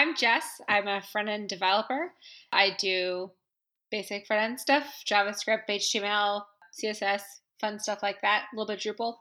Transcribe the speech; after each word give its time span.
I'm 0.00 0.16
Jess. 0.16 0.62
I'm 0.66 0.88
a 0.88 1.02
front 1.02 1.28
end 1.28 1.50
developer. 1.50 2.14
I 2.50 2.70
do 2.78 3.32
basic 3.90 4.26
front 4.26 4.42
end 4.42 4.58
stuff 4.58 4.86
JavaScript, 5.06 5.68
HTML, 5.68 6.40
CSS, 6.82 7.20
fun 7.60 7.78
stuff 7.78 7.98
like 8.02 8.22
that, 8.22 8.46
a 8.50 8.56
little 8.56 8.66
bit 8.66 8.80
Drupal. 8.80 9.16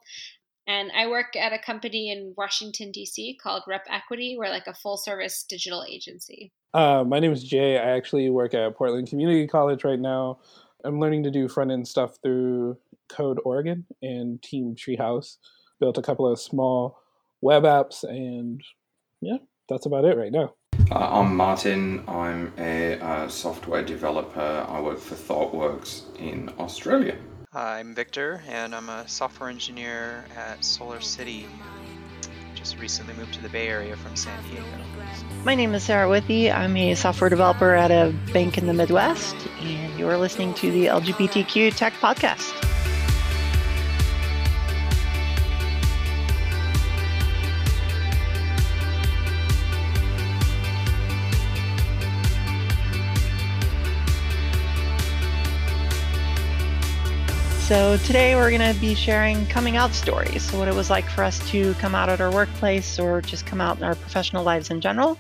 And 0.67 0.89
I 0.97 1.07
work 1.07 1.35
at 1.35 1.51
a 1.51 1.59
company 1.59 2.11
in 2.13 2.33
Washington, 2.37 2.91
D.C. 2.93 3.37
called 3.43 3.63
RepEquity. 3.67 4.37
We're 4.37 4.47
like 4.47 4.67
a 4.67 4.73
full 4.73 4.95
service 4.95 5.43
digital 5.43 5.83
agency. 5.85 6.53
Uh, 6.73 7.03
my 7.05 7.19
name 7.19 7.33
is 7.33 7.43
Jay. 7.43 7.77
I 7.77 7.97
actually 7.97 8.29
work 8.29 8.53
at 8.53 8.77
Portland 8.77 9.09
Community 9.09 9.47
College 9.47 9.83
right 9.83 9.99
now. 9.99 10.39
I'm 10.85 11.01
learning 11.01 11.23
to 11.23 11.31
do 11.31 11.49
front 11.49 11.71
end 11.71 11.89
stuff 11.89 12.19
through 12.23 12.77
Code 13.09 13.41
Oregon 13.43 13.85
and 14.01 14.41
Team 14.41 14.77
Treehouse. 14.77 15.39
Built 15.81 15.97
a 15.97 16.01
couple 16.01 16.25
of 16.25 16.39
small 16.39 17.01
web 17.41 17.63
apps, 17.63 18.05
and 18.05 18.61
yeah, 19.19 19.39
that's 19.67 19.85
about 19.85 20.05
it 20.05 20.15
right 20.15 20.31
now. 20.31 20.53
Uh, 20.91 21.07
I'm 21.19 21.35
Martin. 21.35 22.03
I'm 22.07 22.51
a 22.57 22.99
uh, 22.99 23.27
software 23.27 23.83
developer. 23.83 24.65
I 24.67 24.81
work 24.81 24.97
for 24.97 25.13
ThoughtWorks 25.13 26.17
in 26.17 26.51
Australia. 26.57 27.15
I'm 27.53 27.93
Victor, 27.93 28.41
and 28.47 28.73
I'm 28.73 28.89
a 28.89 29.07
software 29.07 29.49
engineer 29.49 30.25
at 30.35 30.61
SolarCity. 30.61 31.45
Just 32.55 32.79
recently 32.79 33.13
moved 33.13 33.35
to 33.35 33.41
the 33.43 33.49
Bay 33.49 33.67
Area 33.67 33.95
from 33.95 34.15
San 34.15 34.43
Diego. 34.45 34.65
My 35.43 35.53
name 35.53 35.75
is 35.75 35.83
Sarah 35.83 36.09
Withee. 36.09 36.49
I'm 36.49 36.75
a 36.75 36.95
software 36.95 37.29
developer 37.29 37.75
at 37.75 37.91
a 37.91 38.11
bank 38.33 38.57
in 38.57 38.65
the 38.65 38.73
Midwest, 38.73 39.35
and 39.59 39.99
you're 39.99 40.17
listening 40.17 40.55
to 40.55 40.71
the 40.71 40.87
LGBTQ 40.87 41.75
Tech 41.75 41.93
Podcast. 41.93 42.51
So, 57.69 57.97
today 57.97 58.35
we're 58.35 58.49
going 58.49 58.73
to 58.73 58.81
be 58.81 58.95
sharing 58.95 59.45
coming 59.45 59.77
out 59.77 59.93
stories. 59.93 60.41
So, 60.41 60.57
what 60.57 60.67
it 60.67 60.73
was 60.73 60.89
like 60.89 61.07
for 61.07 61.23
us 61.23 61.37
to 61.51 61.75
come 61.75 61.93
out 61.93 62.09
at 62.09 62.19
our 62.19 62.31
workplace 62.31 62.97
or 62.97 63.21
just 63.21 63.45
come 63.45 63.61
out 63.61 63.77
in 63.77 63.83
our 63.83 63.93
professional 63.93 64.43
lives 64.43 64.71
in 64.71 64.81
general 64.81 65.19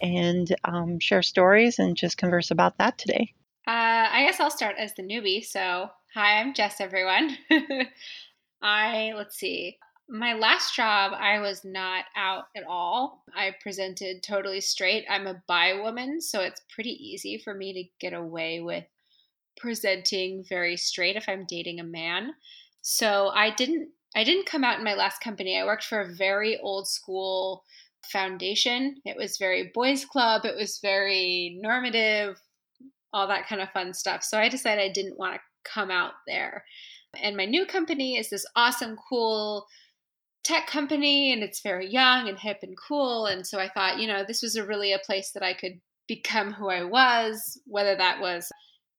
and 0.00 0.56
um, 0.64 0.98
share 1.00 1.20
stories 1.20 1.78
and 1.78 1.94
just 1.94 2.16
converse 2.16 2.50
about 2.50 2.78
that 2.78 2.96
today. 2.96 3.34
Uh, 3.66 4.08
I 4.10 4.24
guess 4.26 4.40
I'll 4.40 4.50
start 4.50 4.76
as 4.78 4.94
the 4.94 5.02
newbie. 5.02 5.44
So, 5.44 5.90
hi, 6.14 6.40
I'm 6.40 6.54
Jess, 6.54 6.80
everyone. 6.80 7.36
I, 8.62 9.12
let's 9.14 9.36
see, 9.36 9.76
my 10.08 10.32
last 10.32 10.74
job, 10.74 11.12
I 11.14 11.40
was 11.40 11.62
not 11.62 12.06
out 12.16 12.44
at 12.56 12.64
all. 12.66 13.22
I 13.36 13.54
presented 13.62 14.22
totally 14.22 14.62
straight. 14.62 15.04
I'm 15.10 15.26
a 15.26 15.42
bi 15.46 15.78
woman, 15.78 16.22
so 16.22 16.40
it's 16.40 16.62
pretty 16.74 16.96
easy 16.98 17.36
for 17.36 17.52
me 17.52 17.74
to 17.74 17.84
get 18.00 18.14
away 18.14 18.62
with 18.62 18.84
presenting 19.62 20.44
very 20.48 20.76
straight 20.76 21.16
if 21.16 21.28
I'm 21.28 21.46
dating 21.48 21.78
a 21.80 21.84
man. 21.84 22.32
So 22.82 23.28
I 23.28 23.50
didn't 23.50 23.88
I 24.14 24.24
didn't 24.24 24.46
come 24.46 24.64
out 24.64 24.76
in 24.76 24.84
my 24.84 24.94
last 24.94 25.22
company. 25.22 25.58
I 25.58 25.64
worked 25.64 25.84
for 25.84 26.00
a 26.00 26.14
very 26.14 26.58
old 26.58 26.86
school 26.86 27.64
foundation. 28.04 28.96
It 29.06 29.16
was 29.16 29.38
very 29.38 29.70
boys 29.72 30.04
club, 30.04 30.44
it 30.44 30.56
was 30.56 30.80
very 30.82 31.58
normative, 31.62 32.36
all 33.14 33.28
that 33.28 33.46
kind 33.46 33.62
of 33.62 33.70
fun 33.70 33.94
stuff. 33.94 34.22
So 34.22 34.38
I 34.38 34.50
decided 34.50 34.82
I 34.82 34.92
didn't 34.92 35.18
want 35.18 35.34
to 35.34 35.40
come 35.64 35.90
out 35.90 36.12
there. 36.26 36.64
And 37.14 37.36
my 37.36 37.46
new 37.46 37.64
company 37.64 38.16
is 38.16 38.28
this 38.28 38.44
awesome 38.56 38.96
cool 39.08 39.66
tech 40.44 40.66
company 40.66 41.32
and 41.32 41.42
it's 41.42 41.62
very 41.62 41.88
young 41.88 42.28
and 42.28 42.36
hip 42.36 42.58
and 42.62 42.76
cool 42.76 43.26
and 43.26 43.46
so 43.46 43.60
I 43.60 43.68
thought, 43.68 44.00
you 44.00 44.08
know, 44.08 44.24
this 44.26 44.42
was 44.42 44.56
a 44.56 44.66
really 44.66 44.92
a 44.92 44.98
place 44.98 45.30
that 45.32 45.42
I 45.44 45.54
could 45.54 45.80
become 46.08 46.52
who 46.52 46.68
I 46.68 46.82
was, 46.82 47.60
whether 47.64 47.94
that 47.96 48.20
was 48.20 48.50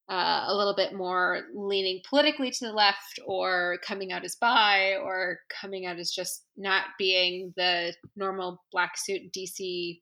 uh, 0.09 0.45
a 0.47 0.55
little 0.55 0.75
bit 0.75 0.93
more 0.93 1.43
leaning 1.55 2.01
politically 2.09 2.51
to 2.51 2.65
the 2.65 2.73
left 2.73 3.19
or 3.25 3.77
coming 3.87 4.11
out 4.11 4.25
as 4.25 4.35
bi 4.35 4.95
or 4.97 5.39
coming 5.61 5.85
out 5.85 5.97
as 5.97 6.11
just 6.11 6.45
not 6.57 6.85
being 6.99 7.53
the 7.55 7.93
normal 8.15 8.61
black 8.71 8.97
suit 8.97 9.21
DC 9.35 9.99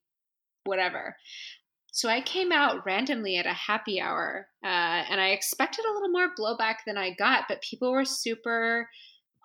whatever. 0.66 1.16
So 1.94 2.08
I 2.08 2.22
came 2.22 2.52
out 2.52 2.86
randomly 2.86 3.38
at 3.38 3.46
a 3.46 3.54
happy 3.54 4.00
hour 4.00 4.48
uh, 4.64 4.68
and 4.68 5.20
I 5.20 5.30
expected 5.30 5.86
a 5.86 5.94
little 5.94 6.10
more 6.10 6.30
blowback 6.40 6.78
than 6.88 6.98
I 6.98 7.14
got, 7.14 7.46
but 7.48 7.62
people 7.62 7.92
were 7.92 8.06
super 8.06 8.88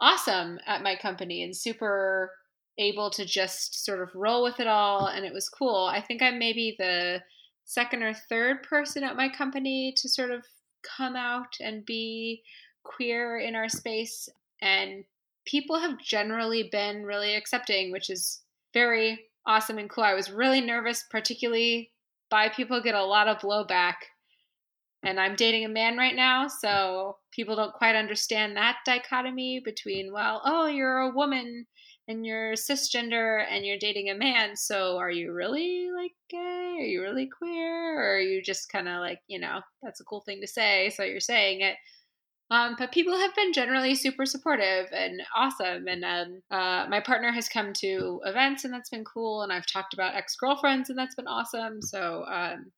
awesome 0.01 0.59
at 0.67 0.83
my 0.83 0.95
company 0.97 1.43
and 1.43 1.57
super 1.57 2.31
able 2.79 3.11
to 3.11 3.25
just 3.25 3.85
sort 3.85 4.01
of 4.01 4.11
roll 4.15 4.43
with 4.45 4.61
it 4.61 4.67
all 4.67 5.07
and 5.07 5.25
it 5.25 5.33
was 5.33 5.49
cool. 5.49 5.87
I 5.87 6.01
think 6.01 6.23
I'm 6.23 6.39
maybe 6.39 6.77
the 6.79 7.21
second 7.65 8.03
or 8.03 8.15
third 8.15 8.63
person 8.63 9.03
at 9.03 9.17
my 9.17 9.29
company 9.29 9.93
to 9.97 10.09
sort 10.09 10.31
of 10.31 10.45
come 10.97 11.17
out 11.17 11.57
and 11.61 11.85
be 11.85 12.43
queer 12.85 13.39
in 13.39 13.55
our 13.55 13.69
space. 13.69 14.29
And 14.61 15.05
people 15.45 15.79
have 15.79 15.99
generally 15.99 16.69
been 16.71 17.05
really 17.05 17.35
accepting, 17.35 17.93
which 17.93 18.11
is 18.11 18.43
very 18.73 19.27
awesome 19.47 19.79
and 19.79 19.89
cool. 19.89 20.05
I 20.05 20.15
was 20.15 20.31
really 20.31 20.61
nervous, 20.61 21.05
particularly 21.11 21.93
bi 22.31 22.49
people 22.49 22.83
get 22.83 22.95
a 22.95 23.05
lot 23.05 23.29
of 23.29 23.39
blowback. 23.39 23.95
And 25.03 25.21
I'm 25.21 25.37
dating 25.37 25.65
a 25.65 25.69
man 25.69 25.97
right 25.97 26.17
now, 26.17 26.49
so 26.49 27.19
people 27.31 27.55
don't 27.55 27.75
quite 27.75 27.95
understand 27.95 28.57
that 28.57 28.79
dichotomy 28.85 29.61
between, 29.65 30.13
well, 30.13 30.43
oh, 30.45 30.67
you're 30.67 30.99
a 30.99 31.15
woman 31.15 31.67
and 32.09 32.25
you're 32.25 32.53
cisgender 32.53 33.45
and 33.51 33.67
you're 33.67 33.79
dating 33.79 34.11
a 34.11 34.15
man 34.15 34.57
so 34.57 34.97
are 34.97 35.11
you 35.11 35.33
really 35.33 35.89
like 35.95 36.13
gay? 36.29 36.77
Are 36.79 36.85
you 36.85 37.03
really 37.03 37.27
queer? 37.27 37.99
Or 37.99 38.17
are 38.17 38.21
you 38.21 38.43
just 38.43 38.71
kind 38.71 38.89
of 38.89 39.01
like 39.01 39.21
you 39.29 39.39
know 39.39 39.61
that's 39.83 40.01
a 40.01 40.05
cool 40.05 40.21
thing 40.21 40.41
to 40.41 40.47
say 40.47 40.91
so 40.91 41.03
you're 41.03 41.21
saying 41.21 41.61
it. 41.61 41.77
Um, 42.49 42.77
but 42.79 42.93
people 42.93 43.19
have 43.19 43.35
been 43.35 43.53
generally 43.53 43.97
super 43.97 44.25
supportive 44.25 44.87
and 44.93 45.21
awesome 45.35 45.89
and 45.89 46.05
um, 46.05 46.43
uh, 46.51 46.87
my 46.89 47.01
partner 47.01 47.33
has 47.33 47.49
come 47.49 47.73
to 47.79 48.21
events 48.25 48.65
and 48.65 48.73
that's 48.73 48.89
been 48.89 49.05
cool 49.05 49.43
and 49.43 49.53
i've 49.53 49.67
talked 49.67 49.95
about 49.95 50.15
ex-girlfriends 50.15 50.89
and 50.89 50.97
that's 50.97 51.17
been 51.17 51.27
awesome 51.27 51.83
so 51.83 52.25
um, 52.31 52.71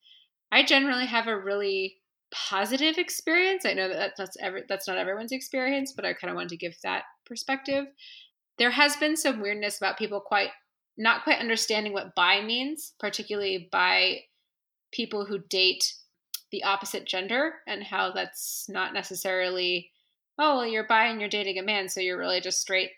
i 0.53 0.63
generally 0.63 1.05
have 1.05 1.27
a 1.27 1.39
really 1.39 1.97
positive 2.31 2.97
experience. 2.97 3.65
I 3.65 3.73
know 3.73 3.89
that 3.89 4.13
that's, 4.17 4.37
every, 4.41 4.63
that's 4.69 4.89
not 4.89 4.97
everyone's 4.97 5.33
experience 5.33 5.93
but 5.93 6.07
i 6.07 6.15
kind 6.15 6.31
of 6.31 6.35
wanted 6.35 6.49
to 6.49 6.57
give 6.57 6.77
that 6.83 7.03
perspective 7.27 7.85
there 8.59 8.71
has 8.71 8.97
been 8.97 9.17
some 9.17 9.41
weirdness 9.41 9.79
about 9.79 9.99
people 9.99 10.21
quite 10.21 10.51
not 10.97 11.23
quite 11.23 11.39
understanding 11.39 11.93
what 11.93 12.15
bi 12.17 12.43
means, 12.43 12.95
particularly 12.99 13.69
by 13.71 14.19
people 14.93 15.25
who 15.25 15.39
date 15.39 15.95
the 16.51 16.65
opposite 16.65 17.07
gender 17.07 17.55
and 17.67 17.85
how 17.85 18.11
that's 18.11 18.67
not 18.69 18.95
necessarily 18.95 19.91
oh 20.39 20.57
well 20.57 20.67
you're 20.67 20.87
bi 20.87 21.07
and 21.07 21.21
you're 21.21 21.29
dating 21.29 21.59
a 21.59 21.63
man 21.63 21.89
so 21.89 22.01
you're 22.01 22.19
really 22.19 22.41
just 22.41 22.61
straight. 22.61 22.91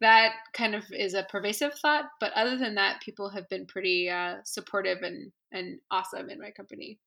That 0.00 0.34
kind 0.52 0.76
of 0.76 0.84
is 0.92 1.14
a 1.14 1.26
pervasive 1.28 1.74
thought 1.74 2.04
but 2.20 2.32
other 2.34 2.56
than 2.56 2.76
that 2.76 3.00
people 3.00 3.30
have 3.30 3.48
been 3.48 3.66
pretty 3.66 4.08
uh, 4.08 4.36
supportive 4.44 5.02
and 5.02 5.32
and 5.50 5.80
awesome 5.90 6.30
in 6.30 6.40
my 6.40 6.50
company. 6.50 6.98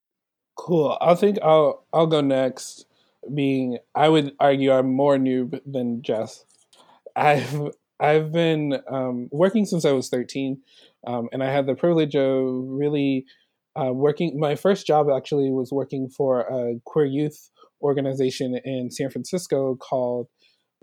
Cool. 0.57 0.97
I 0.99 1.15
think 1.15 1.37
i'll 1.41 1.85
i'll 1.93 2.07
go 2.07 2.21
next 2.21 2.85
being 3.33 3.77
i 3.93 4.09
would 4.09 4.33
argue 4.39 4.71
i'm 4.71 4.91
more 4.93 5.17
new 5.17 5.51
than 5.65 6.01
jess 6.01 6.43
I've 7.15 7.69
I've 7.99 8.31
been 8.31 8.79
um, 8.91 9.29
working 9.31 9.65
since 9.65 9.85
I 9.85 9.91
was 9.91 10.09
13, 10.09 10.59
um, 11.05 11.29
and 11.31 11.43
I 11.43 11.51
had 11.51 11.67
the 11.67 11.75
privilege 11.75 12.15
of 12.15 12.65
really 12.67 13.25
uh, 13.75 13.91
working. 13.93 14.39
My 14.39 14.55
first 14.55 14.87
job 14.87 15.07
actually 15.15 15.51
was 15.51 15.71
working 15.71 16.09
for 16.09 16.41
a 16.41 16.79
queer 16.85 17.05
youth 17.05 17.51
organization 17.81 18.59
in 18.63 18.91
San 18.91 19.09
Francisco 19.09 19.75
called 19.75 20.27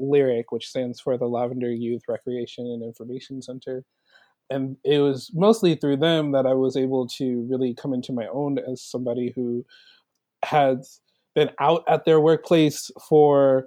LYRIC, 0.00 0.44
which 0.50 0.68
stands 0.68 1.00
for 1.00 1.18
the 1.18 1.26
Lavender 1.26 1.72
Youth 1.72 2.02
Recreation 2.08 2.66
and 2.66 2.82
Information 2.82 3.42
Center. 3.42 3.84
And 4.50 4.76
it 4.84 5.00
was 5.00 5.30
mostly 5.34 5.74
through 5.74 5.98
them 5.98 6.32
that 6.32 6.46
I 6.46 6.54
was 6.54 6.76
able 6.76 7.06
to 7.18 7.46
really 7.50 7.74
come 7.74 7.92
into 7.92 8.12
my 8.12 8.26
own 8.32 8.58
as 8.58 8.82
somebody 8.82 9.32
who 9.34 9.64
had 10.44 10.78
been 11.34 11.50
out 11.60 11.82
at 11.88 12.04
their 12.04 12.20
workplace 12.20 12.90
for 13.08 13.66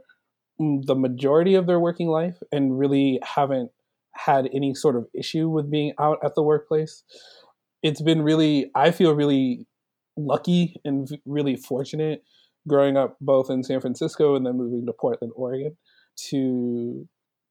the 0.86 0.96
majority 0.96 1.56
of 1.56 1.68
their 1.68 1.80
working 1.80 2.08
life 2.08 2.38
and 2.52 2.78
really 2.78 3.20
haven't 3.24 3.72
had 4.14 4.50
any 4.54 4.74
sort 4.74 4.96
of 4.96 5.08
issue 5.14 5.50
with 5.50 5.72
being 5.72 5.94
out 6.00 6.20
at 6.24 6.36
the 6.36 6.44
workplace. 6.44 7.04
It's 7.82 8.02
been 8.02 8.22
really, 8.22 8.70
I 8.76 8.92
feel 8.92 9.14
really 9.14 9.66
lucky 10.18 10.76
and 10.84 11.08
really 11.26 11.56
fortunate 11.56 12.24
growing 12.68 12.98
up 12.98 13.18
both 13.22 13.50
in 13.50 13.64
San 13.64 13.82
Francisco 13.82 14.36
and 14.36 14.46
then 14.46 14.58
moving 14.58 14.86
to 14.86 14.94
Portland, 14.94 15.34
Oregon 15.36 15.78
to 16.30 17.08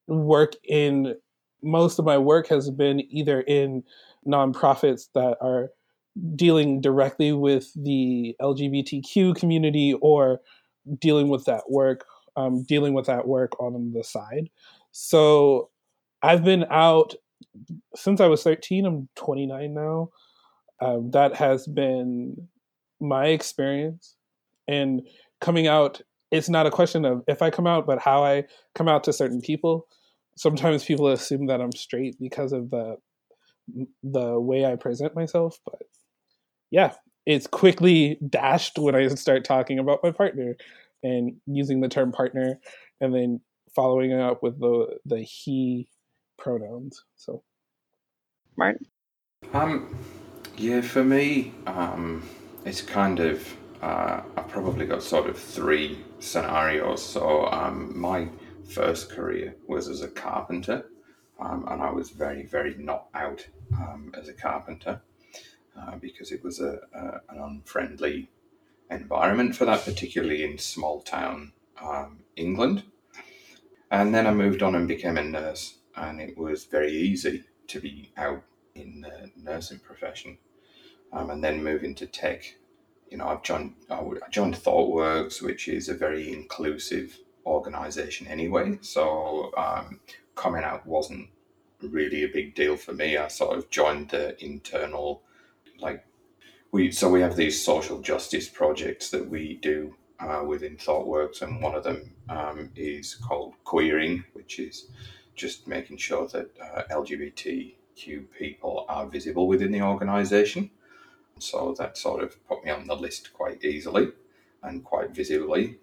work 0.07 0.53
in 0.67 1.15
most 1.63 1.99
of 1.99 2.05
my 2.05 2.17
work 2.17 2.47
has 2.47 2.69
been 2.71 3.01
either 3.11 3.41
in 3.41 3.83
nonprofits 4.27 5.07
that 5.13 5.37
are 5.41 5.69
dealing 6.35 6.81
directly 6.81 7.31
with 7.31 7.71
the 7.75 8.35
LGBTQ 8.41 9.35
community 9.35 9.95
or 10.01 10.41
dealing 10.99 11.29
with 11.29 11.45
that 11.45 11.63
work 11.69 12.05
um, 12.35 12.63
dealing 12.63 12.93
with 12.93 13.05
that 13.07 13.27
work 13.27 13.59
on 13.59 13.93
the 13.93 14.03
side. 14.03 14.49
So 14.91 15.69
I've 16.21 16.43
been 16.43 16.65
out 16.69 17.15
since 17.95 18.21
I 18.21 18.27
was 18.27 18.43
13. 18.43 18.85
I'm 18.85 19.09
29 19.15 19.73
now. 19.73 20.09
Um, 20.79 21.11
that 21.11 21.35
has 21.35 21.67
been 21.67 22.47
my 22.99 23.27
experience. 23.27 24.15
And 24.67 25.07
coming 25.39 25.67
out, 25.67 26.01
it's 26.31 26.49
not 26.49 26.65
a 26.65 26.71
question 26.71 27.05
of 27.05 27.23
if 27.27 27.41
I 27.41 27.49
come 27.49 27.67
out, 27.67 27.85
but 27.85 27.99
how 27.99 28.23
I 28.23 28.45
come 28.73 28.87
out 28.87 29.03
to 29.05 29.13
certain 29.13 29.41
people. 29.41 29.87
Sometimes 30.37 30.85
people 30.85 31.07
assume 31.07 31.47
that 31.47 31.61
I'm 31.61 31.73
straight 31.73 32.17
because 32.19 32.53
of 32.53 32.69
the 32.69 32.97
the 34.03 34.39
way 34.39 34.65
I 34.65 34.75
present 34.75 35.15
myself, 35.15 35.59
but 35.65 35.83
yeah, 36.71 36.93
it's 37.25 37.47
quickly 37.47 38.17
dashed 38.27 38.79
when 38.79 38.95
I 38.95 39.07
start 39.09 39.45
talking 39.45 39.77
about 39.77 39.99
my 40.03 40.11
partner 40.11 40.55
and 41.03 41.35
using 41.45 41.81
the 41.81 41.89
term 41.89 42.11
partner 42.11 42.59
and 42.99 43.13
then 43.13 43.41
following 43.75 44.13
up 44.13 44.43
with 44.43 44.59
the 44.59 44.97
the 45.05 45.21
he 45.21 45.87
pronouns. 46.37 47.03
So 47.15 47.43
Martin? 48.57 48.85
Um 49.53 49.97
yeah, 50.57 50.81
for 50.81 51.03
me, 51.03 51.53
um 51.65 52.27
it's 52.65 52.81
kind 52.81 53.19
of 53.19 53.57
uh, 53.81 54.21
I've 54.37 54.47
probably 54.47 54.85
got 54.85 55.01
sort 55.01 55.27
of 55.27 55.37
three 55.37 56.03
scenarios. 56.19 57.03
So 57.03 57.47
um, 57.47 57.99
my 57.99 58.27
first 58.63 59.09
career 59.09 59.55
was 59.67 59.87
as 59.87 60.01
a 60.01 60.07
carpenter, 60.07 60.85
um, 61.39 61.65
and 61.67 61.81
I 61.81 61.89
was 61.91 62.11
very, 62.11 62.45
very 62.45 62.75
not 62.75 63.07
out 63.13 63.45
um, 63.75 64.13
as 64.15 64.29
a 64.29 64.33
carpenter 64.33 65.01
uh, 65.77 65.95
because 65.95 66.31
it 66.31 66.43
was 66.43 66.59
a, 66.59 66.79
a, 66.93 67.33
an 67.33 67.41
unfriendly 67.41 68.29
environment 68.91 69.55
for 69.55 69.65
that, 69.65 69.85
particularly 69.85 70.43
in 70.43 70.57
small 70.57 71.01
town 71.01 71.53
um, 71.81 72.19
England. 72.35 72.83
And 73.89 74.13
then 74.13 74.27
I 74.27 74.33
moved 74.33 74.61
on 74.61 74.75
and 74.75 74.87
became 74.87 75.17
a 75.17 75.23
nurse, 75.23 75.79
and 75.95 76.21
it 76.21 76.37
was 76.37 76.65
very 76.65 76.91
easy 76.91 77.43
to 77.67 77.79
be 77.79 78.11
out 78.17 78.43
in 78.75 79.01
the 79.01 79.31
nursing 79.35 79.79
profession. 79.79 80.37
Um, 81.13 81.29
and 81.29 81.43
then 81.43 81.61
move 81.61 81.83
into 81.83 82.07
tech. 82.07 82.55
You 83.09 83.17
know, 83.17 83.27
I've 83.27 83.43
joined 83.43 83.73
I 83.89 84.01
joined 84.29 84.55
ThoughtWorks, 84.55 85.41
which 85.41 85.67
is 85.67 85.89
a 85.89 85.93
very 85.93 86.31
inclusive 86.31 87.19
organization 87.45 88.27
anyway. 88.27 88.79
So 88.81 89.51
um, 89.57 89.99
coming 90.35 90.63
out 90.63 90.85
wasn't 90.85 91.27
really 91.81 92.23
a 92.23 92.29
big 92.29 92.55
deal 92.55 92.77
for 92.77 92.93
me. 92.93 93.17
I 93.17 93.27
sort 93.27 93.57
of 93.57 93.69
joined 93.69 94.09
the 94.09 94.41
internal, 94.43 95.23
like 95.79 96.05
we. 96.71 96.91
So 96.91 97.09
we 97.09 97.21
have 97.21 97.35
these 97.35 97.63
social 97.63 98.01
justice 98.01 98.49
projects 98.49 99.09
that 99.11 99.29
we 99.29 99.55
do 99.61 99.95
uh, 100.19 100.43
within 100.45 100.77
ThoughtWorks, 100.77 101.41
and 101.41 101.61
one 101.61 101.75
of 101.75 101.83
them 101.83 102.11
um, 102.29 102.69
is 102.75 103.15
called 103.15 103.53
queering, 103.63 104.23
which 104.33 104.59
is 104.59 104.87
just 105.35 105.67
making 105.67 105.97
sure 105.97 106.27
that 106.27 106.49
uh, 106.61 106.83
LGBTQ 106.91 108.25
people 108.37 108.85
are 108.87 109.05
visible 109.07 109.47
within 109.47 109.71
the 109.71 109.81
organization. 109.81 110.69
So 111.39 111.75
that 111.79 111.97
sort 111.97 112.21
of 112.21 112.35
put 112.47 112.63
me 112.63 112.71
on 112.71 112.87
the 112.87 112.95
list 112.95 113.33
quite 113.33 113.63
easily 113.65 114.09
and 114.61 114.83
quite 114.83 115.11
visibly. 115.11 115.77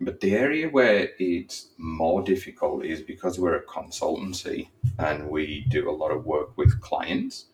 But 0.00 0.20
the 0.20 0.34
area 0.34 0.68
where 0.68 1.10
it's 1.18 1.68
more 1.78 2.22
difficult 2.22 2.84
is 2.84 3.00
because 3.00 3.38
we're 3.38 3.56
a 3.56 3.66
consultancy 3.66 4.68
and 4.98 5.28
we 5.28 5.66
do 5.68 5.88
a 5.88 5.92
lot 5.92 6.10
of 6.10 6.26
work 6.26 6.56
with 6.56 6.80
clients. 6.80 7.46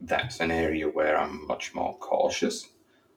That's 0.00 0.40
an 0.40 0.50
area 0.50 0.88
where 0.88 1.18
I'm 1.18 1.46
much 1.46 1.74
more 1.74 1.96
cautious. 1.98 2.68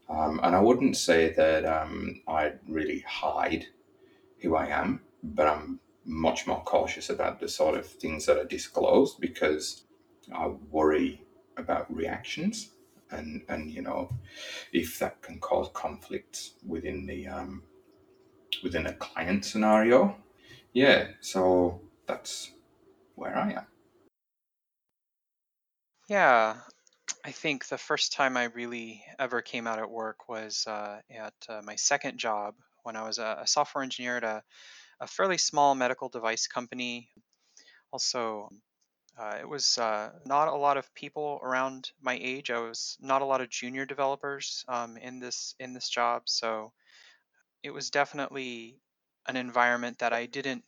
Um, 0.10 0.40
and 0.44 0.56
I 0.56 0.60
wouldn't 0.60 0.98
say 0.98 1.32
that 1.34 1.66
um, 1.66 2.22
I 2.28 2.54
really 2.68 3.02
hide 3.08 3.68
who 4.40 4.56
I 4.56 4.68
am, 4.68 5.02
but 5.24 5.48
I'm 5.48 5.80
much 6.06 6.48
more 6.48 6.62
cautious 6.64 7.10
about 7.10 7.40
the 7.40 7.48
sort 7.48 7.78
of 7.78 7.86
things 7.86 8.26
that 8.26 8.38
are 8.38 8.46
disclosed 8.46 9.20
because 9.22 9.84
I 10.34 10.48
worry 10.48 11.22
about 11.58 11.94
reactions 11.94 12.72
and 13.12 13.44
and 13.50 13.70
you 13.70 13.82
know 13.82 14.10
if 14.72 14.98
that 15.00 15.22
can 15.22 15.40
cause 15.40 15.70
conflicts 15.74 16.54
within 16.66 17.06
the 17.06 17.28
um, 17.28 17.64
within 18.64 18.88
a 18.88 18.94
client 18.94 19.46
scenario. 19.46 20.16
Yeah, 20.74 21.08
so 21.20 21.82
that's 22.08 22.52
where 23.16 23.38
I 23.38 23.52
am. 23.52 23.66
Yeah, 26.08 26.58
I 27.24 27.32
think 27.32 27.68
the 27.68 27.78
first 27.78 28.14
time 28.14 28.36
I 28.36 28.46
really 28.46 29.04
ever 29.20 29.42
came 29.42 29.68
out 29.68 29.78
at 29.78 29.92
work 29.92 30.28
was 30.28 30.66
uh, 30.66 31.02
at 31.12 31.34
uh, 31.48 31.62
my 31.64 31.76
second 31.76 32.18
job 32.18 32.56
when 32.84 32.96
I 32.96 33.04
was 33.04 33.20
a, 33.20 33.40
a 33.42 33.48
software 33.48 33.84
engineer 33.84 34.18
at 34.18 34.24
a, 34.24 34.44
a, 35.00 35.08
fairly 35.08 35.38
small 35.38 35.76
medical 35.76 36.10
device 36.10 36.48
company. 36.48 37.10
Also, 37.92 38.50
uh, 39.20 39.38
it 39.40 39.48
was 39.48 39.78
uh, 39.78 40.10
not 40.26 40.48
a 40.48 40.56
lot 40.56 40.78
of 40.78 40.94
people 40.96 41.40
around 41.44 41.92
my 42.02 42.18
age. 42.20 42.50
I 42.50 42.60
was 42.60 42.98
not 43.00 43.22
a 43.22 43.26
lot 43.26 43.42
of 43.42 43.50
junior 43.50 43.86
developers 43.86 44.66
um, 44.68 44.98
in 44.98 45.20
this 45.20 45.54
in 45.60 45.74
this 45.74 45.90
job, 45.90 46.24
so 46.26 46.72
it 47.62 47.70
was 47.70 47.92
definitely 47.92 48.80
an 49.28 49.36
environment 49.36 50.00
that 50.00 50.14
I 50.14 50.26
didn't 50.26 50.64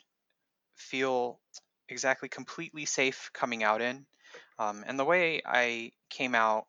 feel 0.75 1.39
exactly 1.89 2.29
completely 2.29 2.85
safe 2.85 3.31
coming 3.33 3.63
out 3.63 3.81
in. 3.81 4.05
Um, 4.59 4.83
and 4.87 4.99
the 4.99 5.05
way 5.05 5.41
I 5.45 5.91
came 6.09 6.35
out, 6.35 6.65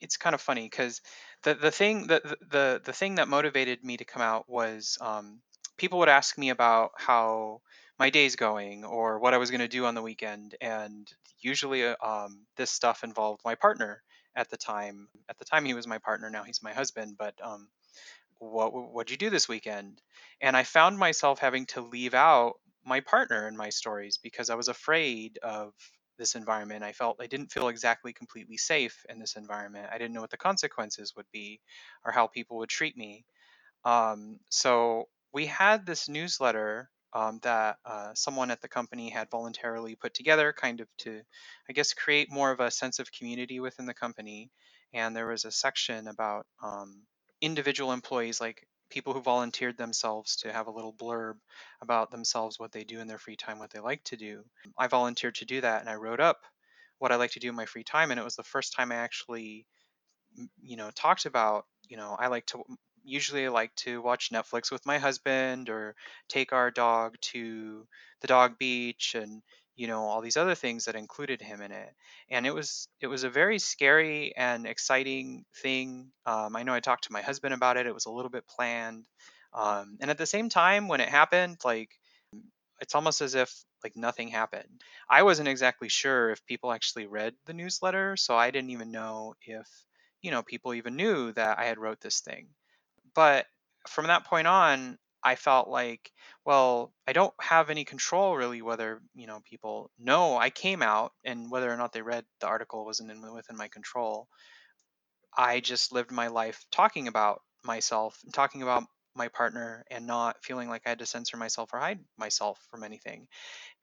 it's 0.00 0.16
kind 0.16 0.34
of 0.34 0.40
funny 0.40 0.64
because 0.64 1.00
the 1.42 1.54
the 1.54 1.70
thing 1.70 2.08
that 2.08 2.22
the, 2.22 2.36
the 2.50 2.82
the 2.84 2.92
thing 2.92 3.16
that 3.16 3.28
motivated 3.28 3.84
me 3.84 3.96
to 3.96 4.04
come 4.04 4.22
out 4.22 4.48
was 4.48 4.98
um, 5.00 5.40
people 5.78 5.98
would 6.00 6.08
ask 6.08 6.36
me 6.38 6.50
about 6.50 6.92
how 6.96 7.60
my 7.98 8.10
day's 8.10 8.36
going 8.36 8.84
or 8.84 9.18
what 9.18 9.34
I 9.34 9.38
was 9.38 9.50
going 9.50 9.60
to 9.60 9.68
do 9.68 9.86
on 9.86 9.94
the 9.94 10.02
weekend, 10.02 10.56
and 10.60 11.08
usually 11.40 11.84
uh, 11.84 11.96
um, 12.02 12.46
this 12.56 12.70
stuff 12.70 13.04
involved 13.04 13.42
my 13.44 13.54
partner 13.54 14.02
at 14.36 14.50
the 14.50 14.56
time. 14.56 15.08
At 15.28 15.38
the 15.38 15.44
time, 15.44 15.64
he 15.64 15.74
was 15.74 15.86
my 15.86 15.98
partner. 15.98 16.28
Now 16.30 16.42
he's 16.42 16.62
my 16.62 16.72
husband, 16.72 17.16
but 17.18 17.34
um, 17.42 17.68
what 18.38 18.72
what'd 18.72 19.10
you 19.10 19.16
do 19.16 19.30
this 19.30 19.48
weekend? 19.48 20.00
And 20.40 20.56
I 20.56 20.64
found 20.64 20.98
myself 20.98 21.38
having 21.38 21.66
to 21.66 21.80
leave 21.80 22.14
out 22.14 22.54
my 22.84 23.00
partner 23.00 23.48
in 23.48 23.56
my 23.56 23.70
stories 23.70 24.18
because 24.22 24.50
I 24.50 24.54
was 24.56 24.68
afraid 24.68 25.38
of 25.42 25.72
this 26.18 26.34
environment. 26.34 26.84
I 26.84 26.92
felt 26.92 27.20
I 27.20 27.26
didn't 27.26 27.52
feel 27.52 27.68
exactly 27.68 28.12
completely 28.12 28.56
safe 28.56 29.04
in 29.08 29.18
this 29.18 29.36
environment. 29.36 29.88
I 29.92 29.98
didn't 29.98 30.14
know 30.14 30.20
what 30.20 30.30
the 30.30 30.36
consequences 30.36 31.14
would 31.16 31.26
be 31.32 31.60
or 32.04 32.12
how 32.12 32.26
people 32.26 32.58
would 32.58 32.68
treat 32.68 32.96
me. 32.96 33.24
Um, 33.84 34.40
so 34.50 35.08
we 35.32 35.46
had 35.46 35.84
this 35.84 36.08
newsletter 36.08 36.90
um, 37.12 37.38
that 37.42 37.76
uh, 37.84 38.10
someone 38.14 38.50
at 38.50 38.60
the 38.60 38.68
company 38.68 39.08
had 39.08 39.30
voluntarily 39.30 39.94
put 39.94 40.14
together, 40.14 40.52
kind 40.52 40.80
of 40.80 40.88
to, 40.98 41.20
I 41.68 41.72
guess, 41.72 41.94
create 41.94 42.30
more 42.30 42.50
of 42.50 42.60
a 42.60 42.70
sense 42.70 42.98
of 42.98 43.12
community 43.12 43.60
within 43.60 43.86
the 43.86 43.94
company. 43.94 44.50
And 44.92 45.14
there 45.14 45.26
was 45.26 45.44
a 45.44 45.52
section 45.52 46.08
about 46.08 46.46
um, 46.62 47.02
individual 47.40 47.92
employees, 47.92 48.40
like 48.40 48.66
people 48.94 49.12
who 49.12 49.20
volunteered 49.20 49.76
themselves 49.76 50.36
to 50.36 50.52
have 50.52 50.68
a 50.68 50.70
little 50.70 50.94
blurb 50.94 51.34
about 51.82 52.10
themselves, 52.12 52.58
what 52.58 52.72
they 52.72 52.84
do 52.84 53.00
in 53.00 53.08
their 53.08 53.18
free 53.18 53.36
time, 53.36 53.58
what 53.58 53.70
they 53.70 53.80
like 53.80 54.04
to 54.04 54.16
do. 54.16 54.44
I 54.78 54.86
volunteered 54.86 55.34
to 55.36 55.44
do 55.44 55.60
that 55.62 55.80
and 55.80 55.90
I 55.90 55.96
wrote 55.96 56.20
up 56.20 56.42
what 56.98 57.12
I 57.12 57.16
like 57.16 57.32
to 57.32 57.40
do 57.40 57.48
in 57.50 57.56
my 57.56 57.66
free 57.66 57.84
time. 57.84 58.12
And 58.12 58.20
it 58.20 58.24
was 58.24 58.36
the 58.36 58.44
first 58.44 58.72
time 58.72 58.92
I 58.92 58.96
actually, 58.96 59.66
you 60.62 60.76
know, 60.76 60.90
talked 60.92 61.26
about, 61.26 61.66
you 61.88 61.96
know, 61.96 62.16
I 62.18 62.28
like 62.28 62.46
to 62.46 62.62
usually 63.04 63.46
I 63.46 63.50
like 63.50 63.74
to 63.76 64.00
watch 64.00 64.30
Netflix 64.30 64.70
with 64.70 64.86
my 64.86 64.98
husband 64.98 65.68
or 65.68 65.96
take 66.28 66.52
our 66.52 66.70
dog 66.70 67.16
to 67.32 67.86
the 68.20 68.28
dog 68.28 68.58
beach 68.58 69.14
and 69.14 69.42
you 69.76 69.86
know 69.86 70.02
all 70.04 70.20
these 70.20 70.36
other 70.36 70.54
things 70.54 70.84
that 70.84 70.96
included 70.96 71.40
him 71.42 71.60
in 71.62 71.72
it. 71.72 71.94
And 72.30 72.46
it 72.46 72.54
was 72.54 72.88
it 73.00 73.06
was 73.06 73.24
a 73.24 73.30
very 73.30 73.58
scary 73.58 74.34
and 74.36 74.66
exciting 74.66 75.44
thing. 75.62 76.12
Um, 76.26 76.56
i 76.56 76.62
know 76.62 76.74
i 76.74 76.80
talked 76.80 77.04
to 77.04 77.12
my 77.12 77.22
husband 77.22 77.54
about 77.54 77.76
it. 77.76 77.86
It 77.86 77.94
was 77.94 78.06
a 78.06 78.10
little 78.12 78.30
bit 78.30 78.46
planned. 78.46 79.06
Um, 79.52 79.98
and 80.00 80.10
at 80.10 80.18
the 80.18 80.26
same 80.26 80.48
time 80.48 80.88
when 80.88 81.00
it 81.00 81.08
happened 81.08 81.58
like 81.64 81.90
it's 82.80 82.94
almost 82.94 83.20
as 83.20 83.34
if 83.34 83.64
like 83.84 83.96
nothing 83.96 84.28
happened. 84.28 84.82
I 85.08 85.22
wasn't 85.22 85.48
exactly 85.48 85.88
sure 85.88 86.30
if 86.30 86.44
people 86.46 86.72
actually 86.72 87.06
read 87.06 87.34
the 87.46 87.52
newsletter 87.54 88.16
so 88.16 88.36
i 88.36 88.50
didn't 88.50 88.70
even 88.70 88.90
know 88.90 89.34
if 89.42 89.68
you 90.22 90.30
know 90.30 90.42
people 90.42 90.74
even 90.74 90.96
knew 90.96 91.32
that 91.32 91.58
i 91.58 91.64
had 91.64 91.78
wrote 91.78 92.00
this 92.00 92.20
thing. 92.20 92.48
But 93.14 93.46
from 93.88 94.06
that 94.08 94.24
point 94.26 94.46
on 94.46 94.98
I 95.24 95.36
felt 95.36 95.68
like, 95.68 96.12
well, 96.44 96.92
I 97.08 97.12
don't 97.14 97.34
have 97.40 97.70
any 97.70 97.84
control 97.84 98.36
really 98.36 98.62
whether 98.62 99.02
you 99.14 99.26
know 99.26 99.40
people 99.44 99.90
know 99.98 100.36
I 100.36 100.50
came 100.50 100.82
out 100.82 101.12
and 101.24 101.50
whether 101.50 101.72
or 101.72 101.76
not 101.76 101.92
they 101.92 102.02
read 102.02 102.26
the 102.40 102.46
article 102.48 102.84
wasn't 102.84 103.10
in, 103.10 103.20
within 103.32 103.56
my 103.56 103.68
control. 103.68 104.28
I 105.36 105.60
just 105.60 105.92
lived 105.92 106.10
my 106.10 106.28
life 106.28 106.64
talking 106.70 107.08
about 107.08 107.42
myself, 107.64 108.20
and 108.24 108.32
talking 108.34 108.62
about 108.62 108.84
my 109.14 109.28
partner, 109.28 109.84
and 109.90 110.06
not 110.06 110.42
feeling 110.44 110.68
like 110.68 110.82
I 110.86 110.90
had 110.90 110.98
to 111.00 111.06
censor 111.06 111.36
myself 111.36 111.72
or 111.72 111.78
hide 111.78 112.00
myself 112.16 112.60
from 112.70 112.82
anything. 112.84 113.28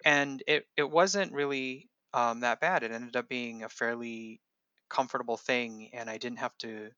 And 0.05 0.43
it 0.47 0.67
it 0.77 0.89
wasn't 0.89 1.33
really 1.33 1.89
um, 2.13 2.41
that 2.41 2.61
bad. 2.61 2.83
It 2.83 2.91
ended 2.91 3.15
up 3.17 3.29
being 3.29 3.63
a 3.63 3.69
fairly 3.69 4.41
comfortable 4.89 5.37
thing, 5.37 5.91
and 5.93 6.09
I 6.09 6.17
didn't 6.17 6.39
have 6.39 6.57
to. 6.59 6.91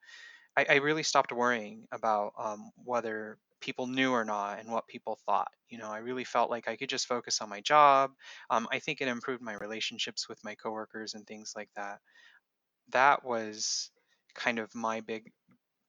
I, 0.57 0.65
I 0.69 0.75
really 0.77 1.03
stopped 1.03 1.31
worrying 1.31 1.87
about 1.91 2.33
um, 2.37 2.71
whether 2.83 3.39
people 3.63 3.87
knew 3.87 4.11
or 4.11 4.25
not 4.25 4.59
and 4.61 4.71
what 4.71 4.87
people 4.87 5.19
thought. 5.25 5.51
You 5.69 5.79
know, 5.79 5.89
I 5.91 5.99
really 5.99 6.25
felt 6.25 6.51
like 6.51 6.69
I 6.69 6.77
could 6.77 6.89
just 6.89 7.07
focus 7.07 7.41
on 7.41 7.49
my 7.49 7.61
job. 7.61 8.11
Um, 8.51 8.67
I 8.71 8.79
think 8.79 9.01
it 9.01 9.09
improved 9.09 9.43
my 9.43 9.55
relationships 9.55 10.29
with 10.29 10.43
my 10.45 10.55
coworkers 10.55 11.15
and 11.15 11.27
things 11.27 11.53
like 11.57 11.69
that. 11.77 11.99
that 12.91 13.25
was 13.25 13.91
kind 14.35 14.59
of 14.59 14.73
my 14.75 15.01
big 15.01 15.31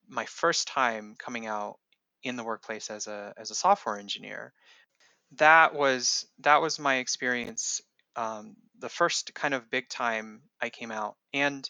my 0.09 0.25
first 0.25 0.67
time 0.67 1.15
coming 1.19 1.47
out 1.47 1.77
in 2.23 2.37
the 2.37 2.45
workplace 2.45 2.91
as 2.91 3.07
a 3.07 3.33
as 3.37 3.51
a 3.51 3.55
software 3.55 3.99
engineer 3.99 4.53
that 5.37 5.75
was 5.75 6.27
that 6.39 6.61
was 6.61 6.79
my 6.79 6.97
experience 6.97 7.81
um, 8.17 8.55
the 8.79 8.89
first 8.89 9.33
kind 9.35 9.55
of 9.55 9.71
big 9.71 9.89
time 9.89 10.43
i 10.61 10.69
came 10.69 10.91
out 10.91 11.15
and 11.33 11.69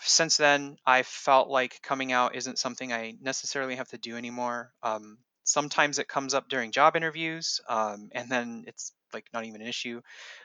since 0.00 0.38
then 0.38 0.76
i 0.86 1.02
felt 1.04 1.48
like 1.50 1.82
coming 1.82 2.12
out 2.12 2.36
isn't 2.36 2.58
something 2.58 2.92
i 2.92 3.14
necessarily 3.22 3.76
have 3.76 3.88
to 3.88 3.98
do 3.98 4.16
anymore 4.16 4.72
um, 4.84 5.18
sometimes 5.46 5.98
it 5.98 6.08
comes 6.08 6.34
up 6.34 6.48
during 6.48 6.70
job 6.70 6.96
interviews 6.96 7.60
um, 7.68 8.10
and 8.12 8.30
then 8.30 8.64
it's 8.66 8.92
like 9.14 9.26
not 9.32 9.44
even 9.44 9.62
an 9.62 9.66
issue 9.66 10.02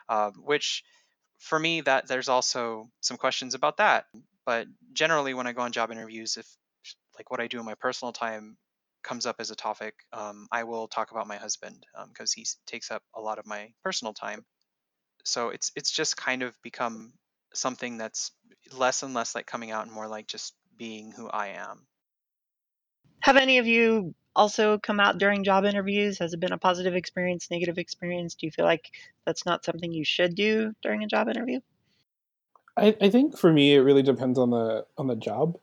uh, 0.08 0.32
which 0.32 0.84
for 1.40 1.60
me 1.60 1.82
that 1.82 2.08
there's 2.08 2.30
also 2.30 2.90
some 3.02 3.18
questions 3.18 3.54
about 3.54 3.78
that 3.78 4.06
but 4.46 4.68
generally 4.94 5.34
when 5.34 5.48
i 5.48 5.52
go 5.52 5.62
on 5.62 5.72
job 5.72 5.92
interviews 5.92 6.38
if 6.38 6.48
like 7.18 7.30
what 7.30 7.42
i 7.42 7.48
do 7.48 7.60
in 7.60 7.66
my 7.66 7.76
personal 7.76 8.14
time 8.14 8.58
comes 9.04 9.26
up 9.26 9.38
as 9.40 9.52
a 9.52 9.56
topic 9.56 9.96
um, 10.14 10.48
i 10.52 10.64
will 10.64 10.88
talk 10.88 11.12
about 11.12 11.28
my 11.28 11.38
husband 11.38 11.86
because 12.10 12.34
um, 12.36 12.40
he 12.40 12.46
takes 12.66 12.92
up 12.92 13.04
a 13.16 13.22
lot 13.22 13.40
of 13.40 13.46
my 13.46 13.74
personal 13.84 14.14
time. 14.14 14.46
So 15.26 15.50
it's 15.50 15.72
it's 15.76 15.92
just 15.92 16.18
kind 16.18 16.44
of 16.44 16.56
become 16.62 17.14
something 17.54 17.98
that's 17.98 18.32
less 18.74 19.04
and 19.04 19.14
less 19.14 19.36
like 19.36 19.46
coming 19.46 19.72
out 19.72 19.86
and 19.86 19.94
more 19.94 20.08
like 20.08 20.28
just 20.28 20.54
being 20.78 21.12
who 21.12 21.28
i 21.28 21.48
am. 21.48 21.86
Have 23.22 23.38
any 23.38 23.58
of 23.60 23.68
you 23.68 24.16
also 24.36 24.78
come 24.78 25.00
out 25.00 25.18
during 25.18 25.44
job 25.44 25.66
interviews? 25.66 26.20
Has 26.20 26.34
it 26.34 26.40
been 26.40 26.54
a 26.54 26.58
positive 26.58 26.96
experience, 26.96 27.50
negative 27.52 27.78
experience? 27.78 28.36
Do 28.36 28.46
you 28.46 28.52
feel 28.52 28.66
like 28.66 28.92
that's 29.26 29.46
not 29.46 29.66
something 29.66 29.92
you 29.92 30.06
should 30.06 30.36
do 30.36 30.74
during 30.82 31.04
a 31.04 31.08
job 31.08 31.28
interview? 31.28 31.60
I, 32.78 32.96
I 33.02 33.10
think 33.10 33.38
for 33.38 33.52
me 33.52 33.76
it 33.76 33.80
really 33.80 34.04
depends 34.04 34.40
on 34.40 34.52
the 34.52 34.86
on 34.98 35.08
the 35.08 35.16
job 35.16 35.58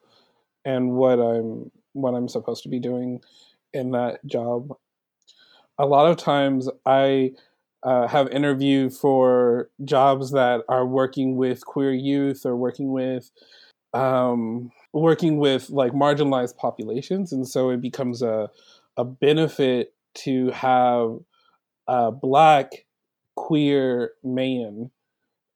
and 0.65 0.93
what 0.93 1.19
I'm 1.19 1.71
what 1.93 2.15
I'm 2.15 2.29
supposed 2.29 2.63
to 2.65 2.69
be 2.69 2.79
doing 2.79 3.23
in 3.73 3.93
that 3.93 4.25
job. 4.27 4.77
A 5.79 5.87
lot 5.87 6.11
of 6.11 6.17
times 6.17 6.69
I 6.85 7.33
uh, 7.83 8.09
have 8.09 8.29
interviewed 8.29 8.93
for 8.93 9.71
jobs 9.85 10.33
that 10.33 10.63
are 10.69 10.87
working 10.87 11.37
with 11.37 11.65
queer 11.65 11.93
youth 11.93 12.45
or 12.45 12.57
working 12.57 12.93
with 12.93 13.31
um, 13.95 14.73
working 14.93 15.39
with 15.39 15.71
like 15.71 15.93
marginalized 15.93 16.57
populations, 16.57 17.33
and 17.33 17.47
so 17.47 17.71
it 17.71 17.81
becomes 17.81 18.23
a 18.23 18.51
a 18.97 19.05
benefit 19.05 19.95
to 20.15 20.51
have 20.51 21.19
a 21.87 22.11
black 22.11 22.73
queer 23.37 24.13
man 24.25 24.91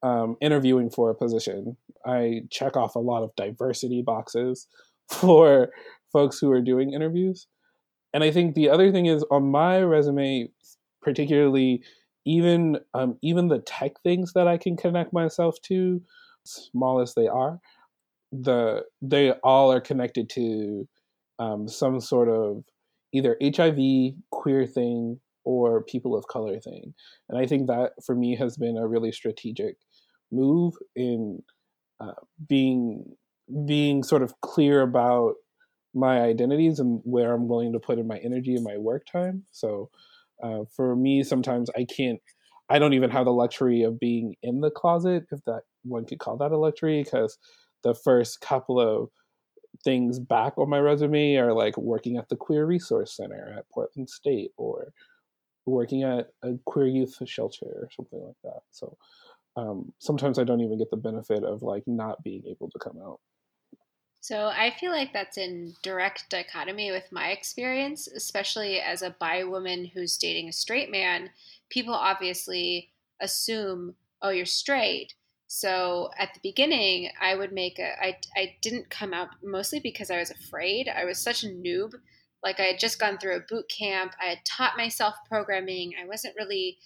um, 0.03 0.37
interviewing 0.41 0.91
for 0.91 1.11
a 1.11 1.15
position. 1.15 1.77
I 2.07 2.43
check 2.51 2.77
off 2.77 2.95
a 2.95 3.01
lot 3.01 3.23
of 3.23 3.35
diversity 3.37 4.03
boxes 4.03 4.67
for 5.09 5.71
folks 6.13 6.39
who 6.39 6.51
are 6.53 6.61
doing 6.61 6.93
interviews. 6.93 7.47
And 8.15 8.23
I 8.23 8.31
think 8.31 8.55
the 8.55 8.69
other 8.69 8.93
thing 8.93 9.07
is 9.07 9.25
on 9.31 9.51
my 9.51 9.81
resume, 9.81 10.51
particularly 11.01 11.83
even 12.25 12.79
um, 12.95 13.19
even 13.23 13.49
the 13.49 13.59
tech 13.59 14.01
things 14.03 14.33
that 14.35 14.47
I 14.47 14.59
can 14.59 14.77
connect 14.77 15.13
myself 15.13 15.61
to, 15.63 16.01
small 16.45 17.01
as 17.01 17.15
they 17.15 17.27
are, 17.27 17.59
the 18.33 18.85
they 19.01 19.33
all 19.45 19.71
are 19.71 19.81
connected 19.81 20.29
to 20.31 20.89
um, 21.39 21.69
some 21.69 22.01
sort 22.01 22.29
of 22.29 22.65
either 23.13 23.37
HIV 23.43 24.15
queer 24.31 24.67
thing 24.67 25.21
or 25.45 25.83
people 25.85 26.17
of 26.17 26.27
color 26.29 26.59
thing, 26.59 26.95
and 27.29 27.39
I 27.39 27.47
think 27.47 27.67
that 27.67 27.93
for 28.05 28.15
me 28.15 28.37
has 28.37 28.57
been 28.57 28.77
a 28.77 28.89
really 28.89 29.13
strategic 29.13 29.77
move 30.31 30.75
in 30.97 31.43
uh, 32.01 32.13
being 32.49 33.05
being 33.67 34.03
sort 34.03 34.23
of 34.23 34.41
clear 34.41 34.81
about 34.83 35.35
my 35.95 36.21
identities 36.21 36.79
and 36.79 37.01
where 37.05 37.35
I'm 37.35 37.49
willing 37.49 37.73
to 37.73 37.81
put 37.81 37.99
in 37.99 38.07
my 38.07 38.19
energy 38.19 38.55
and 38.55 38.65
my 38.65 38.79
work 38.79 39.05
time. 39.11 39.45
So 39.51 39.91
uh, 40.43 40.61
for 40.75 40.97
me, 40.97 41.23
sometimes 41.23 41.71
I 41.77 41.85
can't. 41.85 42.21
I 42.71 42.79
don't 42.79 42.95
even 42.95 43.11
have 43.11 43.27
the 43.27 43.33
luxury 43.33 43.83
of 43.83 44.01
being 44.01 44.35
in 44.43 44.61
the 44.61 44.71
closet, 44.71 45.27
if 45.31 45.45
that 45.45 45.63
one 45.83 46.07
could 46.07 46.21
call 46.21 46.39
that 46.39 46.53
a 46.53 46.57
luxury, 46.57 47.03
because 47.03 47.37
the 47.83 47.95
first 47.95 48.41
couple 48.41 48.81
of 48.81 49.11
things 49.85 50.19
back 50.19 50.57
on 50.59 50.69
my 50.69 50.79
resume 50.79 51.37
are 51.37 51.53
like 51.53 51.77
working 51.77 52.17
at 52.17 52.29
the 52.29 52.37
Queer 52.37 52.67
Resource 52.67 53.17
Center 53.17 53.55
at 53.57 53.69
Portland 53.71 54.09
State 54.09 54.51
or 54.57 54.93
working 55.67 56.03
at 56.03 56.29
a 56.43 56.55
queer 56.65 56.87
youth 56.87 57.17
shelter 57.25 57.67
or 57.67 57.89
something 57.95 58.21
like 58.21 58.37
that. 58.45 58.61
So 58.71 58.97
um, 59.57 59.93
sometimes 59.99 60.39
I 60.39 60.45
don't 60.45 60.61
even 60.61 60.79
get 60.79 60.91
the 60.91 60.97
benefit 60.97 61.45
of 61.45 61.63
like 61.63 61.85
not 61.87 62.23
being 62.23 62.43
able 62.47 62.71
to 62.71 62.79
come 62.79 62.99
out. 63.05 63.21
So 64.21 64.47
I 64.47 64.73
feel 64.79 64.93
like 64.93 65.13
that's 65.13 65.37
in 65.37 65.75
direct 65.83 66.31
dichotomy 66.31 66.93
with 66.93 67.11
my 67.11 67.31
experience, 67.31 68.07
especially 68.07 68.81
as 68.81 69.03
a 69.03 69.17
bi 69.19 69.43
woman 69.43 69.85
who's 69.85 70.17
dating 70.17 70.49
a 70.49 70.53
straight 70.53 70.93
man. 70.93 71.31
People 71.71 71.95
obviously 71.95 72.91
assume, 73.21 73.97
oh, 74.23 74.31
you're 74.31 74.47
straight. 74.47 75.15
So 75.55 76.09
at 76.17 76.33
the 76.33 76.41
beginning, 76.43 77.11
I 77.21 77.35
would 77.35 77.53
make 77.53 77.79
a. 77.79 77.93
I 78.03 78.17
I 78.35 78.57
didn't 78.63 78.89
come 78.89 79.13
out 79.13 79.29
mostly 79.43 79.81
because 79.81 80.11
I 80.11 80.19
was 80.19 80.31
afraid. 80.31 80.89
I 80.89 81.05
was 81.05 81.19
such 81.19 81.45
a 81.45 81.49
noob. 81.49 81.93
Like 82.43 82.59
I 82.59 82.63
had 82.63 82.79
just 82.79 82.99
gone 82.99 83.19
through 83.19 83.37
a 83.37 83.45
boot 83.47 83.67
camp. 83.69 84.15
I 84.19 84.31
had 84.31 84.47
taught 84.47 84.79
myself 84.79 85.15
programming. 85.29 85.93
I 86.03 86.07
wasn't 86.07 86.37
really. 86.39 86.79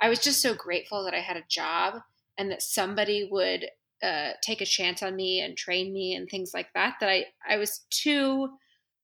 I 0.00 0.08
was 0.08 0.20
just 0.20 0.40
so 0.40 0.54
grateful 0.54 1.02
that 1.02 1.12
I 1.12 1.18
had 1.18 1.36
a 1.36 1.42
job 1.48 2.02
and 2.38 2.52
that 2.52 2.62
somebody 2.62 3.28
would 3.32 3.66
uh, 4.00 4.34
take 4.42 4.60
a 4.60 4.66
chance 4.66 5.02
on 5.02 5.16
me 5.16 5.40
and 5.40 5.56
train 5.56 5.92
me 5.92 6.14
and 6.14 6.28
things 6.30 6.54
like 6.54 6.72
that. 6.74 6.94
That 7.00 7.08
I 7.08 7.24
I 7.44 7.56
was 7.56 7.80
too 7.90 8.48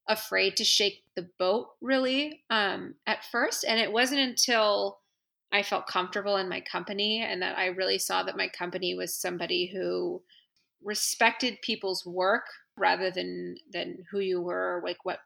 afraid 0.08 0.56
to 0.58 0.64
shake 0.64 1.02
the 1.16 1.28
boat 1.36 1.70
really 1.80 2.44
um, 2.48 2.94
at 3.08 3.24
first, 3.24 3.64
and 3.64 3.80
it 3.80 3.90
wasn't 3.90 4.20
until 4.20 5.00
I 5.52 5.62
felt 5.62 5.87
comfortable 5.87 6.37
in 6.37 6.49
my 6.49 6.61
company 6.61 7.23
and 7.23 7.42
that 7.42 7.59
I 7.59 7.66
really 7.66 7.99
saw 7.99 8.23
that 8.23 8.37
my 8.37 8.49
company 8.49 8.95
was 8.95 9.14
somebody 9.14 9.66
who 9.66 10.23
respected 10.83 11.61
people's 11.62 12.07
work 12.07 12.45
rather 12.76 13.11
than 13.11 13.57
than 13.71 14.04
who 14.11 14.21
you 14.21 14.40
were 14.40 14.80
like 14.85 15.04
what 15.04 15.19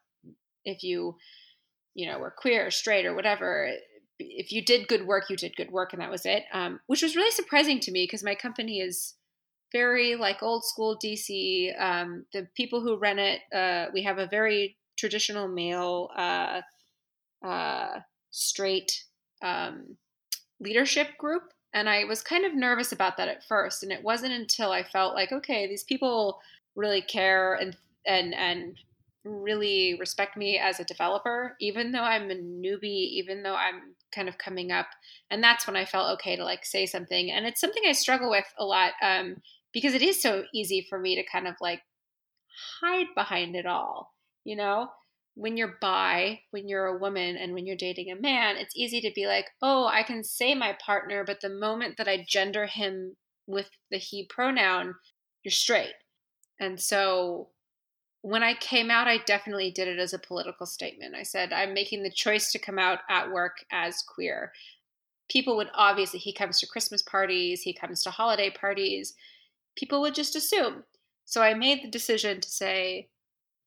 if 0.65 0.83
you 0.83 1.17
you 1.95 2.11
know 2.11 2.19
were 2.19 2.35
queer 2.37 2.67
or 2.67 2.71
straight 2.71 3.07
or 3.07 3.15
whatever 3.15 3.71
if 4.19 4.51
you 4.51 4.65
did 4.65 4.89
good 4.89 5.07
work 5.07 5.31
you 5.31 5.37
did 5.37 5.55
good 5.57 5.71
work 5.71 5.93
and 5.93 6.03
that 6.03 6.11
was 6.11 6.27
it 6.27 6.45
um, 6.53 6.81
which 6.87 7.03
was 7.03 7.15
really 7.17 7.31
surprising 7.31 7.79
to 7.79 7.93
me 7.93 8.05
because 8.05 8.25
my 8.25 8.35
company 8.35 8.81
is 8.81 9.15
very 9.73 10.17
like 10.17 10.43
old 10.43 10.65
school 10.65 10.99
dc 11.03 11.81
um, 11.81 12.25
the 12.33 12.49
people 12.57 12.81
who 12.81 12.97
run 12.97 13.19
it 13.19 13.41
uh, 13.55 13.87
we 13.93 14.03
have 14.03 14.19
a 14.19 14.27
very 14.27 14.77
traditional 14.97 15.47
male 15.49 16.11
uh, 16.17 16.61
uh, 17.47 18.01
straight 18.31 19.05
um, 19.43 19.97
leadership 20.65 21.17
group. 21.19 21.53
And 21.73 21.89
I 21.89 22.05
was 22.05 22.23
kind 22.23 22.45
of 22.45 22.55
nervous 22.55 22.93
about 22.93 23.17
that 23.17 23.29
at 23.29 23.45
first. 23.45 23.83
And 23.83 23.93
it 23.93 24.03
wasn't 24.03 24.33
until 24.33 24.71
I 24.71 24.83
felt 24.83 25.15
like, 25.15 25.33
okay, 25.33 25.67
these 25.67 25.85
people 25.85 26.41
really 26.75 27.03
care 27.03 27.55
and 27.55 27.77
and 28.07 28.35
and 28.35 28.77
really 29.25 29.97
respect 29.99 30.37
me 30.37 30.59
as 30.59 30.79
a 30.81 30.85
developer, 30.85 31.57
even 31.61 31.93
though 31.93 32.03
I'm 32.03 32.31
a 32.31 32.35
newbie, 32.35 33.09
even 33.13 33.43
though 33.43 33.55
I'm 33.55 33.95
kind 34.15 34.29
of 34.29 34.39
coming 34.39 34.71
up. 34.71 34.87
And 35.31 35.43
that's 35.43 35.67
when 35.67 35.77
I 35.77 35.87
felt 35.87 36.13
okay 36.15 36.37
to 36.37 36.45
like 36.45 36.65
say 36.65 36.87
something. 36.87 37.31
And 37.31 37.47
it's 37.47 37.61
something 37.61 37.83
I 37.87 37.93
struggle 37.93 38.31
with 38.31 38.45
a 38.59 38.65
lot 38.65 38.93
um, 39.03 39.37
because 39.73 39.95
it 39.95 40.03
is 40.03 40.21
so 40.21 40.45
easy 40.53 40.87
for 40.89 40.99
me 40.99 41.17
to 41.17 41.25
kind 41.25 41.49
of 41.49 41.55
like 41.61 41.81
hide 42.81 43.07
behind 43.15 43.57
it 43.57 43.67
all, 43.67 44.13
you 44.45 44.57
know? 44.57 44.91
When 45.35 45.57
you're 45.57 45.79
bi, 45.81 46.41
when 46.53 46.69
you're 46.69 46.87
a 46.87 46.99
woman, 46.99 47.37
and 47.37 47.53
when 47.53 47.67
you're 47.67 47.77
dating 47.77 48.11
a 48.11 48.21
man, 48.21 48.57
it's 48.57 48.77
easy 48.77 49.01
to 49.01 49.13
be 49.15 49.27
like, 49.27 49.47
oh, 49.61 49.87
I 49.87 50.03
can 50.03 50.23
say 50.23 50.55
my 50.55 50.77
partner, 50.85 51.25
but 51.25 51.41
the 51.41 51.49
moment 51.49 51.97
that 51.97 52.09
I 52.09 52.25
gender 52.29 52.67
him 52.67 53.17
with 53.47 53.71
the 53.91 53.99
he 53.99 54.27
pronoun, 54.29 54.95
you're 55.43 55.53
straight. 55.53 55.95
And 56.61 56.81
so 56.81 57.49
when 58.23 58.43
I 58.43 58.55
came 58.55 58.91
out, 58.91 59.09
I 59.09 59.19
definitely 59.27 59.71
did 59.71 59.89
it 59.89 59.99
as 59.99 60.15
a 60.15 60.19
political 60.19 60.67
statement. 60.67 61.15
I 61.15 61.25
said, 61.25 61.53
I'm 61.53 61.75
making 61.75 62.03
the 62.03 62.11
choice 62.11 62.53
to 62.53 62.59
come 62.59 62.79
out 62.79 63.01
at 63.11 63.33
work 63.33 63.57
as 63.73 64.03
queer. 64.03 64.53
People 65.29 65.57
would 65.57 65.71
obviously, 65.75 66.21
he 66.21 66.33
comes 66.33 66.61
to 66.61 66.67
Christmas 66.67 67.03
parties, 67.03 67.63
he 67.63 67.75
comes 67.75 68.03
to 68.03 68.11
holiday 68.11 68.51
parties. 68.51 69.15
People 69.77 70.01
would 70.01 70.15
just 70.15 70.37
assume. 70.37 70.85
So 71.25 71.43
I 71.43 71.55
made 71.55 71.83
the 71.83 71.91
decision 71.91 72.41
to 72.41 72.49
say, 72.49 73.09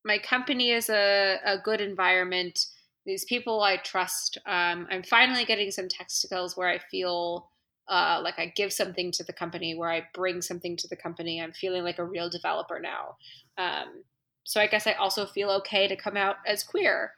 my 0.05 0.17
company 0.17 0.71
is 0.71 0.89
a, 0.89 1.37
a 1.45 1.57
good 1.57 1.81
environment. 1.81 2.59
These 3.05 3.25
people 3.25 3.61
I 3.61 3.77
trust. 3.77 4.37
Um, 4.45 4.87
I'm 4.89 5.03
finally 5.03 5.45
getting 5.45 5.71
some 5.71 5.87
tech 5.87 6.09
skills 6.09 6.57
where 6.57 6.69
I 6.69 6.79
feel 6.91 7.49
uh, 7.89 8.19
like 8.21 8.37
I 8.37 8.51
give 8.55 8.73
something 8.73 9.11
to 9.13 9.23
the 9.23 9.33
company, 9.33 9.75
where 9.75 9.91
I 9.91 10.03
bring 10.13 10.41
something 10.41 10.75
to 10.77 10.87
the 10.87 10.95
company. 10.95 11.41
I'm 11.41 11.53
feeling 11.53 11.83
like 11.83 11.99
a 11.99 12.05
real 12.05 12.29
developer 12.29 12.79
now. 12.79 13.15
Um, 13.57 14.03
so 14.43 14.61
I 14.61 14.67
guess 14.67 14.87
I 14.87 14.93
also 14.93 15.25
feel 15.25 15.49
okay 15.51 15.87
to 15.87 15.95
come 15.95 16.17
out 16.17 16.37
as 16.45 16.63
queer. 16.63 17.13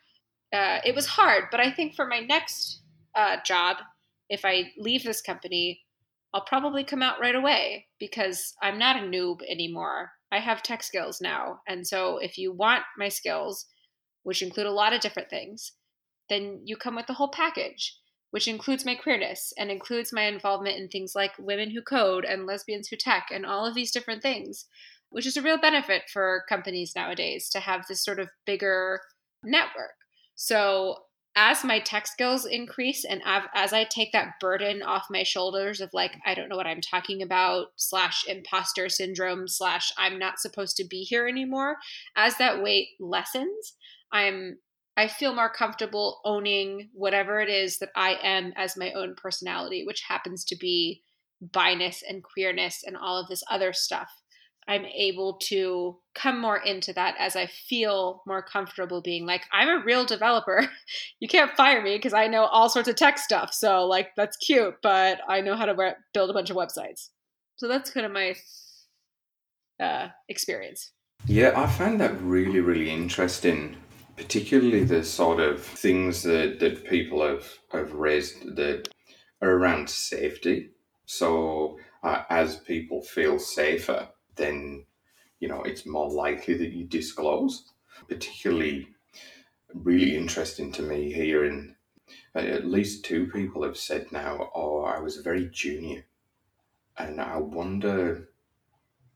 Uh, 0.53 0.79
it 0.83 0.95
was 0.95 1.05
hard, 1.05 1.45
but 1.51 1.59
I 1.59 1.71
think 1.71 1.95
for 1.95 2.07
my 2.07 2.19
next 2.19 2.81
uh, 3.15 3.37
job, 3.45 3.77
if 4.29 4.45
I 4.45 4.71
leave 4.77 5.03
this 5.03 5.21
company, 5.21 5.81
I'll 6.33 6.45
probably 6.45 6.83
come 6.83 7.01
out 7.01 7.19
right 7.19 7.35
away 7.35 7.87
because 7.99 8.53
I'm 8.61 8.77
not 8.77 8.95
a 8.95 9.05
noob 9.05 9.39
anymore. 9.49 10.11
I 10.31 10.39
have 10.39 10.63
tech 10.63 10.83
skills 10.83 11.19
now. 11.21 11.61
And 11.67 11.85
so 11.87 12.17
if 12.17 12.37
you 12.37 12.51
want 12.51 12.83
my 12.97 13.09
skills, 13.09 13.65
which 14.23 14.41
include 14.41 14.67
a 14.67 14.71
lot 14.71 14.93
of 14.93 15.01
different 15.01 15.29
things, 15.29 15.71
then 16.29 16.61
you 16.63 16.77
come 16.77 16.95
with 16.95 17.07
the 17.07 17.13
whole 17.13 17.29
package, 17.29 17.97
which 18.31 18.47
includes 18.47 18.85
my 18.85 18.95
queerness 18.95 19.51
and 19.57 19.71
includes 19.71 20.13
my 20.13 20.23
involvement 20.23 20.77
in 20.77 20.87
things 20.87 21.13
like 21.15 21.31
women 21.39 21.71
who 21.71 21.81
code 21.81 22.25
and 22.25 22.45
lesbians 22.45 22.87
who 22.87 22.95
tech 22.95 23.27
and 23.31 23.45
all 23.45 23.65
of 23.65 23.73
these 23.73 23.91
different 23.91 24.21
things, 24.21 24.65
which 25.09 25.25
is 25.25 25.35
a 25.35 25.41
real 25.41 25.57
benefit 25.57 26.03
for 26.13 26.43
companies 26.47 26.93
nowadays 26.95 27.49
to 27.49 27.59
have 27.59 27.85
this 27.87 28.03
sort 28.03 28.19
of 28.19 28.29
bigger 28.45 28.99
network. 29.43 29.95
So 30.35 30.97
as 31.41 31.63
my 31.63 31.79
tech 31.79 32.05
skills 32.05 32.45
increase 32.45 33.05
and 33.05 33.21
as 33.55 33.71
I 33.71 33.85
take 33.85 34.11
that 34.11 34.41
burden 34.41 34.83
off 34.83 35.05
my 35.09 35.23
shoulders 35.23 35.79
of 35.79 35.89
like, 35.93 36.17
I 36.25 36.35
don't 36.35 36.49
know 36.49 36.57
what 36.57 36.67
I'm 36.67 36.81
talking 36.81 37.21
about, 37.21 37.67
slash 37.77 38.25
imposter 38.27 38.89
syndrome, 38.89 39.47
slash 39.47 39.93
I'm 39.97 40.19
not 40.19 40.39
supposed 40.39 40.75
to 40.77 40.83
be 40.85 41.03
here 41.03 41.29
anymore, 41.29 41.77
as 42.17 42.35
that 42.39 42.61
weight 42.61 42.89
lessens, 42.99 43.77
I'm 44.11 44.57
I 44.97 45.07
feel 45.07 45.33
more 45.33 45.49
comfortable 45.49 46.19
owning 46.25 46.89
whatever 46.91 47.39
it 47.39 47.47
is 47.47 47.77
that 47.79 47.91
I 47.95 48.17
am 48.21 48.51
as 48.57 48.75
my 48.75 48.91
own 48.91 49.15
personality, 49.15 49.85
which 49.85 50.03
happens 50.05 50.43
to 50.45 50.57
be 50.57 51.03
biness 51.41 52.01
and 52.05 52.21
queerness 52.21 52.83
and 52.85 52.97
all 52.97 53.17
of 53.17 53.29
this 53.29 53.43
other 53.49 53.71
stuff. 53.71 54.09
I'm 54.69 54.85
able 54.85 55.39
to 55.45 55.97
come 56.13 56.39
more 56.39 56.57
into 56.57 56.93
that 56.93 57.15
as 57.17 57.35
I 57.35 57.47
feel 57.47 58.21
more 58.27 58.43
comfortable 58.43 59.01
being 59.01 59.25
like, 59.25 59.41
I'm 59.51 59.67
a 59.67 59.83
real 59.83 60.05
developer. 60.05 60.69
you 61.19 61.27
can't 61.27 61.51
fire 61.57 61.81
me 61.81 61.95
because 61.95 62.13
I 62.13 62.27
know 62.27 62.45
all 62.45 62.69
sorts 62.69 62.87
of 62.87 62.95
tech 62.95 63.17
stuff. 63.17 63.51
So, 63.51 63.85
like, 63.85 64.09
that's 64.15 64.37
cute, 64.37 64.75
but 64.83 65.21
I 65.27 65.41
know 65.41 65.55
how 65.55 65.65
to 65.65 65.95
build 66.13 66.29
a 66.29 66.33
bunch 66.33 66.51
of 66.51 66.55
websites. 66.55 67.09
So, 67.55 67.67
that's 67.67 67.89
kind 67.89 68.05
of 68.05 68.11
my 68.11 68.35
uh, 69.79 70.09
experience. 70.29 70.91
Yeah, 71.25 71.53
I 71.55 71.65
find 71.65 71.99
that 71.99 72.21
really, 72.21 72.59
really 72.59 72.91
interesting, 72.91 73.75
particularly 74.17 74.83
the 74.83 75.03
sort 75.03 75.39
of 75.39 75.63
things 75.63 76.21
that, 76.21 76.59
that 76.59 76.85
people 76.85 77.25
have, 77.25 77.47
have 77.71 77.93
raised 77.93 78.55
that 78.55 78.87
are 79.41 79.49
around 79.49 79.89
safety. 79.89 80.69
So, 81.07 81.79
uh, 82.03 82.21
as 82.29 82.57
people 82.57 83.01
feel 83.01 83.39
safer, 83.39 84.09
then 84.39 84.85
you 85.39 85.47
know 85.47 85.61
it's 85.61 85.85
more 85.85 86.09
likely 86.09 86.55
that 86.55 86.73
you 86.73 86.85
disclose. 86.85 87.71
Particularly, 88.07 88.87
really 89.73 90.15
interesting 90.15 90.71
to 90.73 90.81
me 90.81 91.11
here, 91.11 91.43
and 91.43 91.75
at 92.33 92.65
least 92.65 93.05
two 93.05 93.27
people 93.27 93.63
have 93.63 93.77
said 93.77 94.11
now, 94.11 94.49
"Oh, 94.55 94.83
I 94.83 94.99
was 94.99 95.17
very 95.17 95.49
junior," 95.49 96.05
and 96.97 97.21
I 97.21 97.37
wonder, 97.37 98.29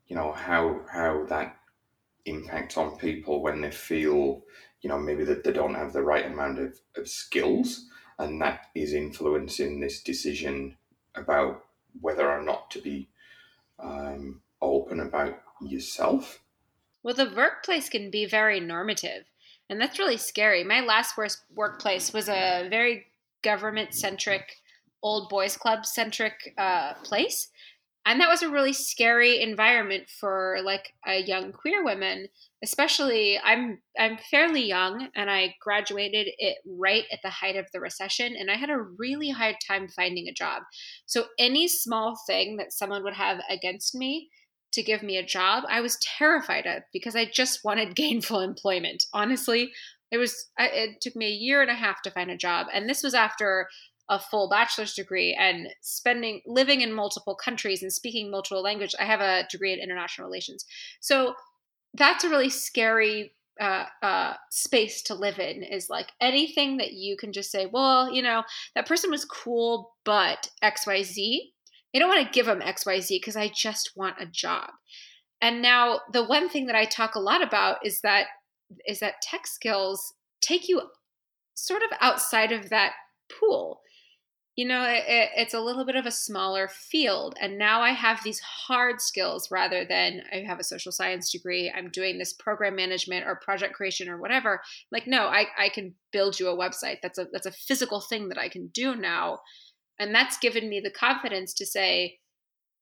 you 0.06 0.16
know, 0.16 0.32
how 0.32 0.82
how 0.92 1.24
that 1.26 1.56
impacts 2.26 2.76
on 2.76 2.98
people 2.98 3.42
when 3.42 3.60
they 3.60 3.70
feel, 3.70 4.42
you 4.80 4.88
know, 4.88 4.98
maybe 4.98 5.24
that 5.24 5.44
they 5.44 5.52
don't 5.52 5.74
have 5.74 5.92
the 5.92 6.02
right 6.02 6.26
amount 6.26 6.58
of, 6.58 6.80
of 6.96 7.08
skills, 7.08 7.88
and 8.18 8.40
that 8.40 8.66
is 8.74 8.92
influencing 8.94 9.80
this 9.80 10.02
decision 10.02 10.76
about 11.14 11.64
whether 12.00 12.28
or 12.30 12.42
not 12.42 12.70
to 12.70 12.80
be 12.80 13.08
um, 13.78 14.40
open 14.64 15.00
about 15.00 15.40
yourself? 15.60 16.40
Well, 17.02 17.14
the 17.14 17.32
workplace 17.34 17.88
can 17.88 18.10
be 18.10 18.26
very 18.26 18.60
normative, 18.60 19.24
and 19.68 19.80
that's 19.80 19.98
really 19.98 20.16
scary. 20.16 20.64
My 20.64 20.80
last 20.80 21.16
worst 21.16 21.44
workplace 21.54 22.12
was 22.12 22.28
a 22.28 22.66
very 22.70 23.06
government 23.42 23.94
centric, 23.94 24.56
old 25.02 25.28
boys 25.28 25.56
club 25.56 25.86
centric 25.86 26.54
uh, 26.58 26.94
place. 27.04 27.48
And 28.06 28.20
that 28.20 28.28
was 28.28 28.42
a 28.42 28.50
really 28.50 28.74
scary 28.74 29.40
environment 29.40 30.10
for 30.10 30.58
like 30.62 30.92
a 31.06 31.22
young 31.22 31.52
queer 31.52 31.82
woman, 31.82 32.26
especially 32.62 33.38
I'm 33.42 33.80
I'm 33.98 34.18
fairly 34.30 34.66
young 34.66 35.08
and 35.16 35.30
I 35.30 35.54
graduated 35.60 36.28
it 36.36 36.58
right 36.66 37.04
at 37.10 37.20
the 37.22 37.30
height 37.30 37.56
of 37.56 37.66
the 37.72 37.80
recession 37.80 38.34
and 38.38 38.50
I 38.50 38.56
had 38.56 38.68
a 38.68 38.78
really 38.78 39.30
hard 39.30 39.56
time 39.66 39.88
finding 39.88 40.28
a 40.28 40.34
job. 40.34 40.64
So 41.06 41.24
any 41.38 41.66
small 41.66 42.18
thing 42.26 42.58
that 42.58 42.74
someone 42.74 43.02
would 43.04 43.14
have 43.14 43.40
against 43.48 43.94
me 43.94 44.28
to 44.74 44.82
give 44.82 45.02
me 45.02 45.16
a 45.16 45.26
job, 45.26 45.64
I 45.68 45.80
was 45.80 45.98
terrified 46.18 46.66
of 46.66 46.82
because 46.92 47.16
I 47.16 47.24
just 47.24 47.64
wanted 47.64 47.94
gainful 47.96 48.40
employment. 48.40 49.06
Honestly, 49.12 49.72
it 50.10 50.18
was 50.18 50.50
it 50.58 51.00
took 51.00 51.16
me 51.16 51.26
a 51.26 51.30
year 51.30 51.62
and 51.62 51.70
a 51.70 51.74
half 51.74 52.02
to 52.02 52.10
find 52.10 52.30
a 52.30 52.36
job, 52.36 52.66
and 52.72 52.88
this 52.88 53.02
was 53.02 53.14
after 53.14 53.68
a 54.10 54.18
full 54.18 54.50
bachelor's 54.50 54.92
degree 54.92 55.34
and 55.38 55.68
spending 55.80 56.42
living 56.46 56.82
in 56.82 56.92
multiple 56.92 57.34
countries 57.34 57.82
and 57.82 57.92
speaking 57.92 58.30
multiple 58.30 58.62
languages. 58.62 58.94
I 59.00 59.04
have 59.04 59.20
a 59.20 59.46
degree 59.50 59.72
in 59.72 59.80
international 59.80 60.28
relations, 60.28 60.66
so 61.00 61.34
that's 61.94 62.24
a 62.24 62.28
really 62.28 62.50
scary 62.50 63.32
uh, 63.60 63.86
uh, 64.02 64.34
space 64.50 65.02
to 65.02 65.14
live 65.14 65.38
in 65.38 65.62
is 65.62 65.88
like 65.88 66.10
anything 66.20 66.78
that 66.78 66.92
you 66.92 67.16
can 67.16 67.32
just 67.32 67.50
say, 67.50 67.66
well, 67.66 68.12
you 68.12 68.22
know, 68.22 68.42
that 68.74 68.86
person 68.86 69.10
was 69.10 69.24
cool, 69.24 69.94
but 70.04 70.50
XYZ. 70.62 71.52
I 71.94 71.98
don't 71.98 72.08
want 72.08 72.26
to 72.26 72.32
give 72.32 72.46
them 72.46 72.60
XYZ 72.60 73.08
because 73.08 73.36
I 73.36 73.48
just 73.54 73.92
want 73.96 74.16
a 74.20 74.26
job. 74.26 74.70
And 75.40 75.62
now 75.62 76.00
the 76.12 76.24
one 76.24 76.48
thing 76.48 76.66
that 76.66 76.76
I 76.76 76.86
talk 76.86 77.14
a 77.14 77.20
lot 77.20 77.42
about 77.42 77.78
is 77.84 78.00
that 78.00 78.26
is 78.86 79.00
that 79.00 79.22
tech 79.22 79.46
skills 79.46 80.14
take 80.40 80.68
you 80.68 80.82
sort 81.54 81.82
of 81.82 81.90
outside 82.00 82.50
of 82.50 82.70
that 82.70 82.92
pool. 83.38 83.80
You 84.56 84.66
know, 84.68 84.84
it, 84.84 85.30
it's 85.36 85.54
a 85.54 85.60
little 85.60 85.84
bit 85.84 85.96
of 85.96 86.06
a 86.06 86.12
smaller 86.12 86.68
field. 86.68 87.34
And 87.40 87.58
now 87.58 87.80
I 87.80 87.90
have 87.90 88.22
these 88.22 88.40
hard 88.40 89.00
skills 89.00 89.50
rather 89.50 89.84
than 89.84 90.22
I 90.32 90.38
have 90.46 90.60
a 90.60 90.64
social 90.64 90.92
science 90.92 91.30
degree, 91.32 91.72
I'm 91.76 91.90
doing 91.90 92.18
this 92.18 92.32
program 92.32 92.76
management 92.76 93.26
or 93.26 93.36
project 93.36 93.74
creation 93.74 94.08
or 94.08 94.16
whatever. 94.16 94.60
Like, 94.92 95.06
no, 95.06 95.26
I, 95.26 95.46
I 95.58 95.70
can 95.70 95.94
build 96.12 96.38
you 96.38 96.48
a 96.48 96.56
website. 96.56 96.98
That's 97.02 97.18
a 97.18 97.26
that's 97.32 97.46
a 97.46 97.52
physical 97.52 98.00
thing 98.00 98.28
that 98.28 98.38
I 98.38 98.48
can 98.48 98.68
do 98.68 98.94
now 98.94 99.40
and 99.98 100.14
that's 100.14 100.38
given 100.38 100.68
me 100.68 100.80
the 100.80 100.90
confidence 100.90 101.54
to 101.54 101.66
say 101.66 102.18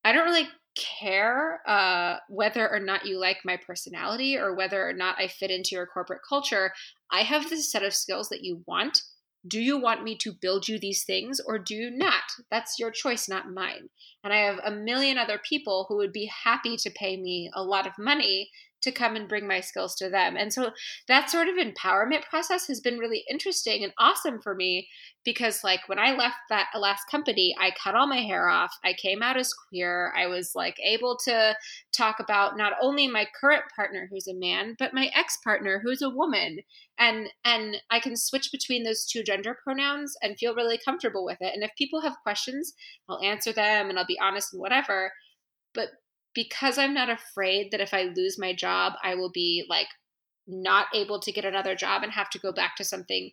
i 0.05 0.13
don't 0.13 0.27
really 0.27 0.49
care 0.75 1.61
uh, 1.67 2.17
whether 2.29 2.71
or 2.71 2.81
not 2.81 3.05
you 3.05 3.19
like 3.19 3.39
my 3.45 3.59
personality 3.67 4.37
or 4.37 4.55
whether 4.55 4.89
or 4.89 4.93
not 4.93 5.17
i 5.19 5.29
fit 5.29 5.51
into 5.51 5.71
your 5.73 5.87
corporate 5.87 6.23
culture. 6.27 6.73
I 7.11 7.23
have 7.23 7.51
this 7.51 7.71
set 7.71 7.83
of 7.83 7.95
skills 7.95 8.29
that 8.31 8.43
you 8.43 8.63
want. 8.67 8.99
Do 9.47 9.61
you 9.61 9.79
want 9.79 10.05
me 10.05 10.17
to 10.19 10.33
build 10.41 10.69
you 10.69 10.79
these 10.79 11.05
things 11.05 11.41
or 11.41 11.59
do 11.59 11.75
you 11.75 11.91
not? 11.91 12.23
That's 12.51 12.79
your 12.79 12.91
choice 12.91 13.29
not 13.29 13.53
mine. 13.53 13.89
And 14.25 14.33
i 14.33 14.39
have 14.39 14.61
a 14.65 14.71
million 14.71 15.19
other 15.19 15.41
people 15.47 15.87
who 15.89 15.97
would 15.97 16.13
be 16.13 16.31
happy 16.45 16.77
to 16.79 16.91
pay 16.91 17.17
me 17.17 17.51
a 17.55 17.63
lot 17.63 17.87
of 17.87 17.93
money 17.99 18.51
to 18.83 18.93
come 18.93 19.17
and 19.17 19.29
bring 19.29 19.47
my 19.47 19.61
skills 19.61 19.95
to 19.97 20.09
them. 20.09 20.37
And 20.37 20.53
so 20.53 20.73
that 21.09 21.31
sort 21.31 21.49
of 21.49 21.57
empowerment 21.57 22.25
process 22.29 22.67
has 22.67 22.81
been 22.81 22.99
really 22.99 23.25
interesting 23.31 23.85
and 23.85 23.93
awesome 23.99 24.41
for 24.41 24.55
me 24.55 24.89
because 25.25 25.63
like 25.63 25.89
when 25.89 25.99
I 25.99 26.15
left 26.17 26.37
that 26.49 26.69
last 26.77 27.05
company, 27.11 27.55
I 27.59 27.73
cut 27.83 27.95
all 27.95 28.07
my 28.07 28.21
hair 28.21 28.49
off. 28.49 28.77
I 28.85 28.93
came 28.93 29.23
out 29.23 29.37
as 29.37 29.55
queer. 29.55 30.13
I 30.17 30.27
was 30.27 30.53
like 30.55 30.77
able 30.85 31.17
to 31.25 31.55
talk 31.93 32.17
about 32.19 32.57
not 32.57 32.73
only 32.83 33.07
my 33.07 33.27
current 33.41 33.65
partner 33.75 34.09
who's 34.11 34.27
a 34.27 34.35
man, 34.35 34.75
but 34.79 34.95
my 34.95 35.11
ex-partner 35.15 35.81
who's 35.83 36.03
a 36.03 36.11
woman. 36.11 36.59
And 36.99 37.29
and 37.45 37.77
I 37.91 38.01
can 38.01 38.17
switch 38.17 38.51
between 38.51 38.83
those 38.83 39.07
two 39.07 39.23
gender 39.23 39.57
pronouns 39.63 40.17
and 40.23 40.37
feel 40.37 40.55
really 40.55 40.79
comfortable 40.85 41.25
with 41.25 41.39
it. 41.41 41.55
And 41.55 41.63
if 41.63 41.71
people 41.79 42.01
have 42.03 42.17
questions, 42.23 42.75
I'll 43.09 43.21
answer 43.23 43.53
them 43.53 43.89
and 43.89 43.99
I'll 43.99 44.07
be 44.07 44.21
honest 44.21 44.53
and 44.53 44.61
whatever. 44.61 45.13
But 45.75 45.89
because 46.35 46.79
I'm 46.79 46.95
not 46.95 47.11
afraid 47.11 47.71
that 47.71 47.81
if 47.81 47.93
I 47.93 48.13
lose 48.17 48.39
my 48.39 48.53
job, 48.55 48.95
I 49.03 49.15
will 49.15 49.31
be 49.31 49.65
like 49.69 49.89
not 50.47 50.87
able 50.95 51.21
to 51.21 51.33
get 51.33 51.45
another 51.45 51.75
job 51.75 52.03
and 52.03 52.13
have 52.13 52.31
to 52.31 52.39
go 52.39 52.53
back 52.53 52.77
to 52.77 52.85
something 52.85 53.31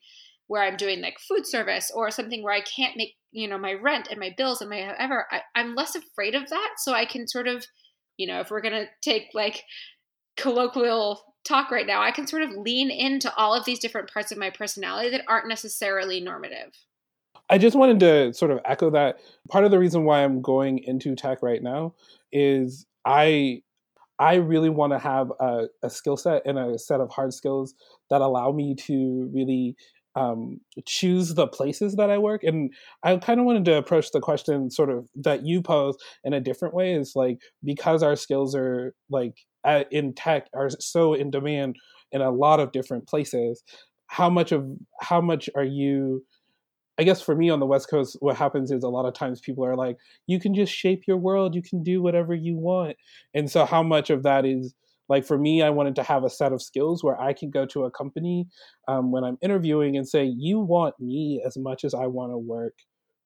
where 0.47 0.63
I'm 0.63 0.77
doing 0.77 1.01
like 1.01 1.19
food 1.19 1.45
service 1.45 1.91
or 1.93 2.09
something 2.09 2.43
where 2.43 2.53
I 2.53 2.62
can't 2.62 2.97
make, 2.97 3.15
you 3.31 3.47
know, 3.47 3.57
my 3.57 3.73
rent 3.73 4.07
and 4.09 4.19
my 4.19 4.33
bills 4.35 4.62
and 4.62 4.69
my 4.69 4.88
whatever, 4.88 5.27
I, 5.31 5.41
I'm 5.55 5.75
less 5.75 5.95
afraid 5.95 6.35
of 6.35 6.49
that. 6.49 6.69
So 6.77 6.93
I 6.93 7.05
can 7.05 7.27
sort 7.27 7.47
of, 7.47 7.65
you 8.17 8.27
know, 8.27 8.39
if 8.39 8.49
we're 8.49 8.62
going 8.62 8.73
to 8.73 8.88
take 9.01 9.29
like 9.33 9.63
colloquial 10.38 11.21
talk 11.45 11.69
right 11.71 11.85
now, 11.85 12.01
I 12.01 12.12
can 12.12 12.25
sort 12.27 12.41
of 12.41 12.51
lean 12.51 12.89
into 12.89 13.33
all 13.35 13.53
of 13.53 13.65
these 13.65 13.79
different 13.79 14.12
parts 14.12 14.31
of 14.31 14.38
my 14.38 14.49
personality 14.49 15.12
that 15.12 15.23
aren't 15.27 15.47
necessarily 15.47 16.19
normative. 16.19 16.73
I 17.49 17.57
just 17.57 17.75
wanted 17.75 17.99
to 18.01 18.33
sort 18.33 18.51
of 18.51 18.59
echo 18.65 18.89
that. 18.91 19.19
Part 19.49 19.65
of 19.65 19.71
the 19.71 19.79
reason 19.79 20.03
why 20.03 20.23
I'm 20.23 20.41
going 20.41 20.79
into 20.79 21.15
tech 21.15 21.41
right 21.41 21.62
now 21.62 21.93
is 22.31 22.85
I 23.05 23.62
I 24.19 24.35
really 24.35 24.69
want 24.69 24.91
to 24.91 24.99
have 24.99 25.31
a, 25.39 25.67
a 25.81 25.89
skill 25.89 26.17
set 26.17 26.41
and 26.45 26.59
a 26.59 26.77
set 26.77 26.99
of 26.99 27.09
hard 27.09 27.33
skills 27.33 27.73
that 28.09 28.21
allow 28.21 28.51
me 28.51 28.75
to 28.75 29.29
really 29.33 29.75
um, 30.15 30.59
choose 30.85 31.35
the 31.35 31.47
places 31.47 31.95
that 31.95 32.09
I 32.09 32.17
work. 32.17 32.43
And 32.43 32.73
I 33.03 33.15
kind 33.17 33.39
of 33.39 33.45
wanted 33.45 33.63
to 33.65 33.77
approach 33.77 34.12
the 34.12 34.19
question 34.19 34.69
sort 34.71 34.89
of 34.89 35.07
that 35.15 35.45
you 35.45 35.62
pose 35.62 35.95
in 36.25 36.33
a 36.33 36.41
different 36.41 36.73
way 36.73 36.93
is 36.93 37.13
like, 37.15 37.38
because 37.63 38.03
our 38.03 38.17
skills 38.17 38.53
are 38.55 38.93
like 39.09 39.35
at, 39.65 39.91
in 39.93 40.13
tech 40.13 40.47
are 40.53 40.69
so 40.79 41.13
in 41.13 41.31
demand 41.31 41.77
in 42.12 42.21
a 42.21 42.31
lot 42.31 42.59
of 42.59 42.73
different 42.73 43.07
places, 43.07 43.63
how 44.07 44.29
much 44.29 44.51
of, 44.51 44.65
how 44.99 45.21
much 45.21 45.49
are 45.55 45.63
you 45.63 46.25
I 46.99 47.03
guess 47.03 47.21
for 47.21 47.35
me 47.35 47.49
on 47.49 47.59
the 47.62 47.65
West 47.65 47.89
Coast, 47.89 48.17
what 48.19 48.35
happens 48.35 48.71
is 48.71 48.83
a 48.83 48.89
lot 48.89 49.05
of 49.05 49.13
times 49.13 49.39
people 49.41 49.65
are 49.65 49.75
like, 49.77 49.97
you 50.27 50.39
can 50.39 50.53
just 50.53 50.73
shape 50.73 51.03
your 51.07 51.17
world, 51.17 51.55
you 51.55 51.62
can 51.62 51.81
do 51.83 52.01
whatever 52.01 52.35
you 52.35 52.57
want. 52.57 52.97
And 53.33 53.49
so, 53.49 53.65
how 53.65 53.83
much 53.83 54.09
of 54.09 54.23
that 54.23 54.45
is 54.45 54.75
Like 55.07 55.25
for 55.25 55.38
me, 55.39 55.63
I 55.63 55.71
wanted 55.71 55.95
to 55.95 56.03
have 56.03 56.23
a 56.23 56.29
set 56.29 56.53
of 56.53 56.62
skills 56.62 57.03
where 57.03 57.19
I 57.19 57.33
can 57.33 57.49
go 57.49 57.65
to 57.67 57.85
a 57.85 57.91
company 57.91 58.47
um, 58.88 59.12
when 59.12 59.23
I'm 59.23 59.38
interviewing 59.41 59.97
and 59.97 60.07
say, 60.07 60.23
"You 60.25 60.59
want 60.59 60.95
me 60.99 61.41
as 61.45 61.57
much 61.57 61.83
as 61.83 61.93
I 61.95 62.05
want 62.07 62.31
to 62.33 62.38
work 62.38 62.75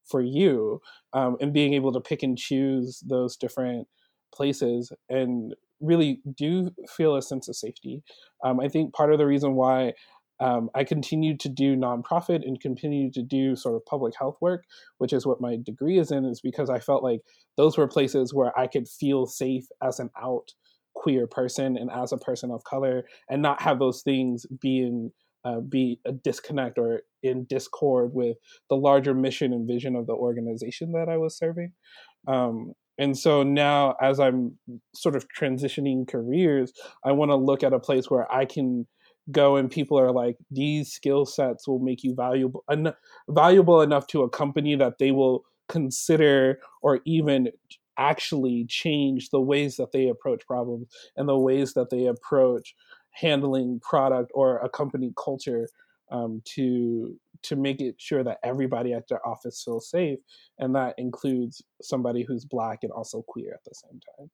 for 0.10 0.22
you," 0.22 0.82
um, 1.14 1.38
and 1.42 1.54
being 1.54 1.74
able 1.74 1.92
to 1.94 2.02
pick 2.02 2.24
and 2.24 2.38
choose 2.38 3.02
those 3.08 3.36
different 3.38 3.88
places 4.34 4.92
and 5.10 5.54
really 5.82 6.22
do 6.38 6.72
feel 6.90 7.16
a 7.16 7.22
sense 7.22 7.48
of 7.50 7.56
safety. 7.56 8.02
Um, 8.44 8.60
I 8.60 8.68
think 8.70 8.94
part 8.94 9.12
of 9.12 9.20
the 9.20 9.26
reason 9.28 9.56
why 9.56 9.94
um, 10.44 10.70
I 10.76 10.84
continued 10.84 11.40
to 11.40 11.50
do 11.50 11.78
nonprofit 11.78 12.46
and 12.46 12.60
continued 12.60 13.14
to 13.14 13.22
do 13.22 13.56
sort 13.56 13.76
of 13.76 13.86
public 13.86 14.14
health 14.20 14.36
work, 14.42 14.66
which 14.98 15.14
is 15.14 15.26
what 15.26 15.40
my 15.40 15.56
degree 15.56 15.98
is 15.98 16.12
in, 16.12 16.26
is 16.26 16.42
because 16.42 16.70
I 16.70 16.80
felt 16.80 17.02
like 17.02 17.22
those 17.56 17.78
were 17.78 17.88
places 17.88 18.34
where 18.34 18.58
I 18.60 18.68
could 18.68 18.90
feel 18.90 19.26
safe 19.26 19.64
as 19.82 20.02
an 20.02 20.10
out 20.22 20.50
queer 20.96 21.28
person 21.28 21.78
and 21.78 21.90
as 21.90 22.12
a 22.12 22.18
person 22.18 22.52
of 22.52 22.66
color, 22.66 23.06
and 23.30 23.42
not 23.42 23.62
have 23.62 23.80
those 23.80 24.02
things 24.02 24.46
being 24.62 25.12
uh, 25.46 25.62
be 25.62 26.02
a 26.06 26.12
disconnect 26.12 26.78
or 26.78 27.04
in 27.22 27.46
discord 27.46 28.14
with 28.14 28.36
the 28.70 28.76
larger 28.76 29.14
mission 29.14 29.54
and 29.54 29.66
vision 29.66 29.96
of 29.96 30.08
the 30.08 30.14
organization 30.14 30.92
that 30.92 31.08
I 31.08 31.16
was 31.16 31.38
serving. 31.38 31.72
Um, 32.28 32.74
and 32.98 33.18
so 33.18 33.44
now, 33.44 33.96
as 34.02 34.20
I'm 34.20 34.58
sort 34.94 35.16
of 35.16 35.26
transitioning 35.30 36.06
careers, 36.06 36.74
I 37.06 37.14
want 37.14 37.32
to 37.32 37.36
look 37.36 37.64
at 37.64 37.74
a 37.74 37.80
place 37.80 38.10
where 38.10 38.30
I 38.32 38.44
can 38.44 38.88
go 39.32 39.56
and 39.56 39.72
people 39.72 39.98
are 39.98 40.12
like 40.12 40.38
these 40.52 40.92
skill 40.92 41.26
sets 41.26 41.68
will 41.68 41.80
make 41.80 42.04
you 42.04 42.14
valuable 42.14 42.64
en- 42.70 42.94
valuable 43.30 43.82
enough 43.82 44.08
to 44.08 44.24
a 44.24 44.30
company 44.30 44.76
that 44.76 44.98
they 45.00 45.12
will 45.12 45.46
consider 45.70 46.60
or 46.82 47.00
even 47.06 47.50
actually 47.98 48.66
change 48.68 49.30
the 49.30 49.40
ways 49.40 49.78
that 49.78 49.92
they 49.92 50.10
approach 50.10 50.46
problems 50.46 50.88
and 51.16 51.30
the 51.30 51.38
ways 51.38 51.74
that 51.74 51.90
they 51.90 52.08
approach 52.08 52.76
handling 53.12 53.80
product 53.80 54.32
or 54.34 54.58
a 54.60 54.70
company 54.70 55.14
culture 55.24 55.68
um, 56.12 56.42
to 56.46 57.18
to 57.44 57.56
make 57.56 57.82
it 57.82 57.96
sure 57.98 58.24
that 58.24 58.40
everybody 58.44 58.94
at 58.94 59.08
their 59.08 59.26
office 59.28 59.62
feels 59.64 59.90
safe 59.90 60.20
and 60.60 60.76
that 60.76 60.96
includes 60.98 61.62
somebody 61.82 62.24
who's 62.24 62.46
black 62.46 62.80
and 62.84 62.92
also 62.92 63.22
queer 63.22 63.54
at 63.54 63.64
the 63.66 63.74
same 63.74 64.00
time 64.18 64.30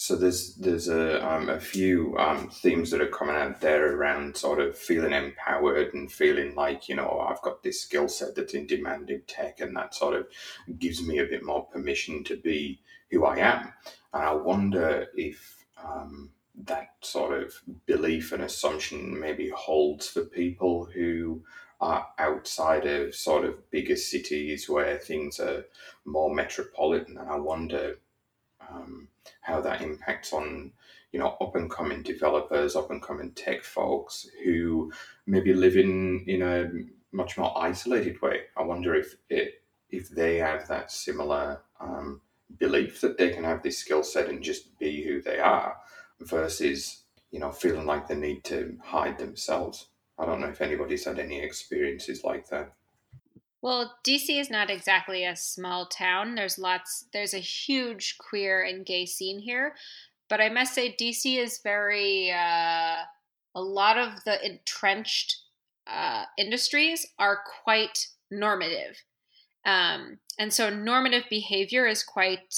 so 0.00 0.16
there's 0.16 0.54
there's 0.54 0.88
a 0.88 1.22
um, 1.30 1.50
a 1.50 1.60
few 1.60 2.16
um, 2.16 2.48
themes 2.48 2.90
that 2.90 3.02
are 3.02 3.06
coming 3.06 3.36
out 3.36 3.60
there 3.60 3.94
around 3.94 4.34
sort 4.34 4.58
of 4.58 4.74
feeling 4.74 5.12
empowered 5.12 5.92
and 5.92 6.10
feeling 6.10 6.54
like 6.54 6.88
you 6.88 6.96
know 6.96 7.20
I've 7.20 7.42
got 7.42 7.62
this 7.62 7.82
skill 7.82 8.08
set 8.08 8.34
that's 8.34 8.54
in 8.54 8.66
demand 8.66 9.10
in 9.10 9.20
tech, 9.26 9.60
and 9.60 9.76
that 9.76 9.94
sort 9.94 10.16
of 10.16 10.26
gives 10.78 11.06
me 11.06 11.18
a 11.18 11.26
bit 11.26 11.44
more 11.44 11.66
permission 11.66 12.24
to 12.24 12.36
be 12.38 12.80
who 13.10 13.26
I 13.26 13.40
am. 13.40 13.74
And 14.14 14.22
I 14.24 14.32
wonder 14.32 15.06
if 15.14 15.66
um, 15.76 16.30
that 16.64 16.94
sort 17.02 17.38
of 17.38 17.52
belief 17.84 18.32
and 18.32 18.42
assumption 18.42 19.20
maybe 19.20 19.50
holds 19.50 20.08
for 20.08 20.24
people 20.24 20.86
who 20.94 21.42
are 21.78 22.08
outside 22.18 22.86
of 22.86 23.14
sort 23.14 23.44
of 23.44 23.70
bigger 23.70 23.96
cities 23.96 24.66
where 24.66 24.96
things 24.96 25.38
are 25.38 25.66
more 26.06 26.34
metropolitan. 26.34 27.18
And 27.18 27.28
I 27.28 27.36
wonder 27.36 27.98
um, 28.72 29.08
how 29.40 29.60
that 29.60 29.82
impacts 29.82 30.32
on 30.32 30.72
you 31.12 31.18
know 31.18 31.36
up 31.40 31.56
and 31.56 31.70
coming 31.70 32.02
developers, 32.02 32.76
up 32.76 32.90
and 32.90 33.02
coming 33.02 33.32
tech 33.32 33.64
folks 33.64 34.28
who 34.44 34.92
maybe 35.26 35.52
live 35.54 35.76
in 35.76 36.24
in 36.26 36.42
a 36.42 36.70
much 37.12 37.36
more 37.36 37.52
isolated 37.58 38.20
way. 38.22 38.42
I 38.56 38.62
wonder 38.62 38.94
if 38.94 39.16
it 39.28 39.62
if 39.90 40.08
they 40.08 40.36
have 40.36 40.68
that 40.68 40.90
similar 40.90 41.62
um, 41.80 42.20
belief 42.58 43.00
that 43.00 43.18
they 43.18 43.30
can 43.30 43.44
have 43.44 43.62
this 43.62 43.78
skill 43.78 44.02
set 44.02 44.28
and 44.28 44.42
just 44.42 44.78
be 44.78 45.02
who 45.02 45.20
they 45.20 45.38
are, 45.38 45.76
versus 46.20 47.02
you 47.30 47.40
know 47.40 47.50
feeling 47.50 47.86
like 47.86 48.08
they 48.08 48.16
need 48.16 48.44
to 48.44 48.76
hide 48.82 49.18
themselves. 49.18 49.86
I 50.18 50.26
don't 50.26 50.40
know 50.40 50.48
if 50.48 50.60
anybody's 50.60 51.06
had 51.06 51.18
any 51.18 51.40
experiences 51.40 52.24
like 52.24 52.48
that. 52.50 52.72
Well, 53.62 53.98
DC 54.06 54.40
is 54.40 54.50
not 54.50 54.70
exactly 54.70 55.24
a 55.24 55.36
small 55.36 55.86
town. 55.86 56.34
There's 56.34 56.58
lots, 56.58 57.06
there's 57.12 57.34
a 57.34 57.38
huge 57.38 58.16
queer 58.18 58.62
and 58.62 58.86
gay 58.86 59.04
scene 59.04 59.38
here. 59.38 59.74
But 60.28 60.40
I 60.40 60.48
must 60.48 60.74
say, 60.74 60.96
DC 60.98 61.38
is 61.38 61.60
very, 61.62 62.30
uh, 62.30 62.96
a 63.54 63.60
lot 63.60 63.98
of 63.98 64.24
the 64.24 64.44
entrenched 64.44 65.36
uh, 65.86 66.24
industries 66.38 67.06
are 67.18 67.40
quite 67.64 68.06
normative. 68.30 68.96
Um, 69.66 70.18
and 70.38 70.52
so 70.52 70.70
normative 70.70 71.24
behavior 71.28 71.86
is 71.86 72.02
quite 72.02 72.54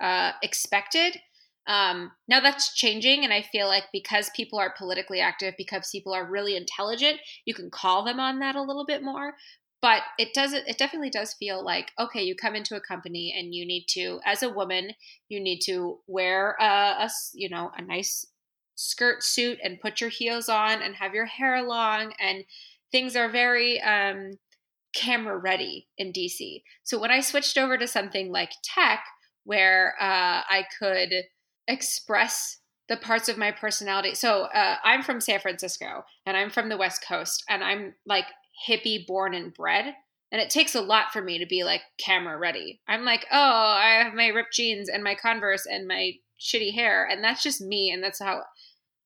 uh, 0.00 0.32
expected. 0.42 1.20
Um, 1.66 2.12
now 2.28 2.40
that's 2.40 2.74
changing, 2.74 3.24
and 3.24 3.32
I 3.32 3.42
feel 3.42 3.66
like 3.66 3.84
because 3.92 4.30
people 4.36 4.58
are 4.58 4.72
politically 4.78 5.20
active, 5.20 5.54
because 5.58 5.90
people 5.90 6.14
are 6.14 6.30
really 6.30 6.56
intelligent, 6.56 7.18
you 7.44 7.54
can 7.54 7.70
call 7.70 8.04
them 8.04 8.20
on 8.20 8.38
that 8.38 8.54
a 8.54 8.62
little 8.62 8.86
bit 8.86 9.02
more 9.02 9.34
but 9.86 10.02
it 10.18 10.34
does 10.34 10.52
it 10.52 10.78
definitely 10.78 11.10
does 11.10 11.32
feel 11.34 11.64
like 11.64 11.92
okay 11.96 12.20
you 12.20 12.34
come 12.34 12.56
into 12.56 12.74
a 12.74 12.80
company 12.80 13.32
and 13.38 13.54
you 13.54 13.64
need 13.64 13.84
to 13.86 14.18
as 14.24 14.42
a 14.42 14.50
woman 14.50 14.90
you 15.28 15.38
need 15.38 15.60
to 15.60 16.00
wear 16.08 16.56
a, 16.58 16.64
a 16.64 17.10
you 17.34 17.48
know 17.48 17.70
a 17.78 17.82
nice 17.82 18.26
skirt 18.74 19.22
suit 19.22 19.58
and 19.62 19.80
put 19.80 20.00
your 20.00 20.10
heels 20.10 20.48
on 20.48 20.82
and 20.82 20.96
have 20.96 21.14
your 21.14 21.26
hair 21.26 21.62
long 21.62 22.12
and 22.18 22.42
things 22.90 23.14
are 23.14 23.28
very 23.28 23.80
um, 23.80 24.32
camera 24.92 25.38
ready 25.38 25.86
in 25.98 26.12
dc 26.12 26.62
so 26.82 26.98
when 26.98 27.12
i 27.12 27.20
switched 27.20 27.56
over 27.56 27.78
to 27.78 27.86
something 27.86 28.32
like 28.32 28.50
tech 28.64 29.04
where 29.44 29.94
uh, 30.00 30.42
i 30.50 30.64
could 30.80 31.12
express 31.68 32.58
the 32.88 32.96
parts 32.96 33.28
of 33.28 33.36
my 33.36 33.50
personality. 33.50 34.14
So 34.14 34.42
uh, 34.42 34.76
I'm 34.84 35.02
from 35.02 35.20
San 35.20 35.40
Francisco 35.40 36.04
and 36.24 36.36
I'm 36.36 36.50
from 36.50 36.68
the 36.68 36.76
West 36.76 37.04
Coast 37.04 37.42
and 37.48 37.64
I'm 37.64 37.94
like 38.06 38.26
hippie 38.68 39.06
born 39.06 39.34
and 39.34 39.52
bred. 39.52 39.94
And 40.32 40.40
it 40.40 40.50
takes 40.50 40.74
a 40.74 40.80
lot 40.80 41.12
for 41.12 41.22
me 41.22 41.38
to 41.38 41.46
be 41.46 41.64
like 41.64 41.82
camera 41.98 42.36
ready. 42.36 42.80
I'm 42.88 43.04
like, 43.04 43.26
oh, 43.30 43.38
I 43.38 44.02
have 44.02 44.14
my 44.14 44.28
ripped 44.28 44.54
jeans 44.54 44.88
and 44.88 45.04
my 45.04 45.14
Converse 45.14 45.66
and 45.66 45.86
my 45.86 46.12
shitty 46.40 46.74
hair. 46.74 47.06
And 47.08 47.22
that's 47.22 47.42
just 47.42 47.60
me. 47.60 47.90
And 47.90 48.02
that's 48.02 48.20
how 48.20 48.42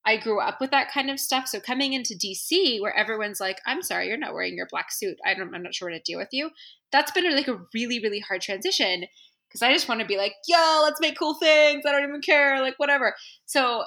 I 0.05 0.17
grew 0.17 0.41
up 0.41 0.61
with 0.61 0.71
that 0.71 0.91
kind 0.91 1.11
of 1.11 1.21
stuff. 1.21 1.47
So 1.47 1.61
coming 1.61 1.93
into 1.93 2.15
DC 2.15 2.81
where 2.81 2.97
everyone's 2.97 3.41
like, 3.41 3.61
I'm 3.67 3.83
sorry, 3.83 4.09
you're 4.09 4.17
not 4.17 4.33
wearing 4.33 4.57
your 4.57 4.69
black 4.71 4.91
suit. 4.91 5.19
I 5.25 5.35
don't, 5.35 5.55
I'm 5.55 5.63
not 5.63 5.75
sure 5.75 5.91
what 5.91 5.97
to 5.97 6.03
deal 6.03 6.19
with 6.19 6.31
you. 6.33 6.51
That's 6.91 7.13
been 7.13 7.31
like 7.37 7.49
a 7.49 7.61
really, 7.75 8.01
really 8.01 8.21
hard 8.21 8.41
transition 8.41 9.05
because 9.49 9.63
I 9.63 9.73
just 9.73 9.89
want 9.89 10.01
to 10.01 10.07
be 10.07 10.17
like, 10.17 10.35
yo, 10.49 10.81
let's 10.85 11.01
make 11.01 11.19
cool 11.19 11.35
things. 11.35 11.85
I 11.87 11.93
don't 11.93 12.09
even 12.09 12.23
care, 12.23 12.61
like 12.63 12.79
whatever. 12.79 13.15
So 13.45 13.85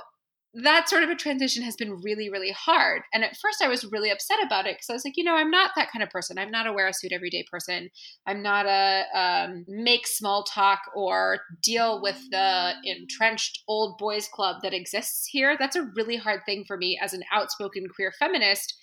that 0.56 0.88
sort 0.88 1.04
of 1.04 1.10
a 1.10 1.16
transition 1.16 1.64
has 1.64 1.76
been 1.76 2.00
really, 2.04 2.30
really 2.30 2.52
hard. 2.52 3.02
And 3.12 3.24
at 3.24 3.36
first, 3.38 3.62
I 3.64 3.68
was 3.68 3.86
really 3.86 4.12
upset 4.12 4.38
about 4.46 4.68
it 4.68 4.76
because 4.76 4.90
I 4.90 4.94
was 4.94 5.04
like, 5.04 5.18
you 5.18 5.24
know, 5.24 5.36
I'm 5.36 5.50
not 5.50 5.72
that 5.76 5.92
kind 5.92 6.04
of 6.04 6.12
person. 6.12 6.38
I'm 6.38 6.52
not 6.52 6.68
a 6.68 6.74
wear 6.74 6.88
a 6.88 6.94
suit 6.94 7.12
every 7.12 7.32
day 7.32 7.44
person. 7.50 7.90
I'm 8.28 8.44
not 8.44 8.68
a 8.68 9.06
um, 9.16 9.66
make 9.68 10.06
small 10.06 10.44
talk 10.44 10.82
or 10.96 11.40
deal 11.64 12.04
with 12.04 12.20
the 12.30 12.74
entrenched 12.84 13.64
old 13.68 13.98
boys 13.98 14.28
club 14.28 14.58
that 14.62 14.76
exists 14.76 15.28
here. 15.28 15.58
That's 15.58 15.76
a 15.76 15.90
really 15.96 16.18
hard 16.18 16.42
thing 16.46 16.66
for 16.68 16.78
me 16.78 17.00
as 17.02 17.14
an 17.14 17.24
outspoken 17.34 17.88
queer 17.94 18.14
feminist. 18.20 18.76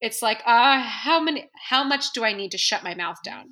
It's 0.00 0.22
like, 0.22 0.42
uh, 0.44 0.80
how 0.80 1.20
many, 1.20 1.50
how 1.68 1.84
much 1.84 2.12
do 2.14 2.24
I 2.24 2.32
need 2.32 2.50
to 2.50 2.58
shut 2.58 2.82
my 2.82 2.94
mouth 2.94 3.18
down? 3.24 3.44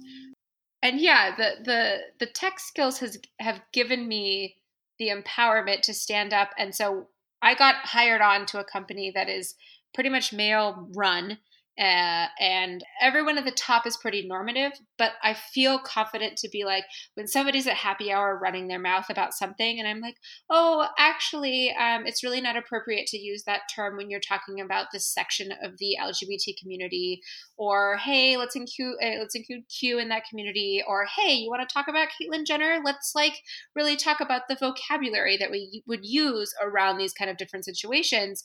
And 0.82 1.00
yeah, 1.00 1.36
the 1.36 1.50
the 1.64 1.98
the 2.20 2.26
tech 2.26 2.60
skills 2.60 3.00
has 3.00 3.18
have 3.40 3.60
given 3.72 4.06
me 4.06 4.56
the 4.98 5.08
empowerment 5.08 5.82
to 5.82 5.94
stand 5.94 6.32
up 6.32 6.50
and 6.56 6.74
so 6.74 7.08
I 7.42 7.54
got 7.54 7.76
hired 7.76 8.20
on 8.20 8.46
to 8.46 8.58
a 8.58 8.64
company 8.64 9.10
that 9.14 9.28
is 9.28 9.54
pretty 9.94 10.10
much 10.10 10.32
male 10.32 10.88
run 10.94 11.38
uh, 11.78 12.26
and 12.40 12.82
everyone 13.00 13.38
at 13.38 13.44
the 13.44 13.52
top 13.52 13.86
is 13.86 13.96
pretty 13.96 14.26
normative, 14.26 14.72
but 14.96 15.12
I 15.22 15.34
feel 15.34 15.78
confident 15.78 16.36
to 16.38 16.48
be 16.48 16.64
like, 16.64 16.84
when 17.14 17.28
somebody's 17.28 17.68
at 17.68 17.74
happy 17.74 18.10
hour 18.10 18.36
running 18.36 18.66
their 18.66 18.80
mouth 18.80 19.06
about 19.08 19.32
something, 19.32 19.78
and 19.78 19.86
I'm 19.86 20.00
like, 20.00 20.16
oh, 20.50 20.88
actually, 20.98 21.72
um, 21.78 22.04
it's 22.04 22.24
really 22.24 22.40
not 22.40 22.56
appropriate 22.56 23.06
to 23.08 23.18
use 23.18 23.44
that 23.44 23.62
term 23.72 23.96
when 23.96 24.10
you're 24.10 24.18
talking 24.18 24.60
about 24.60 24.86
this 24.92 25.06
section 25.06 25.52
of 25.62 25.78
the 25.78 25.96
LGBT 26.02 26.54
community, 26.60 27.20
or 27.56 27.96
hey, 27.98 28.36
let's 28.36 28.56
include 28.56 28.96
uh, 29.00 29.20
let's 29.20 29.36
include 29.36 29.62
Q 29.68 30.00
in 30.00 30.08
that 30.08 30.24
community, 30.28 30.82
or 30.86 31.06
hey, 31.16 31.34
you 31.34 31.48
want 31.48 31.66
to 31.66 31.72
talk 31.72 31.86
about 31.86 32.08
Caitlyn 32.08 32.44
Jenner? 32.44 32.80
Let's 32.84 33.12
like 33.14 33.34
really 33.76 33.94
talk 33.94 34.18
about 34.20 34.42
the 34.48 34.56
vocabulary 34.58 35.36
that 35.36 35.52
we 35.52 35.82
would 35.86 36.04
use 36.04 36.52
around 36.60 36.98
these 36.98 37.12
kind 37.12 37.30
of 37.30 37.36
different 37.36 37.64
situations 37.64 38.44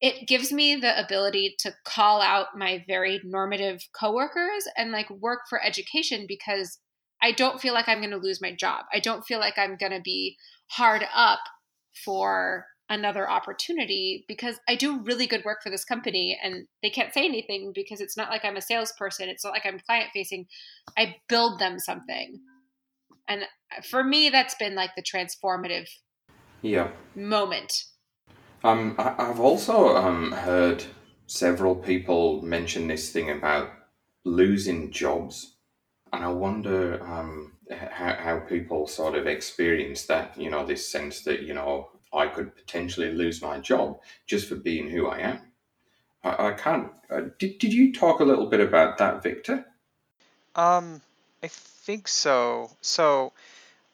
it 0.00 0.28
gives 0.28 0.52
me 0.52 0.76
the 0.76 0.98
ability 1.04 1.56
to 1.58 1.74
call 1.84 2.20
out 2.20 2.56
my 2.56 2.84
very 2.86 3.20
normative 3.24 3.80
coworkers 3.98 4.64
and 4.76 4.92
like 4.92 5.10
work 5.10 5.40
for 5.48 5.62
education 5.62 6.24
because 6.28 6.78
I 7.20 7.32
don't 7.32 7.60
feel 7.60 7.74
like 7.74 7.88
I'm 7.88 7.98
going 7.98 8.10
to 8.10 8.16
lose 8.16 8.40
my 8.40 8.54
job. 8.54 8.84
I 8.92 9.00
don't 9.00 9.24
feel 9.24 9.40
like 9.40 9.58
I'm 9.58 9.76
going 9.76 9.92
to 9.92 10.00
be 10.00 10.36
hard 10.68 11.04
up 11.12 11.40
for 12.04 12.66
another 12.88 13.28
opportunity 13.28 14.24
because 14.28 14.60
I 14.68 14.76
do 14.76 15.02
really 15.02 15.26
good 15.26 15.44
work 15.44 15.58
for 15.62 15.70
this 15.70 15.84
company 15.84 16.38
and 16.42 16.66
they 16.82 16.90
can't 16.90 17.12
say 17.12 17.24
anything 17.24 17.72
because 17.74 18.00
it's 18.00 18.16
not 18.16 18.30
like 18.30 18.44
I'm 18.44 18.56
a 18.56 18.62
salesperson. 18.62 19.28
It's 19.28 19.44
not 19.44 19.52
like 19.52 19.66
I'm 19.66 19.80
client 19.80 20.10
facing. 20.14 20.46
I 20.96 21.16
build 21.28 21.58
them 21.58 21.78
something. 21.78 22.40
And 23.26 23.42
uh, 23.42 23.82
for 23.82 24.02
me, 24.02 24.30
that's 24.30 24.54
been 24.54 24.74
like 24.74 24.90
the 24.96 25.02
transformative 25.02 25.88
yeah. 26.62 26.88
moment 27.14 27.72
Um, 28.64 28.96
I, 28.98 29.26
have 29.26 29.40
also 29.40 29.96
um, 29.96 30.32
heard 30.32 30.84
several 31.26 31.74
people 31.74 32.42
mention 32.42 32.88
this 32.88 33.12
thing 33.12 33.30
about 33.30 33.70
losing 34.24 34.90
jobs, 34.90 35.54
and 36.12 36.24
I 36.24 36.28
wonder 36.28 37.02
um, 37.04 37.52
how, 37.70 38.14
how 38.14 38.38
people 38.40 38.86
sort 38.86 39.14
of 39.14 39.26
experience 39.26 40.06
that. 40.06 40.36
You 40.36 40.50
know, 40.50 40.66
this 40.66 40.88
sense 40.88 41.22
that 41.22 41.42
you 41.42 41.54
know 41.54 41.90
I 42.12 42.26
could 42.26 42.54
potentially 42.56 43.12
lose 43.12 43.40
my 43.42 43.58
job 43.58 44.00
just 44.26 44.48
for 44.48 44.56
being 44.56 44.90
who 44.90 45.06
I 45.06 45.18
am. 45.18 45.40
I, 46.24 46.48
I 46.48 46.52
can't. 46.52 46.90
Uh, 47.10 47.22
did 47.38 47.58
Did 47.58 47.72
you 47.72 47.92
talk 47.92 48.20
a 48.20 48.24
little 48.24 48.46
bit 48.46 48.60
about 48.60 48.98
that, 48.98 49.22
Victor? 49.22 49.64
Um, 50.56 51.00
I 51.42 51.48
think 51.48 52.08
so. 52.08 52.70
So, 52.80 53.32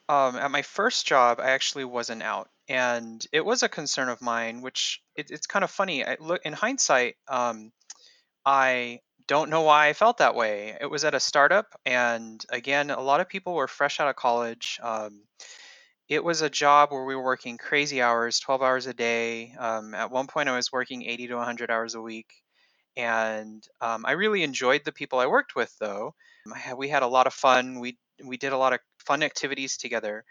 um, 0.09 0.35
at 0.35 0.49
my 0.49 0.63
first 0.63 1.05
job, 1.05 1.39
I 1.39 1.51
actually 1.51 1.85
wasn't 1.85 2.23
out, 2.23 2.49
and 2.67 3.25
it 3.31 3.45
was 3.45 3.63
a 3.63 3.69
concern 3.69 4.09
of 4.09 4.21
mine. 4.21 4.61
Which 4.61 5.01
it, 5.15 5.31
it's 5.31 5.47
kind 5.47 5.63
of 5.63 5.71
funny. 5.71 6.05
I 6.05 6.17
look 6.19 6.41
in 6.45 6.53
hindsight. 6.53 7.15
Um, 7.27 7.71
I 8.45 8.99
don't 9.27 9.49
know 9.49 9.61
why 9.61 9.87
I 9.87 9.93
felt 9.93 10.19
that 10.19 10.35
way. 10.35 10.77
It 10.79 10.85
was 10.89 11.03
at 11.03 11.15
a 11.15 11.19
startup, 11.19 11.67
and 11.85 12.43
again, 12.51 12.91
a 12.91 13.01
lot 13.01 13.21
of 13.21 13.29
people 13.29 13.55
were 13.55 13.67
fresh 13.67 13.99
out 13.99 14.07
of 14.07 14.15
college. 14.15 14.79
Um, 14.83 15.21
it 16.07 16.23
was 16.23 16.41
a 16.41 16.49
job 16.49 16.91
where 16.91 17.03
we 17.03 17.15
were 17.15 17.23
working 17.23 17.57
crazy 17.57 18.01
hours, 18.01 18.39
12 18.39 18.61
hours 18.61 18.85
a 18.85 18.93
day. 18.93 19.53
Um, 19.57 19.93
at 19.95 20.11
one 20.11 20.27
point, 20.27 20.49
I 20.49 20.55
was 20.55 20.71
working 20.71 21.03
80 21.03 21.27
to 21.27 21.35
100 21.37 21.71
hours 21.71 21.95
a 21.95 22.01
week. 22.01 22.31
And 22.95 23.63
um, 23.81 24.05
I 24.05 24.11
really 24.11 24.43
enjoyed 24.43 24.83
the 24.85 24.91
people 24.91 25.19
I 25.19 25.27
worked 25.27 25.55
with, 25.55 25.75
though. 25.79 26.13
Had, 26.55 26.77
we 26.77 26.89
had 26.89 27.03
a 27.03 27.07
lot 27.07 27.27
of 27.27 27.33
fun. 27.33 27.79
We 27.79 27.97
we 28.23 28.37
did 28.37 28.53
a 28.53 28.57
lot 28.57 28.71
of 28.71 28.79
fun 28.99 29.23
activities 29.23 29.77
together. 29.77 30.23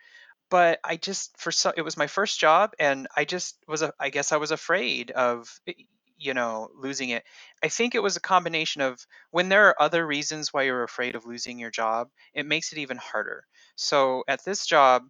But 0.54 0.78
I 0.84 0.96
just 0.96 1.36
for 1.38 1.50
so 1.52 1.72
it 1.76 1.82
was 1.82 1.96
my 1.96 2.06
first 2.06 2.38
job, 2.38 2.74
and 2.78 3.08
I 3.16 3.24
just 3.24 3.56
was 3.66 3.82
a, 3.82 3.92
I 3.98 4.10
guess 4.10 4.30
I 4.32 4.36
was 4.36 4.52
afraid 4.52 5.10
of 5.10 5.48
eh, 5.66 5.72
you 6.16 6.34
know 6.34 6.70
losing 6.74 7.10
it. 7.10 7.24
I 7.62 7.68
think 7.68 7.94
it 7.94 8.02
was 8.02 8.16
a 8.16 8.20
combination 8.20 8.80
of 8.82 9.04
when 9.32 9.48
there 9.48 9.66
are 9.68 9.82
other 9.82 10.06
reasons 10.06 10.52
why 10.52 10.62
you're 10.64 10.84
afraid 10.84 11.16
of 11.16 11.26
losing 11.26 11.58
your 11.58 11.70
job, 11.72 12.10
it 12.34 12.46
makes 12.46 12.72
it 12.72 12.78
even 12.78 12.96
harder. 12.98 13.44
So 13.76 14.22
at 14.28 14.44
this 14.44 14.66
job, 14.66 15.02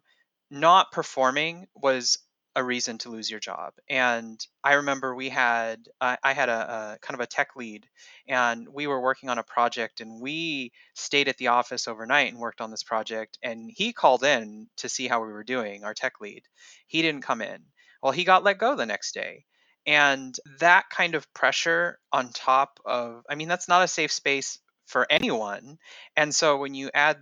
not 0.49 0.91
performing 0.91 1.67
was 1.75 2.17
a 2.55 2.63
reason 2.63 2.97
to 2.99 3.09
lose 3.09 3.29
your 3.29 3.39
job. 3.39 3.73
And 3.89 4.39
I 4.63 4.75
remember 4.75 5.13
we 5.13 5.29
had, 5.29 5.87
I, 5.99 6.17
I 6.23 6.33
had 6.33 6.47
a, 6.47 6.53
a, 6.95 6.97
kind 7.01 7.19
of 7.19 7.23
a 7.23 7.27
tech 7.27 7.55
lead, 7.55 7.85
and 8.27 8.67
we 8.69 8.87
were 8.87 9.01
working 9.01 9.29
on 9.29 9.37
a 9.37 9.43
project, 9.43 9.99
and 9.99 10.21
we 10.21 10.71
stayed 10.93 11.27
at 11.27 11.37
the 11.37 11.47
office 11.47 11.87
overnight 11.87 12.31
and 12.31 12.39
worked 12.39 12.61
on 12.61 12.71
this 12.71 12.83
project. 12.83 13.37
And 13.43 13.69
he 13.73 13.91
called 13.91 14.23
in 14.23 14.67
to 14.77 14.89
see 14.89 15.07
how 15.07 15.21
we 15.21 15.33
were 15.33 15.43
doing, 15.43 15.83
our 15.83 15.93
tech 15.93 16.21
lead. 16.21 16.43
He 16.87 17.01
didn't 17.01 17.23
come 17.23 17.41
in. 17.41 17.59
Well, 18.01 18.13
he 18.13 18.23
got 18.23 18.43
let 18.43 18.57
go 18.57 18.75
the 18.75 18.85
next 18.85 19.13
day. 19.13 19.45
And 19.85 20.35
that 20.59 20.89
kind 20.89 21.13
of 21.15 21.31
pressure 21.33 21.99
on 22.11 22.29
top 22.29 22.79
of, 22.85 23.23
I 23.29 23.35
mean, 23.35 23.47
that's 23.47 23.67
not 23.67 23.83
a 23.83 23.87
safe 23.87 24.11
space 24.11 24.59
for 24.87 25.05
anyone. 25.09 25.77
And 26.15 26.33
so 26.33 26.57
when 26.57 26.73
you 26.73 26.89
add 26.93 27.17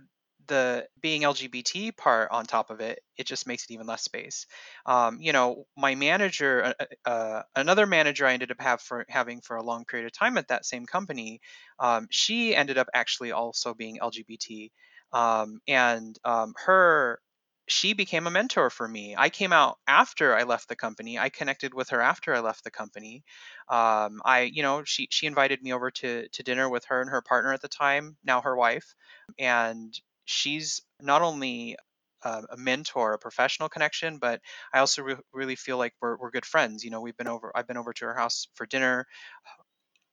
the 0.46 0.86
being 1.00 1.22
LGBT 1.22 1.96
part 1.96 2.30
on 2.30 2.46
top 2.46 2.70
of 2.70 2.80
it, 2.80 3.00
it 3.16 3.26
just 3.26 3.46
makes 3.46 3.64
it 3.64 3.72
even 3.72 3.86
less 3.86 4.02
space. 4.02 4.46
Um, 4.86 5.18
you 5.20 5.32
know, 5.32 5.66
my 5.76 5.94
manager, 5.94 6.64
uh, 6.64 6.84
uh, 7.06 7.08
uh, 7.08 7.42
another 7.56 7.86
manager 7.86 8.26
I 8.26 8.32
ended 8.32 8.50
up 8.50 8.60
have 8.60 8.80
for 8.80 9.04
having 9.08 9.40
for 9.40 9.56
a 9.56 9.62
long 9.62 9.84
period 9.84 10.06
of 10.06 10.12
time 10.12 10.38
at 10.38 10.48
that 10.48 10.66
same 10.66 10.86
company, 10.86 11.40
um, 11.78 12.06
she 12.10 12.54
ended 12.54 12.78
up 12.78 12.88
actually 12.94 13.32
also 13.32 13.74
being 13.74 13.98
LGBT, 14.00 14.70
um, 15.12 15.60
and 15.68 16.18
um, 16.24 16.54
her 16.66 17.20
she 17.66 17.94
became 17.94 18.26
a 18.26 18.30
mentor 18.30 18.68
for 18.70 18.86
me. 18.86 19.14
I 19.16 19.30
came 19.30 19.52
out 19.52 19.78
after 19.86 20.36
I 20.36 20.42
left 20.42 20.68
the 20.68 20.76
company. 20.76 21.18
I 21.18 21.30
connected 21.30 21.72
with 21.72 21.90
her 21.90 22.00
after 22.00 22.34
I 22.34 22.40
left 22.40 22.64
the 22.64 22.70
company. 22.70 23.24
Um, 23.68 24.20
I, 24.24 24.50
you 24.52 24.62
know, 24.62 24.84
she 24.84 25.08
she 25.10 25.26
invited 25.26 25.62
me 25.62 25.72
over 25.72 25.90
to 25.90 26.28
to 26.28 26.42
dinner 26.42 26.68
with 26.68 26.84
her 26.86 27.00
and 27.00 27.10
her 27.10 27.22
partner 27.22 27.52
at 27.52 27.62
the 27.62 27.68
time, 27.68 28.16
now 28.24 28.40
her 28.42 28.56
wife, 28.56 28.94
and 29.38 29.98
she's 30.24 30.82
not 31.00 31.22
only 31.22 31.76
uh, 32.22 32.42
a 32.50 32.56
mentor, 32.56 33.12
a 33.12 33.18
professional 33.18 33.68
connection, 33.68 34.18
but 34.18 34.40
I 34.72 34.78
also 34.80 35.02
re- 35.02 35.16
really 35.32 35.56
feel 35.56 35.76
like 35.78 35.92
we're, 36.00 36.16
we're 36.16 36.30
good 36.30 36.46
friends. 36.46 36.84
You 36.84 36.90
know, 36.90 37.00
we've 37.00 37.16
been 37.16 37.28
over, 37.28 37.52
I've 37.54 37.66
been 37.68 37.76
over 37.76 37.92
to 37.92 38.04
her 38.06 38.14
house 38.14 38.48
for 38.54 38.66
dinner. 38.66 39.06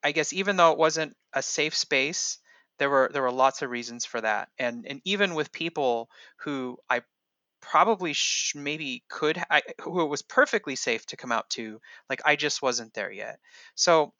I 0.03 0.11
guess 0.11 0.33
even 0.33 0.55
though 0.57 0.71
it 0.71 0.77
wasn't 0.77 1.15
a 1.33 1.41
safe 1.41 1.75
space, 1.75 2.39
there 2.79 2.89
were 2.89 3.09
there 3.13 3.21
were 3.21 3.31
lots 3.31 3.61
of 3.61 3.69
reasons 3.69 4.05
for 4.05 4.21
that, 4.21 4.49
and 4.57 4.85
and 4.87 5.01
even 5.05 5.35
with 5.35 5.51
people 5.51 6.09
who 6.39 6.77
I 6.89 7.01
probably 7.61 8.13
sh- 8.13 8.55
maybe 8.55 9.05
could 9.09 9.43
I, 9.51 9.63
who 9.81 10.01
it 10.01 10.07
was 10.07 10.21
perfectly 10.23 10.75
safe 10.77 11.05
to 11.07 11.17
come 11.17 11.31
out 11.33 11.49
to, 11.51 11.81
like 12.09 12.21
I 12.25 12.35
just 12.37 12.61
wasn't 12.63 12.93
there 12.95 13.11
yet. 13.11 13.39
So 13.75 14.13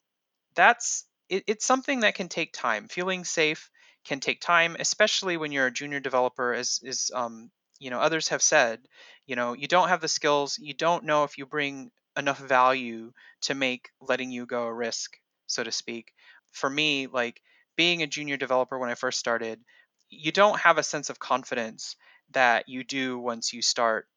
that's 0.56 1.08
it, 1.30 1.46
it's 1.48 1.66
something 1.68 2.02
that 2.02 2.16
can 2.16 2.30
take 2.30 2.54
time. 2.54 2.90
Feeling 2.90 3.26
safe 3.26 3.71
can 4.06 4.20
take 4.20 4.42
time, 4.42 4.76
especially 4.80 5.38
when 5.38 5.52
you're 5.52 5.68
a 5.68 5.72
junior 5.72 6.00
developer, 6.00 6.54
as 6.54 6.80
is 6.84 7.12
um, 7.14 7.52
you 7.80 7.90
know 7.90 8.00
others 8.00 8.30
have 8.30 8.42
said. 8.42 8.88
You 9.26 9.36
know, 9.36 9.54
you 9.54 9.68
don't 9.68 9.90
have 9.90 10.02
the 10.02 10.08
skills. 10.08 10.58
You 10.60 10.74
don't 10.74 11.06
know 11.06 11.24
if 11.24 11.38
you 11.38 11.46
bring 11.46 11.92
enough 12.18 12.40
value 12.40 13.14
to 13.42 13.54
make 13.56 13.90
letting 14.02 14.32
you 14.32 14.46
go 14.46 14.64
a 14.64 14.74
risk, 14.74 15.18
so 15.48 15.64
to 15.64 15.72
speak. 15.72 16.14
For 16.52 16.70
me, 16.70 17.08
like 17.08 17.42
being 17.78 18.04
a 18.04 18.08
junior 18.08 18.38
developer 18.38 18.78
when 18.78 18.90
I 18.90 18.96
first 18.96 19.20
started, 19.20 19.62
you 20.10 20.32
don't 20.32 20.60
have 20.60 20.78
a 20.78 20.84
sense 20.84 21.10
of 21.10 21.20
confidence 21.20 21.96
that 22.32 22.68
you 22.70 22.84
do 22.84 23.18
once 23.20 23.54
you 23.54 23.62
start 23.62 24.08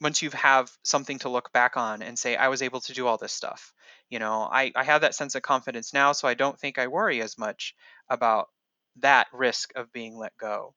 once 0.00 0.20
you 0.22 0.30
have 0.30 0.70
something 0.82 1.18
to 1.20 1.28
look 1.28 1.52
back 1.52 1.76
on 1.76 2.02
and 2.02 2.18
say 2.18 2.36
i 2.36 2.48
was 2.48 2.62
able 2.62 2.80
to 2.80 2.92
do 2.92 3.06
all 3.06 3.16
this 3.18 3.32
stuff 3.32 3.72
you 4.10 4.18
know 4.18 4.48
I, 4.50 4.72
I 4.74 4.84
have 4.84 5.02
that 5.02 5.14
sense 5.14 5.34
of 5.34 5.42
confidence 5.42 5.92
now 5.92 6.12
so 6.12 6.26
i 6.28 6.34
don't 6.34 6.58
think 6.58 6.78
i 6.78 6.86
worry 6.88 7.22
as 7.22 7.38
much 7.38 7.74
about 8.08 8.48
that 8.96 9.28
risk 9.32 9.72
of 9.76 9.92
being 9.92 10.16
let 10.16 10.36
go. 10.36 10.74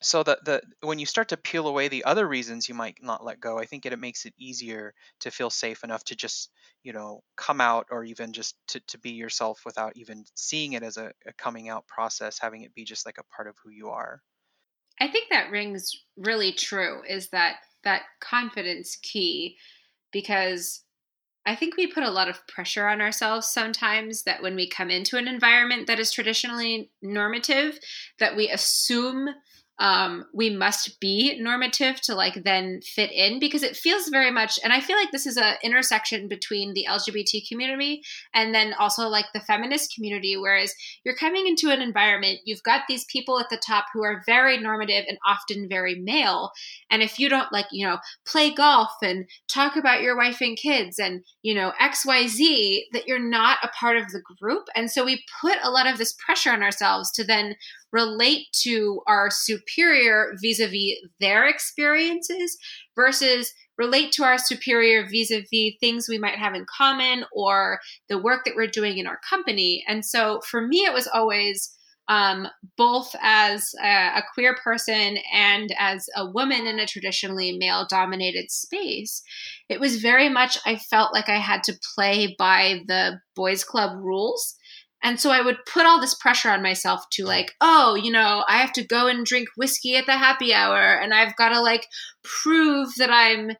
So 0.00 0.22
that 0.24 0.44
the 0.44 0.62
when 0.80 0.98
you 0.98 1.06
start 1.06 1.28
to 1.28 1.36
peel 1.36 1.68
away 1.68 1.88
the 1.88 2.04
other 2.04 2.26
reasons 2.26 2.68
you 2.68 2.74
might 2.74 2.98
not 3.00 3.24
let 3.24 3.38
go 3.38 3.58
i 3.58 3.66
think 3.66 3.86
it, 3.86 3.92
it 3.92 4.00
makes 4.00 4.26
it 4.26 4.34
easier 4.36 4.94
to 5.20 5.30
feel 5.30 5.48
safe 5.48 5.84
enough 5.84 6.02
to 6.04 6.16
just 6.16 6.50
you 6.82 6.92
know 6.92 7.22
come 7.36 7.60
out 7.60 7.86
or 7.90 8.02
even 8.02 8.32
just 8.32 8.56
to, 8.66 8.80
to 8.88 8.98
be 8.98 9.10
yourself 9.10 9.62
without 9.64 9.96
even 9.96 10.24
seeing 10.34 10.72
it 10.72 10.82
as 10.82 10.96
a, 10.96 11.12
a 11.24 11.32
coming 11.34 11.68
out 11.68 11.86
process 11.86 12.38
having 12.40 12.62
it 12.62 12.74
be 12.74 12.84
just 12.84 13.06
like 13.06 13.18
a 13.18 13.34
part 13.34 13.46
of 13.46 13.56
who 13.62 13.70
you 13.70 13.90
are. 13.90 14.20
I 15.00 15.08
think 15.08 15.30
that 15.30 15.50
rings 15.50 15.92
really 16.16 16.52
true 16.52 17.02
is 17.08 17.30
that 17.30 17.56
that 17.84 18.02
confidence 18.20 18.96
key 18.96 19.56
because 20.12 20.84
I 21.44 21.56
think 21.56 21.76
we 21.76 21.86
put 21.88 22.04
a 22.04 22.10
lot 22.10 22.28
of 22.28 22.46
pressure 22.46 22.86
on 22.86 23.00
ourselves 23.00 23.48
sometimes 23.48 24.22
that 24.22 24.42
when 24.42 24.54
we 24.54 24.68
come 24.68 24.90
into 24.90 25.16
an 25.16 25.26
environment 25.26 25.88
that 25.88 25.98
is 25.98 26.12
traditionally 26.12 26.90
normative, 27.02 27.80
that 28.18 28.36
we 28.36 28.48
assume 28.48 29.28
um, 29.82 30.26
we 30.32 30.48
must 30.48 31.00
be 31.00 31.36
normative 31.40 32.00
to 32.02 32.14
like 32.14 32.44
then 32.44 32.80
fit 32.82 33.10
in 33.10 33.40
because 33.40 33.64
it 33.64 33.76
feels 33.76 34.08
very 34.08 34.30
much 34.30 34.60
and 34.62 34.72
i 34.72 34.80
feel 34.80 34.96
like 34.96 35.10
this 35.10 35.26
is 35.26 35.36
an 35.36 35.56
intersection 35.64 36.28
between 36.28 36.72
the 36.72 36.86
lgbt 36.88 37.48
community 37.48 38.00
and 38.32 38.54
then 38.54 38.72
also 38.74 39.08
like 39.08 39.26
the 39.34 39.40
feminist 39.40 39.92
community 39.92 40.36
whereas 40.36 40.72
you're 41.04 41.16
coming 41.16 41.48
into 41.48 41.68
an 41.68 41.82
environment 41.82 42.38
you've 42.44 42.62
got 42.62 42.82
these 42.88 43.04
people 43.06 43.40
at 43.40 43.50
the 43.50 43.60
top 43.66 43.86
who 43.92 44.04
are 44.04 44.22
very 44.24 44.56
normative 44.56 45.04
and 45.08 45.18
often 45.26 45.68
very 45.68 45.96
male 45.96 46.52
and 46.88 47.02
if 47.02 47.18
you 47.18 47.28
don't 47.28 47.52
like 47.52 47.66
you 47.72 47.84
know 47.84 47.98
play 48.24 48.54
golf 48.54 48.92
and 49.02 49.26
talk 49.48 49.74
about 49.74 50.00
your 50.00 50.16
wife 50.16 50.40
and 50.40 50.56
kids 50.56 51.00
and 51.00 51.24
you 51.42 51.52
know 51.52 51.72
xyz 51.82 52.78
that 52.92 53.08
you're 53.08 53.18
not 53.18 53.58
a 53.64 53.68
part 53.68 53.96
of 53.96 54.06
the 54.12 54.22
group 54.38 54.68
and 54.76 54.92
so 54.92 55.04
we 55.04 55.24
put 55.40 55.58
a 55.64 55.70
lot 55.70 55.88
of 55.88 55.98
this 55.98 56.14
pressure 56.24 56.52
on 56.52 56.62
ourselves 56.62 57.10
to 57.10 57.24
then 57.24 57.56
relate 57.92 58.46
to 58.62 59.00
our 59.06 59.28
superior 59.30 60.32
vis 60.42 60.60
a 60.60 60.66
vis 60.66 60.96
their 61.20 61.46
experiences 61.46 62.56
versus 62.96 63.52
relate 63.78 64.12
to 64.12 64.24
our 64.24 64.38
superior 64.38 65.06
vis 65.10 65.30
a 65.30 65.44
vis 65.52 65.74
things 65.80 66.08
we 66.08 66.18
might 66.18 66.38
have 66.38 66.54
in 66.54 66.66
common 66.76 67.24
or 67.32 67.78
the 68.08 68.18
work 68.18 68.44
that 68.44 68.54
we're 68.56 68.66
doing 68.66 68.98
in 68.98 69.06
our 69.06 69.18
company. 69.28 69.84
And 69.86 70.04
so 70.04 70.40
for 70.48 70.66
me, 70.66 70.78
it 70.78 70.94
was 70.94 71.08
always 71.12 71.76
um, 72.08 72.48
both 72.76 73.14
as 73.22 73.72
a, 73.82 73.86
a, 73.86 74.24
queer 74.34 74.56
person 74.62 75.18
and 75.32 75.72
as 75.78 76.06
a 76.16 76.28
woman 76.28 76.66
in 76.66 76.80
a 76.80 76.86
traditionally 76.86 77.56
male 77.56 77.86
dominated 77.88 78.50
space, 78.50 79.22
it 79.68 79.78
was 79.78 80.02
very 80.02 80.28
much, 80.28 80.58
I 80.66 80.76
felt 80.76 81.14
like 81.14 81.28
I 81.28 81.38
had 81.38 81.62
to 81.64 81.78
play 81.94 82.34
by 82.38 82.80
the 82.88 83.20
boys' 83.36 83.64
club 83.64 83.96
rules. 84.02 84.56
And 85.02 85.18
so 85.18 85.30
I 85.30 85.40
would 85.40 85.64
put 85.66 85.84
all 85.84 86.00
this 86.00 86.14
pressure 86.14 86.50
on 86.50 86.62
myself 86.62 87.08
to 87.12 87.24
like, 87.24 87.52
oh, 87.60 87.94
you 87.94 88.12
know, 88.12 88.44
I 88.48 88.58
have 88.58 88.72
to 88.74 88.86
go 88.86 89.08
and 89.08 89.26
drink 89.26 89.48
whiskey 89.56 89.96
at 89.96 90.06
the 90.06 90.12
happy 90.16 90.54
hour 90.54 90.80
and 90.80 91.12
I've 91.12 91.36
got 91.36 91.48
to 91.50 91.60
like 91.60 91.86
prove 92.22 92.94
that 92.98 93.10
I'm 93.10 93.56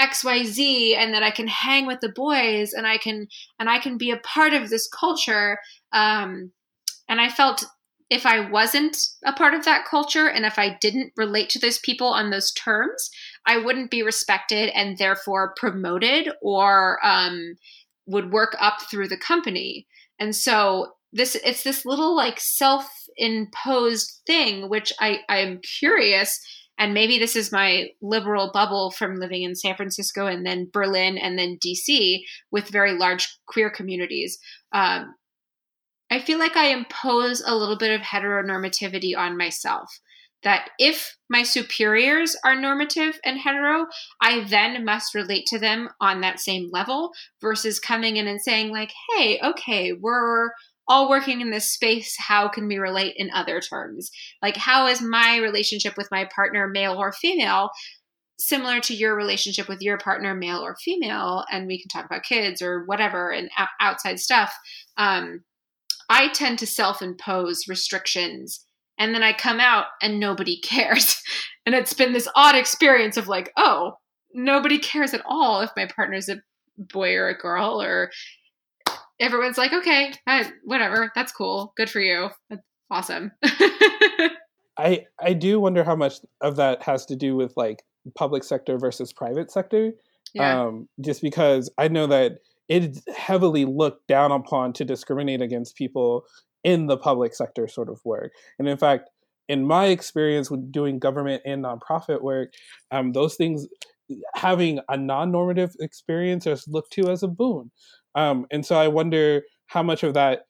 XYZ 0.00 0.96
and 0.96 1.14
that 1.14 1.22
I 1.22 1.30
can 1.30 1.48
hang 1.48 1.86
with 1.86 2.00
the 2.00 2.12
boys 2.14 2.72
and 2.72 2.86
I 2.86 2.98
can 2.98 3.26
and 3.58 3.68
I 3.68 3.78
can 3.78 3.98
be 3.98 4.10
a 4.10 4.18
part 4.18 4.54
of 4.54 4.70
this 4.70 4.88
culture. 4.88 5.58
Um, 5.92 6.52
and 7.08 7.20
I 7.20 7.28
felt 7.28 7.64
if 8.10 8.26
I 8.26 8.48
wasn't 8.48 8.96
a 9.24 9.32
part 9.32 9.54
of 9.54 9.64
that 9.64 9.86
culture 9.86 10.28
and 10.28 10.44
if 10.44 10.58
I 10.58 10.76
didn't 10.80 11.12
relate 11.16 11.48
to 11.50 11.58
those 11.58 11.78
people 11.78 12.08
on 12.08 12.30
those 12.30 12.52
terms, 12.52 13.10
I 13.46 13.58
wouldn't 13.58 13.90
be 13.90 14.02
respected 14.02 14.70
and 14.70 14.98
therefore 14.98 15.54
promoted 15.56 16.30
or 16.42 17.04
um, 17.04 17.56
would 18.06 18.30
work 18.32 18.56
up 18.60 18.82
through 18.90 19.08
the 19.08 19.16
company. 19.16 19.86
And 20.18 20.34
so 20.34 20.92
this 21.12 21.36
it's 21.36 21.62
this 21.62 21.84
little 21.84 22.16
like 22.16 22.40
self-imposed 22.40 24.20
thing, 24.26 24.68
which 24.68 24.92
I 25.00 25.20
I'm 25.28 25.60
curious 25.78 26.40
and 26.78 26.92
maybe 26.92 27.18
this 27.18 27.36
is 27.36 27.52
my 27.52 27.90
liberal 28.02 28.50
bubble 28.52 28.90
from 28.90 29.16
living 29.16 29.42
in 29.42 29.54
San 29.54 29.76
Francisco 29.76 30.26
and 30.26 30.44
then 30.44 30.70
Berlin 30.72 31.16
and 31.18 31.38
then 31.38 31.58
DC 31.64 32.22
with 32.50 32.68
very 32.68 32.92
large 32.92 33.28
queer 33.46 33.70
communities. 33.70 34.38
Um, 34.72 35.14
I 36.10 36.20
feel 36.20 36.38
like 36.38 36.56
I 36.56 36.68
impose 36.68 37.42
a 37.46 37.54
little 37.54 37.78
bit 37.78 37.92
of 37.92 38.04
heteronormativity 38.04 39.16
on 39.16 39.38
myself. 39.38 39.88
That 40.44 40.70
if 40.78 41.16
my 41.28 41.42
superiors 41.42 42.36
are 42.44 42.54
normative 42.54 43.18
and 43.24 43.38
hetero, 43.38 43.86
I 44.20 44.44
then 44.44 44.84
must 44.84 45.14
relate 45.14 45.46
to 45.46 45.58
them 45.58 45.88
on 46.00 46.20
that 46.20 46.38
same 46.38 46.70
level 46.70 47.12
versus 47.40 47.80
coming 47.80 48.16
in 48.18 48.26
and 48.26 48.40
saying, 48.40 48.70
like, 48.70 48.92
hey, 49.10 49.40
okay, 49.42 49.92
we're 49.92 50.50
all 50.86 51.08
working 51.08 51.40
in 51.40 51.50
this 51.50 51.70
space, 51.70 52.16
how 52.18 52.48
can 52.48 52.68
we 52.68 52.78
relate 52.78 53.14
in 53.16 53.30
other 53.30 53.60
terms? 53.60 54.10
Like, 54.42 54.56
how 54.56 54.86
is 54.86 55.00
my 55.00 55.38
relationship 55.38 55.96
with 55.96 56.10
my 56.10 56.28
partner, 56.34 56.68
male 56.68 56.94
or 56.94 57.12
female, 57.12 57.70
similar 58.38 58.80
to 58.80 58.94
your 58.94 59.16
relationship 59.16 59.68
with 59.68 59.80
your 59.80 59.96
partner, 59.98 60.34
male 60.34 60.60
or 60.60 60.76
female? 60.76 61.44
And 61.50 61.66
we 61.66 61.80
can 61.80 61.88
talk 61.88 62.04
about 62.04 62.22
kids 62.22 62.60
or 62.60 62.84
whatever 62.84 63.30
and 63.30 63.50
outside 63.80 64.18
stuff. 64.18 64.54
Um, 64.96 65.44
I 66.10 66.28
tend 66.28 66.58
to 66.58 66.66
self 66.66 67.00
impose 67.00 67.66
restrictions 67.66 68.66
and 68.98 69.14
then 69.14 69.22
I 69.22 69.32
come 69.32 69.60
out 69.60 69.86
and 70.02 70.20
nobody 70.20 70.60
cares. 70.62 71.22
and 71.66 71.74
it's 71.74 71.94
been 71.94 72.12
this 72.12 72.28
odd 72.34 72.54
experience 72.54 73.16
of 73.16 73.28
like, 73.28 73.52
oh, 73.56 73.98
nobody 74.32 74.78
cares 74.78 75.14
at 75.14 75.22
all 75.26 75.60
if 75.60 75.70
my 75.76 75.86
partner's 75.86 76.28
a 76.28 76.36
boy 76.76 77.14
or 77.14 77.28
a 77.28 77.38
girl 77.38 77.80
or 77.80 78.10
everyone's 79.20 79.58
like, 79.58 79.72
okay, 79.72 80.12
whatever, 80.64 81.12
that's 81.14 81.32
cool, 81.32 81.72
good 81.76 81.88
for 81.88 82.00
you, 82.00 82.30
that's 82.50 82.62
awesome. 82.90 83.32
I 84.76 85.04
I 85.20 85.34
do 85.34 85.60
wonder 85.60 85.84
how 85.84 85.94
much 85.94 86.14
of 86.40 86.56
that 86.56 86.82
has 86.82 87.06
to 87.06 87.16
do 87.16 87.36
with 87.36 87.56
like 87.56 87.84
public 88.16 88.42
sector 88.42 88.76
versus 88.76 89.12
private 89.12 89.50
sector. 89.50 89.92
Yeah. 90.34 90.62
Um, 90.64 90.88
just 91.00 91.22
because 91.22 91.70
I 91.78 91.86
know 91.88 92.08
that 92.08 92.38
it's 92.68 93.02
heavily 93.16 93.64
looked 93.66 94.08
down 94.08 94.32
upon 94.32 94.72
to 94.74 94.84
discriminate 94.84 95.42
against 95.42 95.76
people 95.76 96.24
in 96.64 96.86
the 96.86 96.96
public 96.96 97.34
sector 97.34 97.68
sort 97.68 97.88
of 97.88 98.00
work. 98.04 98.32
And 98.58 98.68
in 98.68 98.76
fact, 98.76 99.10
in 99.48 99.66
my 99.66 99.86
experience 99.86 100.50
with 100.50 100.72
doing 100.72 100.98
government 100.98 101.42
and 101.44 101.64
nonprofit 101.64 102.22
work, 102.22 102.54
um, 102.90 103.12
those 103.12 103.36
things 103.36 103.68
having 104.34 104.80
a 104.88 104.96
non-normative 104.96 105.74
experience 105.80 106.46
is 106.46 106.66
looked 106.66 106.92
to 106.92 107.10
as 107.10 107.22
a 107.22 107.28
boon 107.28 107.70
um, 108.14 108.46
and 108.50 108.64
so 108.64 108.76
I 108.76 108.88
wonder 108.88 109.42
how 109.66 109.82
much 109.82 110.02
of 110.02 110.14
that 110.14 110.42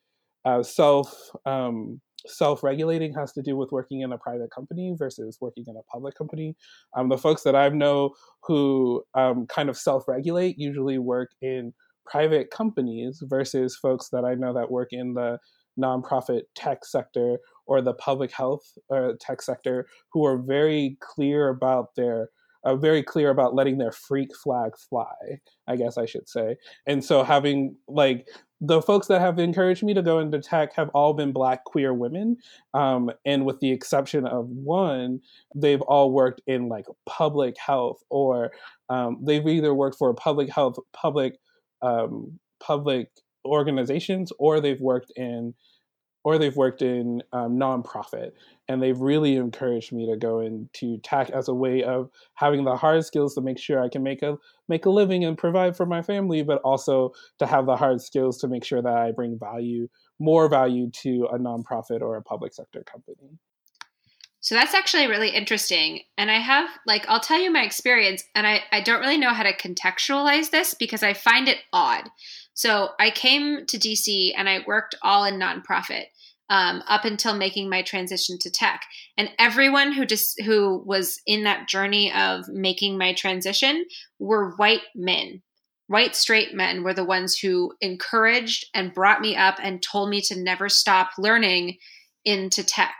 uh, 0.44 0.62
self 0.62 1.30
um, 1.46 2.00
self-regulating 2.26 3.12
has 3.14 3.32
to 3.32 3.42
do 3.42 3.54
with 3.56 3.70
working 3.70 4.00
in 4.00 4.12
a 4.12 4.18
private 4.18 4.50
company 4.50 4.94
versus 4.96 5.36
working 5.40 5.64
in 5.66 5.76
a 5.76 5.82
public 5.92 6.14
company. 6.14 6.56
Um, 6.96 7.10
the 7.10 7.18
folks 7.18 7.42
that 7.42 7.54
I 7.54 7.68
know 7.68 8.14
who 8.42 9.02
um, 9.14 9.46
kind 9.46 9.68
of 9.68 9.76
self-regulate 9.76 10.58
usually 10.58 10.98
work 10.98 11.30
in 11.42 11.74
private 12.06 12.50
companies 12.50 13.22
versus 13.26 13.76
folks 13.76 14.08
that 14.10 14.24
I 14.24 14.34
know 14.34 14.54
that 14.54 14.70
work 14.70 14.88
in 14.92 15.14
the 15.14 15.38
nonprofit 15.78 16.42
tech 16.54 16.84
sector 16.84 17.38
or 17.66 17.80
the 17.80 17.94
public 17.94 18.32
health 18.32 18.76
uh, 18.92 19.12
tech 19.20 19.42
sector 19.42 19.86
who 20.12 20.24
are 20.24 20.38
very 20.38 20.96
clear 21.00 21.48
about 21.48 21.94
their 21.96 22.28
uh, 22.64 22.76
very 22.76 23.02
clear 23.02 23.30
about 23.30 23.54
letting 23.54 23.78
their 23.78 23.92
freak 23.92 24.34
flag 24.34 24.72
fly, 24.76 25.14
I 25.68 25.76
guess 25.76 25.98
I 25.98 26.06
should 26.06 26.28
say. 26.28 26.56
And 26.86 27.04
so 27.04 27.22
having 27.22 27.76
like 27.88 28.26
the 28.60 28.80
folks 28.80 29.06
that 29.08 29.20
have 29.20 29.38
encouraged 29.38 29.82
me 29.82 29.92
to 29.94 30.02
go 30.02 30.18
into 30.18 30.38
tech 30.40 30.74
have 30.74 30.88
all 30.94 31.12
been 31.12 31.32
black 31.32 31.64
queer 31.64 31.92
women. 31.92 32.38
Um, 32.72 33.10
and 33.26 33.44
with 33.44 33.60
the 33.60 33.70
exception 33.70 34.26
of 34.26 34.48
one, 34.48 35.20
they've 35.54 35.82
all 35.82 36.12
worked 36.12 36.40
in 36.46 36.68
like 36.68 36.86
public 37.04 37.56
health 37.58 38.02
or 38.08 38.52
um, 38.88 39.18
they've 39.22 39.46
either 39.46 39.74
worked 39.74 39.98
for 39.98 40.14
public 40.14 40.50
health, 40.50 40.76
public, 40.94 41.36
um, 41.82 42.38
public 42.60 43.10
organizations, 43.44 44.32
or 44.38 44.60
they've 44.60 44.80
worked 44.80 45.12
in 45.16 45.54
or 46.24 46.38
they've 46.38 46.56
worked 46.56 46.80
in 46.80 47.22
um, 47.32 47.58
nonprofit 47.58 48.32
and 48.68 48.82
they've 48.82 49.00
really 49.00 49.36
encouraged 49.36 49.92
me 49.92 50.10
to 50.10 50.16
go 50.16 50.40
into 50.40 50.98
tech 51.02 51.28
as 51.30 51.48
a 51.48 51.54
way 51.54 51.82
of 51.82 52.08
having 52.34 52.64
the 52.64 52.74
hard 52.74 53.04
skills 53.04 53.34
to 53.34 53.42
make 53.42 53.58
sure 53.58 53.82
I 53.82 53.90
can 53.90 54.02
make 54.02 54.22
a 54.22 54.38
make 54.66 54.86
a 54.86 54.90
living 54.90 55.24
and 55.24 55.36
provide 55.36 55.76
for 55.76 55.84
my 55.84 56.00
family, 56.00 56.42
but 56.42 56.62
also 56.62 57.12
to 57.38 57.46
have 57.46 57.66
the 57.66 57.76
hard 57.76 58.00
skills 58.00 58.38
to 58.38 58.48
make 58.48 58.64
sure 58.64 58.80
that 58.80 58.96
I 58.96 59.12
bring 59.12 59.38
value, 59.38 59.86
more 60.18 60.48
value 60.48 60.90
to 61.02 61.28
a 61.30 61.38
nonprofit 61.38 62.00
or 62.00 62.16
a 62.16 62.22
public 62.22 62.54
sector 62.54 62.82
company. 62.84 63.38
So 64.44 64.54
that's 64.54 64.74
actually 64.74 65.06
really 65.06 65.30
interesting. 65.30 66.02
And 66.18 66.30
I 66.30 66.38
have, 66.38 66.68
like, 66.86 67.08
I'll 67.08 67.18
tell 67.18 67.40
you 67.40 67.50
my 67.50 67.62
experience, 67.62 68.22
and 68.34 68.46
I, 68.46 68.60
I 68.70 68.82
don't 68.82 69.00
really 69.00 69.16
know 69.16 69.32
how 69.32 69.42
to 69.42 69.56
contextualize 69.56 70.50
this 70.50 70.74
because 70.74 71.02
I 71.02 71.14
find 71.14 71.48
it 71.48 71.60
odd. 71.72 72.10
So 72.52 72.90
I 73.00 73.08
came 73.08 73.64
to 73.64 73.78
DC 73.78 74.34
and 74.36 74.46
I 74.46 74.58
worked 74.66 74.96
all 75.00 75.24
in 75.24 75.40
nonprofit 75.40 76.04
um, 76.50 76.82
up 76.86 77.06
until 77.06 77.34
making 77.34 77.70
my 77.70 77.80
transition 77.80 78.36
to 78.42 78.50
tech. 78.50 78.82
And 79.16 79.30
everyone 79.38 79.92
who 79.92 80.04
just 80.04 80.38
who 80.42 80.82
was 80.84 81.22
in 81.26 81.44
that 81.44 81.66
journey 81.66 82.12
of 82.12 82.46
making 82.46 82.98
my 82.98 83.14
transition 83.14 83.86
were 84.18 84.50
white 84.56 84.82
men. 84.94 85.40
White 85.86 86.14
straight 86.14 86.52
men 86.52 86.82
were 86.84 86.92
the 86.92 87.02
ones 87.02 87.38
who 87.38 87.72
encouraged 87.80 88.66
and 88.74 88.92
brought 88.92 89.22
me 89.22 89.36
up 89.36 89.56
and 89.62 89.82
told 89.82 90.10
me 90.10 90.20
to 90.20 90.38
never 90.38 90.68
stop 90.68 91.12
learning 91.16 91.78
into 92.26 92.62
tech. 92.62 92.94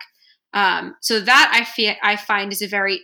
Um, 0.55 0.95
so 1.03 1.21
that 1.21 1.51
I 1.53 1.65
feel 1.65 1.95
I 2.03 2.17
find 2.17 2.53
is 2.53 2.63
a 2.63 2.69
very 2.69 3.01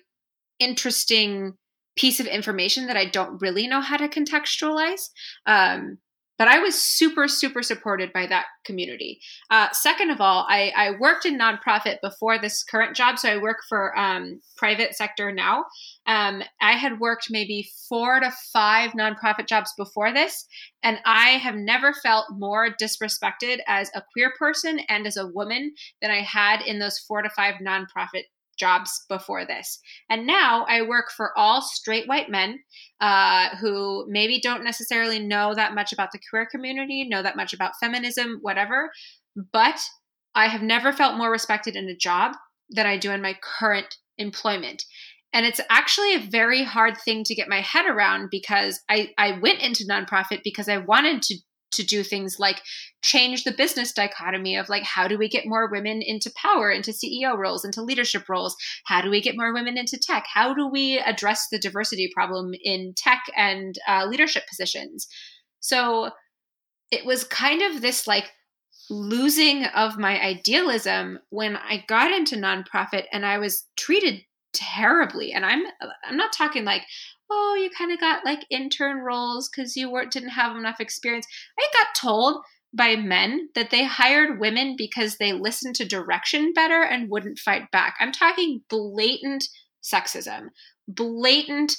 interesting 0.59 1.55
piece 1.97 2.21
of 2.21 2.27
information 2.27 2.87
that 2.87 2.97
I 2.97 3.05
don't 3.05 3.43
really 3.43 3.67
know 3.67 3.81
how 3.81 3.97
to 3.97 4.09
contextualize. 4.09 5.11
Um, 5.45 5.99
but 6.41 6.49
I 6.49 6.59
was 6.59 6.75
super, 6.75 7.29
super 7.29 7.63
supported 7.63 8.15
by 8.15 8.27
that 8.29 8.47
community. 8.65 9.21
Uh, 9.51 9.69
second 9.73 10.09
of 10.09 10.23
all, 10.23 10.47
I, 10.49 10.73
I, 10.75 10.93
worked 10.99 11.27
in 11.27 11.39
nonprofit 11.39 11.99
before 12.01 12.39
this 12.39 12.65
current 12.65 12.97
job, 12.97 13.19
so 13.19 13.29
I 13.29 13.37
work 13.37 13.59
for 13.69 13.97
um, 13.99 14.41
private 14.57 14.97
sector 14.97 15.33
now. 15.33 15.67
Um, 16.07 16.43
I 16.63 16.73
had 16.73 16.99
worked 16.99 17.27
maybe 17.29 17.69
four 17.91 18.21
to 18.21 18.33
five 18.55 18.93
nonprofit 18.93 19.49
jobs 19.49 19.75
before 19.77 20.15
this, 20.15 20.47
and 20.83 20.99
I 21.05 21.33
have 21.33 21.57
never 21.57 21.93
felt 21.93 22.25
more 22.31 22.75
disrespected 22.81 23.59
as 23.69 23.91
a 23.95 24.03
queer 24.15 24.33
person 24.39 24.81
and 24.89 25.07
as 25.07 25.19
a 25.19 25.27
woman 25.27 25.75
than 26.01 26.11
I 26.11 26.23
had 26.23 26.63
in 26.63 26.79
those 26.79 26.99
four 27.01 27.21
to 27.21 27.29
five 27.29 27.57
nonprofit 27.57 28.25
jobs 28.61 29.05
before 29.09 29.47
this. 29.47 29.81
And 30.11 30.27
now 30.27 30.67
I 30.69 30.83
work 30.83 31.07
for 31.17 31.37
all 31.37 31.63
straight 31.63 32.07
white 32.07 32.29
men 32.29 32.61
uh, 33.01 33.57
who 33.57 34.07
maybe 34.09 34.41
don't 34.41 34.63
necessarily 34.65 35.19
know 35.19 35.55
that 35.55 35.75
much 35.75 35.93
about 35.93 36.13
the 36.13 36.21
queer 36.31 36.47
community, 36.47 37.09
know 37.09 37.23
that 37.23 37.37
much 37.37 37.55
about 37.55 37.73
feminism, 37.81 38.39
whatever. 38.43 38.91
But 39.53 39.81
I 40.35 40.49
have 40.49 40.63
never 40.63 40.93
felt 40.93 41.17
more 41.17 41.31
respected 41.31 41.75
in 41.75 41.89
a 41.89 41.97
job 41.97 42.35
than 42.69 42.87
I 42.87 42.99
do 42.99 43.11
in 43.11 43.23
my 43.23 43.37
current 43.43 43.97
employment. 44.19 44.85
And 45.33 45.47
it's 45.47 45.61
actually 45.71 46.15
a 46.15 46.21
very 46.21 46.65
hard 46.65 46.97
thing 46.99 47.25
to 47.25 47.35
get 47.35 47.49
my 47.49 47.61
head 47.61 47.87
around 47.87 48.29
because 48.31 48.81
I, 48.89 49.11
I 49.17 49.39
went 49.41 49.61
into 49.61 49.85
nonprofit 49.85 50.41
because 50.45 50.69
I 50.69 50.79
wanted 50.79 51.23
to 51.23 51.37
to 51.73 51.83
do 51.83 52.03
things 52.03 52.39
like 52.39 52.63
change 53.03 53.45
the 53.45 53.53
business 53.53 53.93
dichotomy 53.93 54.57
of 54.57 54.69
like 54.69 54.83
how 54.83 55.09
do 55.09 55.17
we 55.17 55.29
get 55.29 55.47
more 55.47 55.71
women 55.71 56.03
into 56.03 56.33
power 56.37 56.71
into 56.71 56.93
ceo 56.93 57.37
roles 57.37 57.65
into 57.65 57.83
leadership 57.83 58.29
roles? 58.29 58.57
How 58.85 59.01
do 59.01 59.11
we 59.11 59.21
get 59.21 59.37
more 59.37 59.53
women 59.53 59.79
into 59.79 59.99
tech? 59.99 60.25
How 60.33 60.55
do 60.55 60.67
we 60.67 60.99
address 60.99 61.47
the 61.51 61.59
diversity 61.59 62.11
problem 62.15 62.53
in 62.63 62.95
tech 62.97 63.23
and 63.37 63.77
uh, 63.89 64.07
leadership 64.07 64.45
positions? 64.49 65.07
So 65.61 66.11
it 66.91 67.05
was 67.05 67.25
kind 67.25 67.63
of 67.63 67.83
this 67.83 68.07
like 68.07 68.31
losing 68.89 69.65
of 69.67 69.99
my 69.99 70.21
idealism 70.21 71.21
when 71.29 71.57
i 71.57 71.85
got 71.87 72.11
into 72.11 72.35
nonprofit 72.35 73.05
and 73.13 73.25
i 73.25 73.39
was 73.39 73.65
treated 73.77 74.21
terribly. 74.53 75.33
And 75.33 75.45
i'm 75.45 75.63
i'm 76.05 76.17
not 76.17 76.33
talking 76.33 76.65
like 76.65 76.83
oh, 77.31 77.57
you 77.61 77.71
kind 77.71 77.93
of 77.93 78.01
got 78.01 78.25
like 78.25 78.45
intern 78.51 78.99
roles 78.99 79.49
because 79.49 79.77
you 79.77 79.91
weren't 79.91 80.13
didn't 80.13 80.31
have 80.31 80.57
enough 80.57 80.81
experience. 80.81 81.27
I 81.59 81.67
got 81.73 81.95
told 81.95 82.43
by 82.73 82.97
men 82.97 83.49
that 83.55 83.71
they 83.71 83.85
hired 83.85 84.41
women 84.41 84.75
because 84.77 85.17
they 85.17 85.33
listened 85.33 85.75
to 85.77 85.85
direction 85.85 86.53
better 86.53 86.83
and 86.83 87.11
wouldn't 87.11 87.39
fight 87.39 87.71
back. 87.73 87.97
I'm 88.01 88.13
talking 88.13 88.63
blatant 88.69 89.49
sexism, 89.83 90.49
blatant 90.87 91.77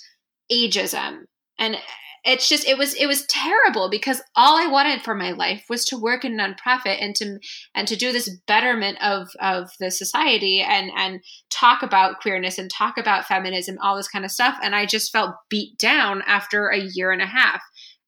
ageism. 0.52 1.26
And 1.58 1.78
it's 2.24 2.48
just 2.48 2.68
it 2.68 2.78
was 2.78 2.94
it 2.94 3.08
was 3.08 3.26
terrible 3.28 3.90
because 3.90 4.22
all 4.36 4.56
I 4.56 4.68
wanted 4.68 5.02
for 5.02 5.16
my 5.16 5.32
life 5.32 5.66
was 5.70 5.86
to 5.86 5.98
work 5.98 6.24
in 6.24 6.40
a 6.40 6.44
nonprofit 6.44 7.02
and 7.02 7.16
to 7.16 7.40
and 7.74 7.88
to 7.88 7.96
do 7.96 8.12
this 8.12 8.30
betterment 8.48 9.02
of 9.02 9.30
of 9.40 9.72
the 9.80 9.90
society 9.90 10.62
and 10.62 10.92
and 10.96 11.22
talk 11.50 11.82
about 11.82 12.20
queerness 12.20 12.60
and 12.60 12.70
talk 12.70 12.98
about 12.98 13.26
feminism, 13.26 13.78
all 13.82 13.96
this 13.96 14.08
kind 14.08 14.24
of 14.24 14.32
stuff. 14.32 14.58
And 14.62 14.76
I 14.76 14.86
just 14.86 15.12
felt 15.12 15.36
beat 15.50 15.78
down 15.80 16.22
after 16.28 16.68
a 16.68 16.80
year 16.80 17.12
and 17.12 17.24
a 17.24 17.28
half. 17.28 17.62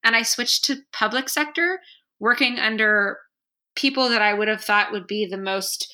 And 0.04 0.16
I 0.16 0.22
switched 0.22 0.66
to 0.66 0.82
public 0.92 1.28
sector, 1.28 1.80
working 2.20 2.60
under 2.60 3.18
people 3.76 4.10
that 4.10 4.22
I 4.22 4.34
would 4.34 4.48
have 4.48 4.64
thought 4.64 4.92
would 4.92 5.08
be 5.08 5.26
the 5.26 5.38
most 5.38 5.92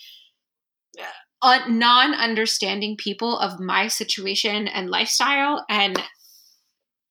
uh, 1.42 1.60
non 1.70 2.14
understanding 2.14 2.98
people 2.98 3.38
of 3.38 3.62
my 3.62 3.88
situation 3.88 4.68
and 4.68 4.90
lifestyle. 4.90 5.66
And 5.70 6.02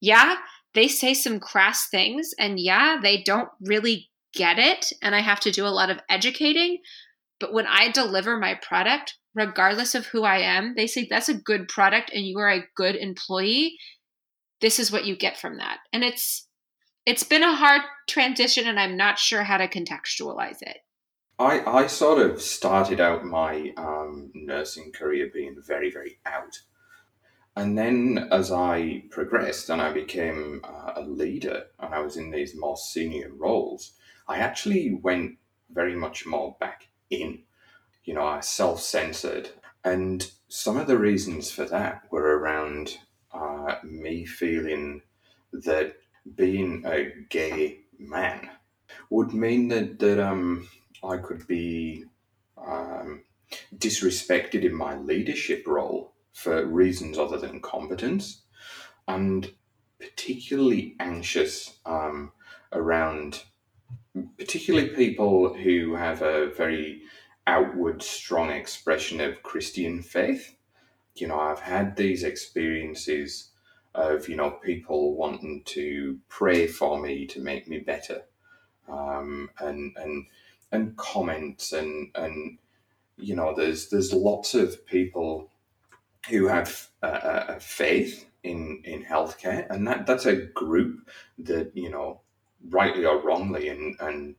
yeah, 0.00 0.36
they 0.78 0.86
say 0.86 1.12
some 1.12 1.40
crass 1.40 1.88
things 1.88 2.32
and 2.38 2.60
yeah, 2.60 2.98
they 3.02 3.20
don't 3.20 3.48
really 3.60 4.08
get 4.32 4.60
it 4.60 4.92
and 5.02 5.12
I 5.12 5.20
have 5.20 5.40
to 5.40 5.50
do 5.50 5.66
a 5.66 5.74
lot 5.74 5.90
of 5.90 5.98
educating. 6.08 6.78
But 7.40 7.52
when 7.52 7.66
I 7.66 7.90
deliver 7.90 8.38
my 8.38 8.54
product, 8.54 9.16
regardless 9.34 9.96
of 9.96 10.06
who 10.06 10.22
I 10.22 10.38
am, 10.38 10.74
they 10.76 10.86
say 10.86 11.08
that's 11.10 11.28
a 11.28 11.34
good 11.34 11.66
product 11.66 12.12
and 12.14 12.24
you 12.24 12.38
are 12.38 12.48
a 12.48 12.64
good 12.76 12.94
employee. 12.94 13.76
This 14.60 14.78
is 14.78 14.92
what 14.92 15.04
you 15.04 15.16
get 15.16 15.36
from 15.36 15.58
that. 15.58 15.78
And 15.92 16.04
it's 16.04 16.46
it's 17.04 17.24
been 17.24 17.42
a 17.42 17.56
hard 17.56 17.82
transition 18.08 18.68
and 18.68 18.78
I'm 18.78 18.96
not 18.96 19.18
sure 19.18 19.42
how 19.42 19.56
to 19.56 19.66
contextualize 19.66 20.58
it. 20.60 20.76
I, 21.40 21.60
I 21.64 21.86
sort 21.88 22.20
of 22.20 22.40
started 22.40 23.00
out 23.00 23.24
my 23.24 23.72
um, 23.76 24.30
nursing 24.32 24.92
career 24.92 25.28
being 25.34 25.56
very, 25.66 25.90
very 25.90 26.20
out. 26.24 26.54
And 27.58 27.76
then 27.76 28.28
as 28.30 28.52
I 28.52 29.02
progressed 29.10 29.68
and 29.68 29.82
I 29.82 29.92
became 29.92 30.60
uh, 30.62 30.92
a 30.94 31.02
leader 31.02 31.64
and 31.80 31.92
I 31.92 31.98
was 31.98 32.16
in 32.16 32.30
these 32.30 32.54
more 32.54 32.76
senior 32.76 33.32
roles, 33.36 33.94
I 34.28 34.38
actually 34.38 34.94
went 34.94 35.38
very 35.68 35.96
much 35.96 36.24
more 36.24 36.56
back 36.60 36.86
in. 37.10 37.40
You 38.04 38.14
know, 38.14 38.24
I 38.24 38.40
self 38.40 38.80
censored. 38.80 39.48
And 39.82 40.30
some 40.46 40.76
of 40.76 40.86
the 40.86 40.98
reasons 40.98 41.50
for 41.50 41.64
that 41.64 42.04
were 42.12 42.38
around 42.38 42.96
uh, 43.34 43.74
me 43.82 44.24
feeling 44.24 45.02
that 45.52 45.96
being 46.36 46.84
a 46.86 47.10
gay 47.28 47.80
man 47.98 48.50
would 49.10 49.34
mean 49.34 49.66
that, 49.68 49.98
that 49.98 50.24
um, 50.24 50.68
I 51.02 51.16
could 51.16 51.44
be 51.48 52.04
um, 52.56 53.24
disrespected 53.76 54.62
in 54.62 54.74
my 54.76 54.96
leadership 54.96 55.66
role 55.66 56.12
for 56.32 56.64
reasons 56.66 57.18
other 57.18 57.38
than 57.38 57.60
competence, 57.60 58.42
and 59.06 59.52
particularly 59.98 60.94
anxious 61.00 61.78
um, 61.86 62.32
around 62.72 63.42
particularly 64.36 64.88
people 64.88 65.54
who 65.54 65.94
have 65.94 66.22
a 66.22 66.50
very 66.54 67.02
outward, 67.46 68.02
strong 68.02 68.50
expression 68.50 69.20
of 69.20 69.42
Christian 69.42 70.02
faith. 70.02 70.54
You 71.14 71.28
know, 71.28 71.40
I've 71.40 71.60
had 71.60 71.96
these 71.96 72.22
experiences 72.22 73.50
of, 73.94 74.28
you 74.28 74.36
know, 74.36 74.50
people 74.50 75.16
wanting 75.16 75.62
to 75.66 76.18
pray 76.28 76.66
for 76.66 77.00
me 77.00 77.26
to 77.26 77.40
make 77.40 77.66
me 77.66 77.78
better. 77.78 78.22
Um, 78.88 79.50
and, 79.58 79.96
and, 79.96 80.26
and 80.70 80.96
comments 80.96 81.72
and, 81.72 82.10
and, 82.14 82.58
you 83.16 83.34
know, 83.34 83.54
there's, 83.54 83.88
there's 83.90 84.12
lots 84.12 84.54
of 84.54 84.86
people 84.86 85.50
who 86.28 86.46
have 86.48 86.88
a, 87.02 87.56
a 87.56 87.60
faith 87.60 88.26
in 88.42 88.82
in 88.84 89.04
healthcare, 89.04 89.68
and 89.70 89.86
that 89.88 90.06
that's 90.06 90.26
a 90.26 90.36
group 90.36 91.08
that 91.38 91.76
you 91.76 91.90
know, 91.90 92.20
rightly 92.70 93.04
or 93.04 93.22
wrongly, 93.22 93.68
and 93.68 93.96
and 94.00 94.34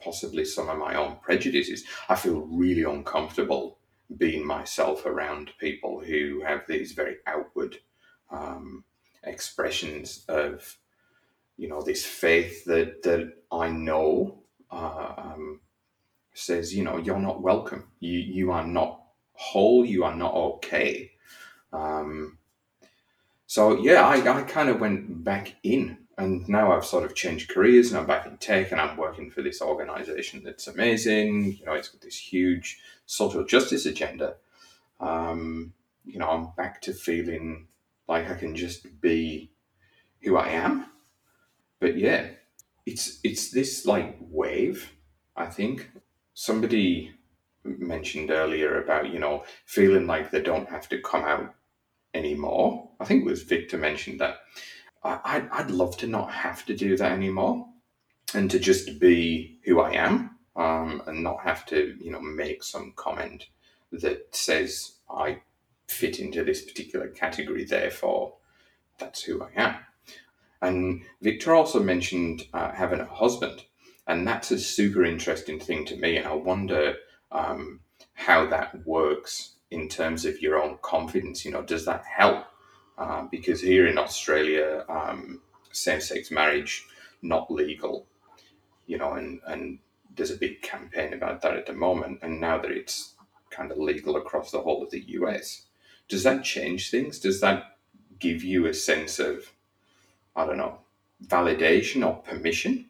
possibly 0.00 0.44
some 0.44 0.68
of 0.68 0.78
my 0.78 0.94
own 0.94 1.16
prejudices, 1.22 1.84
I 2.08 2.16
feel 2.16 2.40
really 2.40 2.84
uncomfortable 2.84 3.78
being 4.16 4.46
myself 4.46 5.06
around 5.06 5.52
people 5.58 6.00
who 6.00 6.42
have 6.44 6.62
these 6.66 6.92
very 6.92 7.16
outward 7.26 7.76
um, 8.30 8.84
expressions 9.22 10.24
of 10.28 10.78
you 11.56 11.68
know 11.68 11.82
this 11.82 12.04
faith 12.04 12.64
that 12.64 13.02
that 13.02 13.32
I 13.52 13.68
know 13.68 14.42
uh, 14.70 15.12
um, 15.16 15.60
says 16.34 16.74
you 16.74 16.84
know 16.84 16.96
you're 16.96 17.18
not 17.18 17.42
welcome. 17.42 17.88
You 18.00 18.18
you 18.18 18.50
are 18.52 18.66
not 18.66 18.99
whole, 19.40 19.86
you 19.86 20.04
are 20.04 20.14
not 20.14 20.34
okay. 20.34 21.12
Um, 21.72 22.36
so 23.46 23.80
yeah, 23.80 24.06
I, 24.06 24.16
I 24.16 24.42
kind 24.42 24.68
of 24.68 24.80
went 24.80 25.24
back 25.24 25.56
in, 25.62 25.96
and 26.18 26.46
now 26.46 26.72
I've 26.72 26.84
sort 26.84 27.04
of 27.04 27.14
changed 27.14 27.48
careers, 27.48 27.90
and 27.90 27.98
I'm 27.98 28.06
back 28.06 28.26
in 28.26 28.36
tech, 28.36 28.70
and 28.70 28.78
I'm 28.78 28.98
working 28.98 29.30
for 29.30 29.40
this 29.40 29.62
organization 29.62 30.42
that's 30.44 30.66
amazing. 30.66 31.56
You 31.58 31.64
know, 31.64 31.72
it's 31.72 31.88
got 31.88 32.02
this 32.02 32.18
huge 32.18 32.78
social 33.06 33.42
justice 33.42 33.86
agenda. 33.86 34.34
Um, 35.00 35.72
you 36.04 36.18
know, 36.18 36.28
I'm 36.28 36.50
back 36.54 36.82
to 36.82 36.92
feeling 36.92 37.68
like 38.06 38.30
I 38.30 38.34
can 38.34 38.54
just 38.54 39.00
be 39.00 39.52
who 40.20 40.36
I 40.36 40.48
am. 40.48 40.84
But 41.80 41.96
yeah, 41.96 42.26
it's 42.84 43.20
it's 43.24 43.50
this 43.50 43.86
like 43.86 44.18
wave. 44.20 44.92
I 45.34 45.46
think 45.46 45.90
somebody 46.34 47.14
mentioned 47.64 48.30
earlier 48.30 48.82
about, 48.82 49.12
you 49.12 49.18
know, 49.18 49.44
feeling 49.66 50.06
like 50.06 50.30
they 50.30 50.42
don't 50.42 50.68
have 50.68 50.88
to 50.88 51.00
come 51.00 51.24
out 51.24 51.54
anymore. 52.14 52.90
I 52.98 53.04
think 53.04 53.22
it 53.22 53.30
was 53.30 53.42
Victor 53.42 53.78
mentioned 53.78 54.20
that. 54.20 54.38
I, 55.02 55.46
I'd 55.50 55.70
love 55.70 55.96
to 55.98 56.06
not 56.06 56.30
have 56.30 56.66
to 56.66 56.76
do 56.76 56.96
that 56.98 57.12
anymore 57.12 57.66
and 58.34 58.50
to 58.50 58.58
just 58.58 59.00
be 59.00 59.58
who 59.64 59.80
I 59.80 59.92
am 59.92 60.36
um, 60.56 61.02
and 61.06 61.22
not 61.22 61.40
have 61.40 61.64
to, 61.66 61.96
you 61.98 62.10
know, 62.10 62.20
make 62.20 62.62
some 62.62 62.92
comment 62.96 63.46
that 63.92 64.34
says 64.34 64.92
I 65.08 65.40
fit 65.88 66.20
into 66.20 66.44
this 66.44 66.62
particular 66.62 67.08
category, 67.08 67.64
therefore 67.64 68.34
that's 68.98 69.22
who 69.22 69.42
I 69.42 69.48
am. 69.56 69.76
And 70.62 71.02
Victor 71.22 71.54
also 71.54 71.82
mentioned 71.82 72.46
uh, 72.52 72.72
having 72.72 73.00
a 73.00 73.06
husband, 73.06 73.64
and 74.06 74.26
that's 74.26 74.50
a 74.50 74.58
super 74.58 75.04
interesting 75.04 75.58
thing 75.58 75.86
to 75.86 75.96
me. 75.96 76.18
And 76.18 76.28
I 76.28 76.34
wonder 76.34 76.96
um, 77.32 77.80
how 78.14 78.46
that 78.46 78.86
works 78.86 79.56
in 79.70 79.88
terms 79.88 80.24
of 80.24 80.40
your 80.40 80.60
own 80.62 80.78
confidence. 80.82 81.44
You 81.44 81.52
know, 81.52 81.62
does 81.62 81.84
that 81.84 82.04
help? 82.04 82.44
Uh, 82.98 83.22
because 83.30 83.60
here 83.60 83.86
in 83.86 83.98
Australia, 83.98 84.84
um, 84.88 85.40
same-sex 85.72 86.30
marriage 86.30 86.86
not 87.22 87.50
legal. 87.50 88.06
You 88.86 88.98
know, 88.98 89.12
and 89.12 89.40
and 89.46 89.78
there's 90.16 90.30
a 90.30 90.36
big 90.36 90.62
campaign 90.62 91.12
about 91.12 91.40
that 91.42 91.56
at 91.56 91.66
the 91.66 91.72
moment. 91.72 92.18
And 92.22 92.40
now 92.40 92.58
that 92.58 92.70
it's 92.70 93.14
kind 93.50 93.70
of 93.70 93.78
legal 93.78 94.16
across 94.16 94.50
the 94.50 94.60
whole 94.60 94.82
of 94.82 94.90
the 94.90 95.02
US, 95.08 95.66
does 96.08 96.24
that 96.24 96.44
change 96.44 96.90
things? 96.90 97.18
Does 97.18 97.40
that 97.40 97.76
give 98.18 98.42
you 98.42 98.66
a 98.66 98.74
sense 98.74 99.18
of, 99.18 99.52
I 100.34 100.44
don't 100.44 100.58
know, 100.58 100.78
validation 101.24 102.06
or 102.06 102.16
permission? 102.16 102.86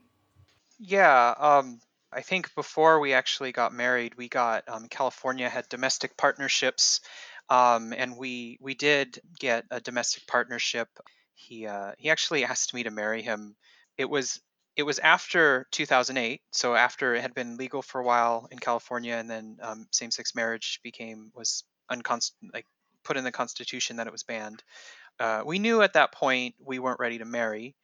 Yeah, 0.78 1.34
um, 1.38 1.80
I 2.12 2.22
think 2.22 2.54
before 2.54 2.98
we 3.00 3.12
actually 3.12 3.52
got 3.52 3.72
married, 3.72 4.14
we 4.16 4.28
got 4.28 4.68
um, 4.68 4.88
California 4.88 5.48
had 5.48 5.68
domestic 5.68 6.16
partnerships, 6.16 7.00
um, 7.48 7.92
and 7.96 8.16
we 8.16 8.58
we 8.60 8.74
did 8.74 9.20
get 9.38 9.64
a 9.70 9.80
domestic 9.80 10.26
partnership. 10.26 10.88
He 11.34 11.66
uh, 11.66 11.92
he 11.98 12.10
actually 12.10 12.44
asked 12.44 12.74
me 12.74 12.82
to 12.82 12.90
marry 12.90 13.22
him. 13.22 13.54
It 13.96 14.10
was 14.10 14.40
it 14.76 14.82
was 14.82 14.98
after 14.98 15.66
2008, 15.72 16.40
so 16.52 16.74
after 16.74 17.14
it 17.14 17.22
had 17.22 17.34
been 17.34 17.56
legal 17.56 17.82
for 17.82 18.00
a 18.00 18.04
while 18.04 18.48
in 18.50 18.58
California, 18.58 19.14
and 19.14 19.30
then 19.30 19.58
um, 19.62 19.86
same-sex 19.92 20.34
marriage 20.34 20.80
became 20.82 21.30
was 21.34 21.64
unconst 21.90 22.32
like 22.52 22.66
put 23.04 23.16
in 23.16 23.24
the 23.24 23.32
Constitution 23.32 23.96
that 23.96 24.06
it 24.06 24.12
was 24.12 24.22
banned. 24.22 24.62
Uh, 25.18 25.42
we 25.44 25.58
knew 25.58 25.82
at 25.82 25.92
that 25.92 26.12
point 26.12 26.54
we 26.64 26.78
weren't 26.78 27.00
ready 27.00 27.18
to 27.18 27.24
marry. 27.24 27.76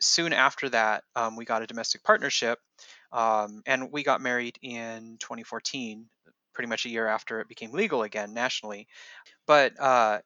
Soon 0.00 0.32
after 0.32 0.68
that, 0.70 1.04
um, 1.14 1.36
we 1.36 1.44
got 1.44 1.62
a 1.62 1.66
domestic 1.66 2.02
partnership, 2.02 2.58
um, 3.12 3.62
and 3.66 3.92
we 3.92 4.02
got 4.02 4.20
married 4.20 4.58
in 4.62 5.16
2014, 5.18 6.08
pretty 6.54 6.68
much 6.68 6.86
a 6.86 6.90
year 6.90 7.06
after 7.06 7.40
it 7.40 7.48
became 7.48 7.72
legal 7.72 8.02
again 8.02 8.34
nationally. 8.34 8.88
But 9.46 9.78
uh, 9.80 10.20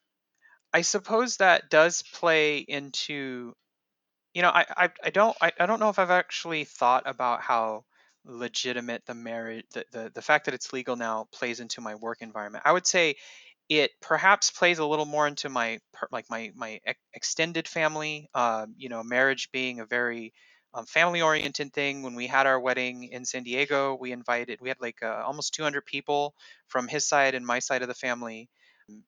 I 0.72 0.82
suppose 0.82 1.38
that 1.38 1.70
does 1.70 2.02
play 2.02 2.58
into, 2.58 3.54
you 4.34 4.42
know, 4.42 4.50
I, 4.50 4.66
I, 4.76 4.90
I 5.04 5.10
don't 5.10 5.36
I, 5.40 5.52
I 5.58 5.66
don't 5.66 5.80
know 5.80 5.88
if 5.88 5.98
I've 5.98 6.10
actually 6.10 6.64
thought 6.64 7.04
about 7.06 7.40
how 7.42 7.84
legitimate 8.24 9.02
the 9.06 9.14
marriage 9.14 9.64
the, 9.72 9.84
the 9.92 10.10
the 10.14 10.22
fact 10.22 10.46
that 10.46 10.54
it's 10.54 10.72
legal 10.72 10.96
now 10.96 11.28
plays 11.32 11.60
into 11.60 11.80
my 11.80 11.94
work 11.94 12.18
environment. 12.22 12.64
I 12.66 12.72
would 12.72 12.86
say 12.86 13.16
it 13.68 13.92
perhaps 14.00 14.50
plays 14.50 14.78
a 14.78 14.86
little 14.86 15.06
more 15.06 15.26
into 15.26 15.48
my 15.48 15.80
like 16.12 16.26
my 16.30 16.52
my 16.54 16.80
extended 17.14 17.68
family. 17.68 18.28
Um, 18.34 18.74
you 18.76 18.88
know, 18.88 19.02
marriage 19.02 19.50
being 19.52 19.80
a 19.80 19.86
very 19.86 20.32
um, 20.76 20.86
family 20.86 21.22
oriented 21.22 21.74
thing. 21.74 22.04
When 22.04 22.16
we 22.16 22.28
had 22.28 22.46
our 22.46 22.60
wedding 22.60 23.04
in 23.04 23.26
San 23.26 23.44
Diego, 23.44 23.96
we 24.00 24.12
invited, 24.12 24.60
we 24.62 24.70
had 24.70 24.80
like 24.80 25.02
uh, 25.02 25.24
almost 25.26 25.54
200 25.54 25.86
people 25.86 26.34
from 26.68 26.88
his 26.88 27.06
side 27.08 27.34
and 27.34 27.46
my 27.46 27.60
side 27.60 27.82
of 27.82 27.88
the 27.88 27.94
family. 27.96 28.50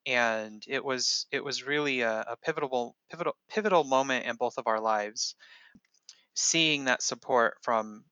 and 0.07 0.65
it 0.69 0.85
was 0.85 1.27
it 1.33 1.45
was 1.45 1.65
really 1.67 2.03
a, 2.03 2.23
a 2.35 2.37
pivotal 2.37 2.97
pivotal 3.11 3.37
pivotal 3.51 3.85
moment 3.85 4.27
in 4.27 4.37
both 4.37 4.59
of 4.59 4.67
our 4.69 4.81
lives 4.81 5.37
seeing 6.35 6.85
that 6.85 7.03
support 7.03 7.59
from 7.63 8.05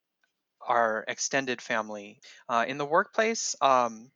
our 0.62 1.04
extended 1.08 1.62
family 1.62 2.20
uh, 2.48 2.64
in 2.68 2.78
the 2.78 2.86
workplace 2.86 3.56
um, 3.62 4.10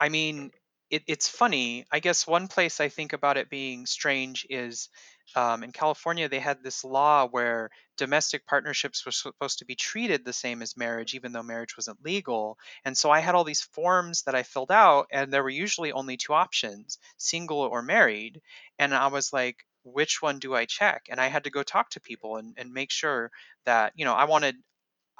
i 0.00 0.08
mean 0.08 0.50
it, 0.90 1.02
it's 1.08 1.28
funny 1.28 1.86
i 1.92 2.00
guess 2.00 2.26
one 2.26 2.48
place 2.48 2.80
i 2.80 2.88
think 2.88 3.12
about 3.14 3.38
it 3.38 3.50
being 3.50 3.86
strange 3.86 4.46
is 4.50 4.88
um, 5.36 5.62
in 5.62 5.72
california 5.72 6.28
they 6.28 6.38
had 6.38 6.62
this 6.62 6.84
law 6.84 7.26
where 7.26 7.70
domestic 7.96 8.46
partnerships 8.46 9.04
were 9.04 9.12
supposed 9.12 9.58
to 9.58 9.64
be 9.64 9.74
treated 9.74 10.24
the 10.24 10.32
same 10.32 10.62
as 10.62 10.76
marriage 10.76 11.14
even 11.14 11.32
though 11.32 11.42
marriage 11.42 11.76
wasn't 11.76 12.02
legal. 12.04 12.56
And 12.84 12.96
so 12.96 13.10
i 13.10 13.20
had 13.20 13.34
all 13.34 13.44
these 13.44 13.62
forms 13.62 14.22
that 14.22 14.34
i 14.34 14.42
filled 14.42 14.70
out 14.72 15.06
and 15.10 15.32
there 15.32 15.42
were 15.42 15.50
usually 15.50 15.92
only 15.92 16.16
two 16.16 16.32
options 16.32 16.98
single 17.16 17.60
or 17.60 17.82
married. 17.82 18.40
And 18.78 18.94
i 18.94 19.08
was 19.08 19.32
like 19.32 19.64
which 19.84 20.20
one 20.22 20.38
do 20.38 20.54
i 20.54 20.64
check? 20.64 21.06
And 21.10 21.20
i 21.20 21.26
had 21.28 21.44
to 21.44 21.50
go 21.50 21.62
talk 21.62 21.90
to 21.90 22.00
people 22.00 22.36
and, 22.36 22.54
and 22.56 22.72
make 22.72 22.90
sure 22.90 23.30
that 23.64 23.92
you 23.96 24.04
know 24.04 24.14
i 24.14 24.24
wanted 24.24 24.56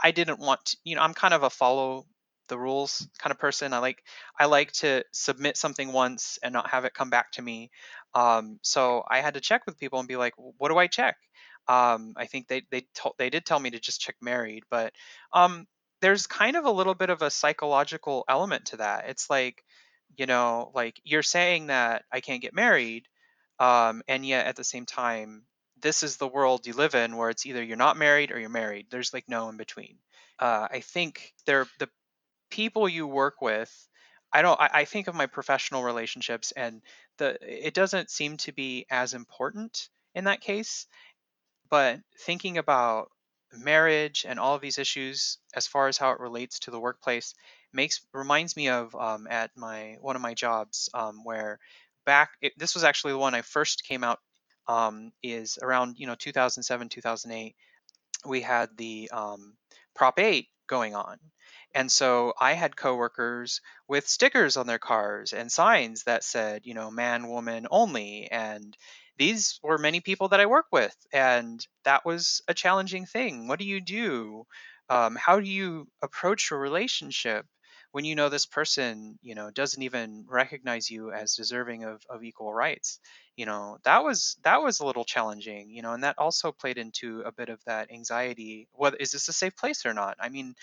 I 0.02 0.10
didn't 0.12 0.38
want 0.40 0.64
to, 0.66 0.76
you 0.84 0.96
know, 0.96 1.02
I'm 1.02 1.14
kind 1.14 1.34
of 1.34 1.42
a 1.42 1.50
follow 1.50 2.06
the 2.48 2.58
rules 2.58 3.06
kind 3.18 3.30
of 3.30 3.38
person. 3.38 3.72
I 3.72 3.78
like 3.78 4.02
I 4.38 4.46
like 4.46 4.72
to 4.72 5.04
submit 5.12 5.56
something 5.56 5.92
once 5.92 6.38
and 6.42 6.52
not 6.52 6.70
have 6.70 6.84
it 6.84 6.94
come 6.94 7.10
back 7.10 7.32
to 7.32 7.42
me. 7.42 7.70
Um, 8.14 8.58
so 8.62 9.04
I 9.08 9.20
had 9.20 9.34
to 9.34 9.40
check 9.40 9.62
with 9.66 9.78
people 9.78 9.98
and 9.98 10.08
be 10.08 10.16
like, 10.16 10.34
what 10.36 10.70
do 10.70 10.78
I 10.78 10.86
check? 10.86 11.16
Um, 11.68 12.14
I 12.16 12.26
think 12.26 12.48
they 12.48 12.62
they 12.70 12.86
told 12.94 13.14
they 13.18 13.30
did 13.30 13.44
tell 13.44 13.60
me 13.60 13.70
to 13.70 13.80
just 13.80 14.00
check 14.00 14.16
married, 14.22 14.64
but 14.70 14.92
um, 15.32 15.66
there's 16.00 16.26
kind 16.26 16.56
of 16.56 16.64
a 16.64 16.70
little 16.70 16.94
bit 16.94 17.10
of 17.10 17.22
a 17.22 17.30
psychological 17.30 18.24
element 18.28 18.66
to 18.66 18.78
that. 18.78 19.08
It's 19.08 19.28
like, 19.28 19.62
you 20.16 20.26
know, 20.26 20.70
like 20.74 21.00
you're 21.04 21.22
saying 21.22 21.66
that 21.68 22.04
I 22.12 22.20
can't 22.20 22.42
get 22.42 22.54
married, 22.54 23.06
um, 23.60 24.02
and 24.08 24.24
yet 24.24 24.46
at 24.46 24.56
the 24.56 24.64
same 24.64 24.86
time 24.86 25.42
this 25.80 26.02
is 26.02 26.16
the 26.16 26.28
world 26.28 26.66
you 26.66 26.72
live 26.72 26.94
in 26.94 27.16
where 27.16 27.30
it's 27.30 27.46
either 27.46 27.62
you're 27.62 27.76
not 27.76 27.96
married 27.96 28.30
or 28.30 28.38
you're 28.38 28.48
married. 28.48 28.86
There's 28.90 29.12
like 29.12 29.28
no 29.28 29.48
in 29.48 29.56
between. 29.56 29.98
Uh, 30.38 30.68
I 30.70 30.80
think 30.80 31.34
they're 31.46 31.66
the 31.78 31.88
people 32.50 32.88
you 32.88 33.06
work 33.06 33.40
with. 33.40 33.72
I 34.32 34.42
don't. 34.42 34.60
I, 34.60 34.70
I 34.72 34.84
think 34.84 35.08
of 35.08 35.14
my 35.14 35.26
professional 35.26 35.82
relationships, 35.82 36.52
and 36.52 36.82
the 37.18 37.38
it 37.42 37.74
doesn't 37.74 38.10
seem 38.10 38.36
to 38.38 38.52
be 38.52 38.86
as 38.90 39.14
important 39.14 39.88
in 40.14 40.24
that 40.24 40.40
case. 40.40 40.86
But 41.70 42.00
thinking 42.20 42.58
about 42.58 43.10
marriage 43.52 44.26
and 44.28 44.38
all 44.38 44.54
of 44.54 44.60
these 44.60 44.78
issues, 44.78 45.38
as 45.54 45.66
far 45.66 45.88
as 45.88 45.98
how 45.98 46.10
it 46.10 46.20
relates 46.20 46.60
to 46.60 46.70
the 46.70 46.80
workplace, 46.80 47.34
makes 47.72 48.00
reminds 48.12 48.56
me 48.56 48.68
of 48.68 48.94
um, 48.94 49.26
at 49.30 49.50
my 49.56 49.96
one 50.00 50.16
of 50.16 50.22
my 50.22 50.34
jobs 50.34 50.88
um, 50.94 51.24
where 51.24 51.58
back 52.04 52.30
it, 52.40 52.52
this 52.56 52.74
was 52.74 52.84
actually 52.84 53.12
the 53.12 53.18
one 53.18 53.34
I 53.34 53.42
first 53.42 53.84
came 53.84 54.04
out 54.04 54.18
um, 54.66 55.12
is 55.22 55.58
around 55.62 55.96
you 55.98 56.06
know 56.06 56.14
2007 56.14 56.88
2008 56.88 57.54
we 58.26 58.40
had 58.40 58.70
the 58.76 59.10
um, 59.12 59.54
prop 59.94 60.18
8 60.18 60.48
going 60.66 60.94
on 60.94 61.18
and 61.74 61.90
so 61.90 62.32
i 62.40 62.52
had 62.52 62.76
coworkers 62.76 63.60
with 63.88 64.08
stickers 64.08 64.56
on 64.56 64.66
their 64.66 64.78
cars 64.78 65.32
and 65.32 65.50
signs 65.52 66.04
that 66.04 66.24
said 66.24 66.62
you 66.64 66.74
know 66.74 66.90
man 66.90 67.28
woman 67.28 67.66
only 67.70 68.28
and 68.30 68.76
these 69.16 69.58
were 69.62 69.78
many 69.78 70.00
people 70.00 70.28
that 70.28 70.40
i 70.40 70.46
work 70.46 70.66
with 70.72 70.96
and 71.12 71.66
that 71.84 72.04
was 72.04 72.42
a 72.48 72.54
challenging 72.54 73.06
thing. 73.06 73.48
What 73.48 73.58
do 73.58 73.64
you 73.64 73.80
do? 73.80 74.44
Um, 74.90 75.16
how 75.16 75.40
do 75.40 75.48
you 75.48 75.88
approach 76.02 76.50
a 76.50 76.56
relationship 76.56 77.46
when 77.92 78.04
you 78.04 78.14
know 78.14 78.28
this 78.28 78.46
person 78.46 79.18
you 79.22 79.34
know 79.34 79.50
doesn't 79.50 79.82
even 79.82 80.24
recognize 80.28 80.90
you 80.90 81.10
as 81.12 81.34
deserving 81.34 81.84
of, 81.84 82.02
of 82.08 82.22
equal 82.24 82.52
rights? 82.52 83.00
You 83.36 83.46
know 83.46 83.78
that 83.84 84.04
was 84.04 84.36
that 84.44 84.62
was 84.62 84.80
a 84.80 84.86
little 84.86 85.04
challenging 85.04 85.70
you 85.70 85.82
know 85.82 85.92
and 85.92 86.04
that 86.04 86.18
also 86.18 86.52
played 86.52 86.78
into 86.78 87.20
a 87.22 87.32
bit 87.32 87.48
of 87.48 87.62
that 87.64 87.90
anxiety 87.90 88.68
what 88.72 89.00
is 89.00 89.12
this 89.12 89.28
a 89.28 89.32
safe 89.32 89.56
place 89.56 89.86
or 89.86 89.94
not? 89.94 90.16
I 90.20 90.28
mean 90.28 90.54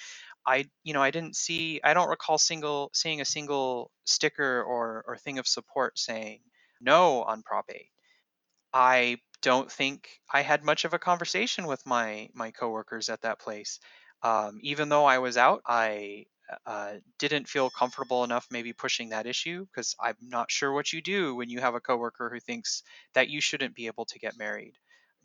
i 0.47 0.65
you 0.83 0.93
know 0.93 1.01
i 1.01 1.11
didn't 1.11 1.35
see 1.35 1.79
i 1.83 1.93
don't 1.93 2.09
recall 2.09 2.37
single 2.37 2.89
seeing 2.93 3.21
a 3.21 3.25
single 3.25 3.91
sticker 4.05 4.63
or 4.63 5.03
or 5.07 5.17
thing 5.17 5.39
of 5.39 5.47
support 5.47 5.97
saying 5.99 6.39
no 6.81 7.23
on 7.23 7.43
prop 7.43 7.65
8 7.69 7.89
i 8.73 9.17
don't 9.41 9.71
think 9.71 10.09
i 10.33 10.41
had 10.41 10.63
much 10.63 10.85
of 10.85 10.93
a 10.93 10.99
conversation 10.99 11.67
with 11.67 11.85
my 11.85 12.29
my 12.33 12.51
coworkers 12.51 13.09
at 13.09 13.21
that 13.21 13.39
place 13.39 13.79
um, 14.23 14.57
even 14.61 14.89
though 14.89 15.05
i 15.05 15.17
was 15.19 15.37
out 15.37 15.61
i 15.65 16.25
uh, 16.65 16.93
didn't 17.17 17.47
feel 17.49 17.69
comfortable 17.69 18.23
enough 18.23 18.47
maybe 18.51 18.71
pushing 18.73 19.09
that 19.09 19.25
issue 19.25 19.65
because 19.65 19.95
I'm 19.99 20.15
not 20.21 20.51
sure 20.51 20.71
what 20.71 20.93
you 20.93 21.01
do 21.01 21.33
when 21.35 21.49
you 21.49 21.59
have 21.59 21.73
a 21.73 21.79
coworker 21.79 22.29
who 22.31 22.39
thinks 22.39 22.83
that 23.13 23.29
you 23.29 23.41
shouldn't 23.41 23.75
be 23.75 23.87
able 23.87 24.05
to 24.05 24.19
get 24.19 24.37
married. 24.37 24.75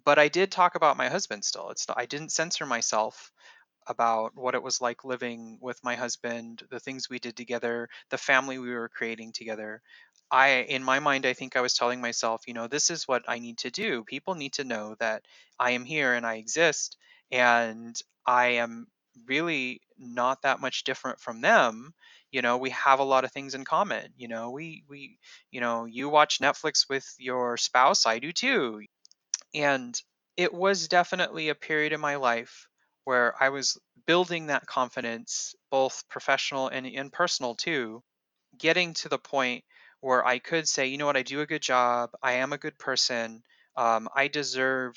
But 0.05 0.19
I 0.19 0.29
did 0.29 0.51
talk 0.51 0.75
about 0.77 0.97
my 0.97 1.09
husband 1.09 1.45
still. 1.45 1.71
It's 1.71 1.87
I 1.95 2.07
didn't 2.07 2.33
censor 2.33 2.65
myself 2.65 3.33
about 3.87 4.35
what 4.37 4.55
it 4.55 4.63
was 4.63 4.81
like 4.81 5.05
living 5.05 5.59
with 5.61 5.83
my 5.85 5.97
husband, 5.97 6.63
the 6.71 6.81
things 6.81 7.09
we 7.11 7.19
did 7.19 7.37
together, 7.37 7.89
the 8.11 8.19
family 8.19 8.59
we 8.59 8.73
were 8.73 8.89
creating 8.89 9.33
together. 9.33 9.83
I 10.31 10.49
in 10.69 10.83
my 10.85 10.99
mind 11.01 11.27
I 11.27 11.33
think 11.35 11.57
I 11.57 11.61
was 11.61 11.75
telling 11.75 12.01
myself, 12.01 12.43
you 12.47 12.55
know, 12.55 12.67
this 12.69 12.91
is 12.91 13.07
what 13.09 13.25
I 13.29 13.39
need 13.39 13.59
to 13.59 13.71
do. 13.71 14.05
People 14.05 14.35
need 14.35 14.55
to 14.55 14.65
know 14.65 14.95
that 15.01 15.25
I 15.59 15.73
am 15.73 15.85
here 15.85 16.15
and 16.15 16.27
I 16.27 16.37
exist 16.37 16.97
and 17.31 18.01
I 18.27 18.47
am 18.65 18.87
really 19.27 19.81
not 19.99 20.43
that 20.43 20.61
much 20.61 20.85
different 20.85 21.21
from 21.21 21.41
them 21.41 21.93
you 22.31 22.41
know 22.43 22.57
we 22.59 22.71
have 22.71 23.01
a 23.01 23.05
lot 23.05 23.25
of 23.25 23.33
things 23.33 23.55
in 23.55 23.65
common 23.65 24.13
you 24.17 24.29
know 24.29 24.51
we 24.51 24.85
we 24.89 25.19
you 25.51 25.61
know 25.61 25.85
you 25.85 26.09
watch 26.09 26.39
netflix 26.39 26.89
with 26.89 27.05
your 27.19 27.57
spouse 27.57 28.07
i 28.07 28.19
do 28.21 28.33
too 28.33 28.81
and 29.55 30.03
it 30.37 30.55
was 30.55 30.89
definitely 30.89 31.51
a 31.51 31.55
period 31.57 31.93
in 31.93 32.01
my 32.01 32.17
life 32.17 32.69
where 33.11 33.35
i 33.43 33.49
was 33.49 33.77
building 34.07 34.47
that 34.47 34.67
confidence 34.67 35.55
both 35.71 36.05
professional 36.09 36.69
and, 36.69 36.87
and 36.87 37.13
personal 37.13 37.55
too 37.57 38.03
getting 38.59 38.95
to 38.95 39.09
the 39.09 39.19
point 39.19 39.65
where 40.01 40.25
i 40.27 40.39
could 40.39 40.69
say 40.69 40.87
you 40.87 40.99
know 40.99 41.07
what? 41.07 41.17
I 41.17 41.23
do 41.23 41.41
a 41.41 41.47
good 41.47 41.63
job. 41.63 42.11
I 42.23 42.33
am 42.35 42.53
a 42.53 42.59
good 42.65 42.79
person. 42.79 43.43
Um, 43.77 44.09
i 44.15 44.29
deserve 44.29 44.95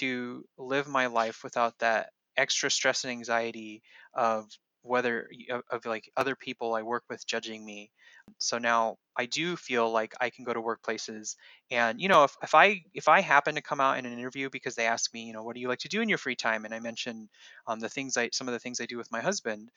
to 0.00 0.44
live 0.58 0.88
my 0.88 1.06
life 1.06 1.38
without 1.44 1.78
that 1.78 2.10
extra 2.36 2.70
stress 2.70 3.04
and 3.04 3.12
anxiety 3.12 3.82
of 4.14 4.50
whether 4.82 5.28
of, 5.50 5.62
of, 5.70 5.86
like 5.86 6.10
other 6.16 6.34
people 6.36 6.74
I 6.74 6.82
work 6.82 7.04
with 7.10 7.26
judging 7.26 7.64
me. 7.64 7.90
So 8.38 8.58
now 8.58 8.96
I 9.16 9.26
do 9.26 9.56
feel 9.56 9.90
like 9.90 10.14
I 10.20 10.30
can 10.30 10.44
go 10.44 10.52
to 10.52 10.60
workplaces 10.60 11.36
and 11.70 12.00
you 12.00 12.08
know 12.08 12.24
if, 12.24 12.36
if 12.42 12.54
I 12.54 12.82
if 12.94 13.08
I 13.08 13.20
happen 13.20 13.54
to 13.56 13.62
come 13.62 13.80
out 13.80 13.98
in 13.98 14.06
an 14.06 14.12
interview 14.12 14.48
because 14.50 14.74
they 14.74 14.86
ask 14.86 15.12
me 15.14 15.24
you 15.26 15.32
know 15.32 15.42
what 15.42 15.54
do 15.54 15.60
you 15.60 15.68
like 15.68 15.80
to 15.80 15.88
do 15.88 16.00
in 16.00 16.08
your 16.08 16.18
free 16.18 16.36
time? 16.36 16.64
and 16.64 16.74
I 16.74 16.80
mention 16.80 17.28
um, 17.66 17.80
the 17.80 17.88
things 17.88 18.16
I 18.16 18.30
some 18.32 18.48
of 18.48 18.52
the 18.52 18.58
things 18.60 18.80
I 18.80 18.86
do 18.86 18.96
with 18.96 19.10
my 19.12 19.20
husband 19.20 19.70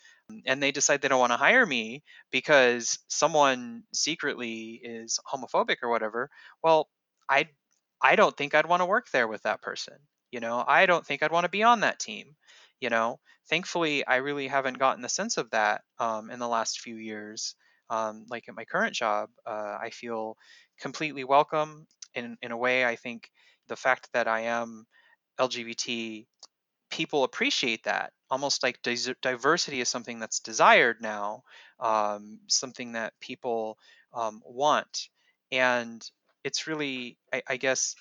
and 0.45 0.61
they 0.61 0.71
decide 0.71 1.01
they 1.01 1.07
don't 1.07 1.19
want 1.19 1.31
to 1.33 1.37
hire 1.37 1.65
me 1.65 2.03
because 2.31 2.99
someone 3.07 3.83
secretly 3.93 4.79
is 4.83 5.19
homophobic 5.31 5.77
or 5.83 5.89
whatever 5.89 6.29
well 6.63 6.89
I 7.29 7.49
I 8.01 8.15
don't 8.15 8.35
think 8.35 8.53
I'd 8.55 8.65
want 8.67 8.81
to 8.81 8.85
work 8.85 9.09
there 9.11 9.27
with 9.27 9.43
that 9.43 9.61
person 9.61 9.95
you 10.31 10.39
know? 10.41 10.65
I 10.67 10.85
don't 10.85 11.05
think 11.05 11.23
I'd 11.23 11.31
want 11.31 11.45
to 11.45 11.49
be 11.49 11.63
on 11.63 11.81
that 11.81 11.99
team 11.99 12.35
you 12.81 12.89
know? 12.89 13.19
Thankfully 13.49 14.05
i 14.07 14.15
really 14.17 14.47
haven't 14.47 14.79
gotten 14.79 15.01
the 15.01 15.09
sense 15.09 15.37
of 15.37 15.51
that 15.51 15.83
um, 15.99 16.29
in 16.31 16.39
the 16.39 16.47
last 16.47 16.79
few 16.81 16.97
years 16.97 17.55
um, 17.89 18.25
like 18.29 18.47
at 18.49 18.55
my 18.55 18.65
current 18.65 18.93
job 18.93 19.29
uh, 19.45 19.77
i 19.81 19.89
feel 19.91 20.37
completely 20.79 21.23
welcome. 21.23 21.87
In, 22.15 22.37
in 22.41 22.51
a 22.51 22.57
way 22.57 22.85
i 22.85 22.95
think 22.95 23.29
the 23.67 23.75
fact 23.75 24.09
that 24.13 24.27
i 24.27 24.41
am 24.41 24.85
lgbt 25.39 26.25
people 26.89 27.23
appreciate 27.23 27.83
that. 27.83 28.13
Almost 28.31 28.63
like 28.63 28.81
diversity 29.21 29.81
is 29.81 29.89
something 29.89 30.19
that's 30.19 30.39
desired 30.39 30.97
now 31.01 31.43
um, 31.79 32.39
something 32.47 32.93
that 32.93 33.13
people 33.19 33.77
um, 34.13 34.41
want. 34.45 35.09
And 35.51 36.03
it's 36.43 36.67
really 36.67 37.17
I, 37.33 37.43
I 37.47 37.57
guess 37.57 37.95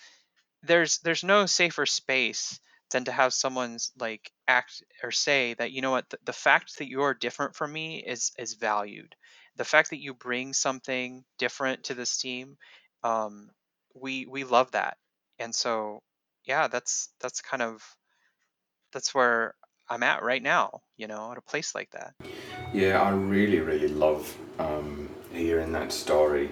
there's 0.62 0.98
there's 0.98 1.24
no 1.24 1.46
safer 1.46 1.86
space 1.86 2.60
than 2.90 3.04
to 3.04 3.12
have 3.12 3.34
someone's 3.34 3.92
like 3.98 4.30
act 4.48 4.82
or 5.02 5.10
say 5.10 5.54
that 5.54 5.72
you 5.72 5.82
know 5.82 5.90
what? 5.90 6.08
The, 6.10 6.18
the 6.24 6.32
fact 6.32 6.78
that 6.78 6.88
you're 6.88 7.14
different 7.14 7.54
from 7.56 7.72
me 7.72 8.02
is 8.04 8.32
is 8.38 8.54
valued 8.54 9.14
the 9.56 9.64
fact 9.64 9.90
that 9.90 10.00
you 10.00 10.14
bring 10.14 10.52
something 10.52 11.24
different 11.38 11.84
to 11.84 11.94
this 11.94 12.18
team 12.18 12.56
um, 13.02 13.50
we 13.94 14.26
we 14.26 14.44
love 14.44 14.70
that. 14.72 14.96
And 15.38 15.54
so 15.54 16.02
yeah 16.46 16.68
that's 16.68 17.08
that's 17.20 17.40
kind 17.40 17.62
of 17.62 17.82
that's 18.92 19.14
where 19.14 19.54
i'm 19.88 20.02
at 20.02 20.22
right 20.22 20.42
now 20.42 20.80
you 20.96 21.06
know 21.06 21.32
at 21.32 21.38
a 21.38 21.42
place 21.42 21.74
like 21.74 21.90
that. 21.90 22.14
Yeah 22.72 23.00
i 23.02 23.10
really 23.10 23.60
really 23.60 23.88
love 23.88 24.36
um, 24.58 25.08
hearing 25.32 25.72
that 25.72 25.92
story. 25.92 26.50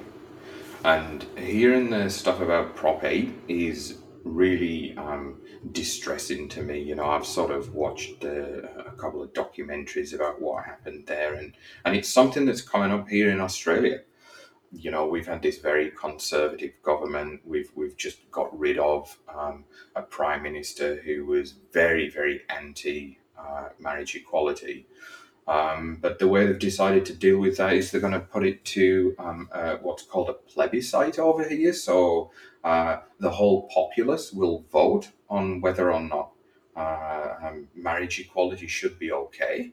And 0.84 1.24
hearing 1.38 1.90
the 1.90 2.10
stuff 2.10 2.40
about 2.40 2.74
prop 2.74 3.04
8 3.04 3.32
is 3.46 3.98
really 4.24 4.96
um, 4.96 5.40
distressing 5.72 6.48
to 6.50 6.62
me. 6.62 6.80
You 6.80 6.94
know, 6.94 7.06
I've 7.06 7.26
sort 7.26 7.50
of 7.50 7.74
watched 7.74 8.24
uh, 8.24 8.62
a 8.86 8.92
couple 8.96 9.22
of 9.22 9.32
documentaries 9.32 10.14
about 10.14 10.40
what 10.40 10.64
happened 10.64 11.06
there, 11.06 11.34
and 11.34 11.54
and 11.84 11.96
it's 11.96 12.08
something 12.08 12.44
that's 12.46 12.62
coming 12.62 12.92
up 12.92 13.08
here 13.08 13.30
in 13.30 13.40
Australia. 13.40 14.00
you 14.72 14.90
know, 14.90 15.06
we've 15.06 15.26
had 15.26 15.42
this 15.42 15.58
very 15.58 15.90
conservative 15.90 16.72
government. 16.82 17.40
We've 17.44 17.70
we've 17.74 17.96
just 17.96 18.30
got 18.30 18.56
rid 18.58 18.78
of 18.78 19.18
um, 19.28 19.64
a 19.96 20.02
prime 20.02 20.42
minister 20.42 20.96
who 21.04 21.26
was 21.26 21.54
very 21.72 22.08
very 22.08 22.42
anti 22.48 23.18
uh, 23.38 23.68
marriage 23.78 24.14
equality. 24.14 24.86
Um, 25.46 25.98
but 26.00 26.18
the 26.20 26.28
way 26.28 26.46
they've 26.46 26.58
decided 26.58 27.04
to 27.06 27.14
deal 27.14 27.38
with 27.38 27.56
that 27.56 27.72
is 27.72 27.90
they're 27.90 28.00
going 28.00 28.12
to 28.12 28.20
put 28.20 28.46
it 28.46 28.64
to 28.66 29.14
um, 29.18 29.48
uh, 29.52 29.76
what's 29.82 30.04
called 30.04 30.28
a 30.28 30.34
plebiscite 30.34 31.18
over 31.18 31.48
here. 31.48 31.72
So 31.72 32.30
uh, 32.64 32.98
the 33.18 33.30
whole 33.30 33.68
populace 33.68 34.32
will 34.32 34.64
vote 34.70 35.10
on 35.28 35.60
whether 35.60 35.92
or 35.92 36.00
not 36.00 36.30
uh, 36.76 37.34
um, 37.42 37.68
marriage 37.74 38.20
equality 38.20 38.66
should 38.66 38.98
be 38.98 39.10
okay. 39.12 39.72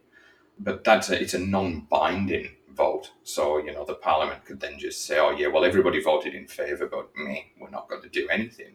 But 0.60 0.84
that's 0.84 1.10
a, 1.10 1.22
it's 1.22 1.34
a 1.34 1.40
non-binding 1.40 2.50
vote. 2.74 3.12
So 3.24 3.58
you 3.58 3.72
know 3.72 3.86
the 3.86 3.96
parliament 3.96 4.46
could 4.46 4.60
then 4.60 4.78
just 4.78 5.06
say, 5.06 5.20
"Oh 5.20 5.32
yeah, 5.32 5.48
well 5.48 5.64
everybody 5.64 6.02
voted 6.02 6.34
in 6.34 6.48
favour, 6.48 6.88
but 6.88 7.16
me, 7.16 7.54
we're 7.60 7.70
not 7.70 7.90
going 7.90 8.02
to 8.02 8.10
do 8.10 8.28
anything." 8.30 8.74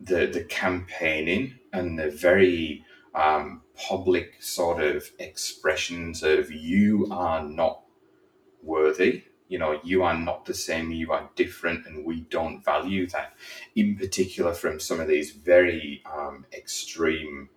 The 0.00 0.26
the 0.26 0.44
campaigning 0.44 1.58
and 1.72 1.98
the 1.98 2.10
very 2.10 2.84
um, 3.14 3.62
public 3.88 4.42
sort 4.42 4.82
of 4.82 5.10
expressions 5.18 6.22
of 6.22 6.50
you 6.50 7.08
are 7.10 7.42
not 7.42 7.82
worthy 8.62 9.24
you 9.48 9.58
know 9.58 9.80
you 9.82 10.02
are 10.02 10.16
not 10.16 10.44
the 10.44 10.54
same 10.54 10.90
you 10.90 11.12
are 11.12 11.30
different 11.36 11.86
and 11.86 12.04
we 12.04 12.20
don't 12.22 12.64
value 12.64 13.06
that. 13.08 13.34
In 13.74 13.96
particular 13.96 14.52
from 14.54 14.80
some 14.80 15.00
of 15.00 15.08
these 15.08 15.32
very 15.32 16.02
um, 16.06 16.46
extreme 16.52 17.48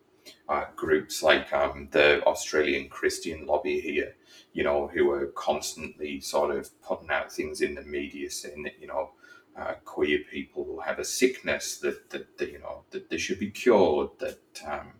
uh, 0.47 0.65
groups 0.75 1.23
like 1.23 1.51
um, 1.53 1.87
the 1.91 2.23
australian 2.25 2.87
christian 2.89 3.45
lobby 3.45 3.79
here 3.79 4.15
you 4.53 4.63
know 4.63 4.87
who 4.87 5.09
are 5.09 5.27
constantly 5.27 6.19
sort 6.19 6.55
of 6.55 6.69
putting 6.81 7.09
out 7.09 7.31
things 7.31 7.61
in 7.61 7.73
the 7.73 7.81
media 7.81 8.29
saying 8.29 8.61
that 8.63 8.79
you 8.79 8.87
know 8.87 9.11
uh, 9.57 9.73
queer 9.83 10.19
people 10.31 10.79
have 10.85 10.99
a 10.99 11.05
sickness 11.05 11.77
that, 11.77 12.09
that, 12.09 12.37
that 12.37 12.51
you 12.51 12.59
know 12.59 12.83
that 12.91 13.09
they 13.09 13.17
should 13.17 13.39
be 13.39 13.49
cured 13.49 14.09
that 14.19 14.61
um, 14.67 14.93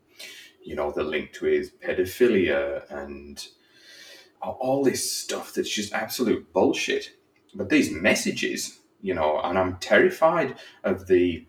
you 0.63 0.75
know, 0.75 0.91
the 0.91 1.03
link 1.03 1.33
to 1.33 1.45
his 1.45 1.71
pedophilia 1.71 2.83
and 2.89 3.47
all 4.41 4.83
this 4.83 5.11
stuff 5.11 5.53
that's 5.53 5.69
just 5.69 5.93
absolute 5.93 6.51
bullshit. 6.53 7.11
But 7.53 7.69
these 7.69 7.91
messages, 7.91 8.79
you 9.01 9.13
know, 9.13 9.39
and 9.43 9.57
I'm 9.57 9.77
terrified 9.77 10.55
of 10.83 11.07
the 11.07 11.45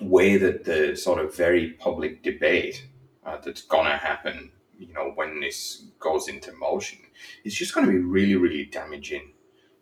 way 0.00 0.36
that 0.36 0.64
the 0.64 0.96
sort 0.96 1.18
of 1.18 1.36
very 1.36 1.70
public 1.72 2.22
debate 2.22 2.86
uh, 3.24 3.38
that's 3.44 3.62
gonna 3.62 3.96
happen, 3.96 4.50
you 4.78 4.92
know, 4.92 5.12
when 5.14 5.40
this 5.40 5.86
goes 5.98 6.28
into 6.28 6.52
motion, 6.52 6.98
it's 7.44 7.54
just 7.54 7.74
going 7.74 7.86
to 7.86 7.92
be 7.92 7.98
really, 7.98 8.36
really 8.36 8.64
damaging 8.66 9.32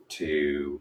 to, 0.09 0.80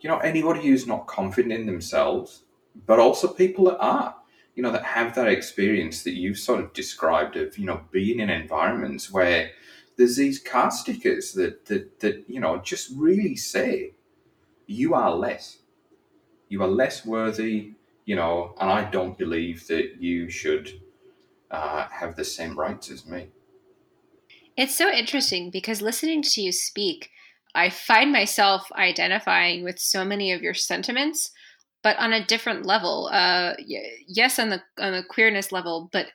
you 0.00 0.08
know, 0.08 0.18
anybody 0.18 0.60
who's 0.60 0.86
not 0.86 1.06
confident 1.06 1.52
in 1.52 1.66
themselves, 1.66 2.42
but 2.86 2.98
also 2.98 3.28
people 3.28 3.64
that 3.64 3.78
are 3.78 4.14
you 4.54 4.62
know, 4.62 4.70
that 4.70 4.84
have 4.84 5.14
that 5.16 5.28
experience 5.28 6.04
that 6.04 6.12
you've 6.12 6.38
sort 6.38 6.60
of 6.60 6.72
described 6.72 7.36
of, 7.36 7.58
you 7.58 7.66
know, 7.66 7.80
being 7.90 8.20
in 8.20 8.30
environments 8.30 9.10
where 9.10 9.50
there's 9.96 10.16
these 10.16 10.38
car 10.38 10.70
stickers 10.70 11.32
that, 11.32 11.66
that, 11.66 12.00
that 12.00 12.24
you 12.28 12.40
know, 12.40 12.58
just 12.58 12.90
really 12.96 13.36
say, 13.36 13.92
you 14.66 14.94
are 14.94 15.14
less. 15.14 15.58
You 16.48 16.62
are 16.62 16.68
less 16.68 17.04
worthy, 17.04 17.72
you 18.04 18.16
know, 18.16 18.54
and 18.60 18.70
I 18.70 18.90
don't 18.90 19.16
believe 19.18 19.66
that 19.68 20.00
you 20.00 20.28
should 20.30 20.80
uh, 21.50 21.86
have 21.88 22.16
the 22.16 22.24
same 22.24 22.58
rights 22.58 22.90
as 22.90 23.06
me. 23.06 23.28
It's 24.56 24.76
so 24.76 24.90
interesting 24.90 25.50
because 25.50 25.82
listening 25.82 26.22
to 26.22 26.40
you 26.40 26.52
speak, 26.52 27.10
I 27.54 27.70
find 27.70 28.12
myself 28.12 28.70
identifying 28.72 29.64
with 29.64 29.78
so 29.78 30.04
many 30.04 30.32
of 30.32 30.42
your 30.42 30.54
sentiments 30.54 31.30
but 31.84 31.98
on 31.98 32.14
a 32.14 32.24
different 32.24 32.66
level. 32.66 33.10
Uh, 33.12 33.52
yes, 34.08 34.40
on 34.40 34.48
the 34.48 34.60
on 34.78 34.92
the 34.92 35.04
queerness 35.08 35.52
level, 35.52 35.90
but 35.92 36.06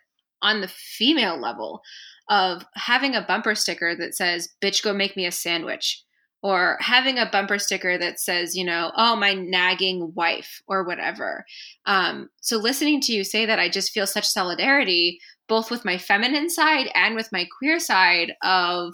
on 0.42 0.60
the 0.60 0.68
female 0.68 1.40
level 1.40 1.82
of 2.30 2.66
having 2.76 3.16
a 3.16 3.22
bumper 3.22 3.56
sticker 3.56 3.96
that 3.96 4.16
says 4.16 4.50
"Bitch, 4.62 4.84
go 4.84 4.94
make 4.94 5.16
me 5.16 5.26
a 5.26 5.32
sandwich." 5.32 6.04
Or 6.42 6.78
having 6.80 7.18
a 7.18 7.30
bumper 7.30 7.60
sticker 7.60 7.98
that 7.98 8.18
says, 8.18 8.56
you 8.56 8.64
know, 8.64 8.94
oh, 8.96 9.18
my 9.18 9.34
nagging 9.34 10.14
wife, 10.16 10.62
or 10.68 10.86
whatever. 10.86 11.44
Um, 11.86 12.30
so, 12.40 12.56
listening 12.56 13.02
to 13.02 13.12
you 13.12 13.26
say 13.26 13.46
that, 13.46 13.60
I 13.60 13.68
just 13.68 13.92
feel 13.92 14.08
such 14.08 14.26
solidarity, 14.26 15.20
both 15.50 15.70
with 15.70 15.84
my 15.84 15.98
feminine 15.98 16.50
side 16.50 16.90
and 16.96 17.14
with 17.14 17.28
my 17.34 17.46
queer 17.60 17.78
side, 17.78 18.36
of 18.42 18.94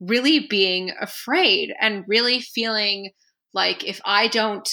really 0.00 0.48
being 0.48 0.90
afraid 1.00 1.72
and 1.80 2.04
really 2.08 2.40
feeling 2.40 3.12
like 3.52 3.84
if 3.84 4.00
I 4.04 4.28
don't 4.28 4.68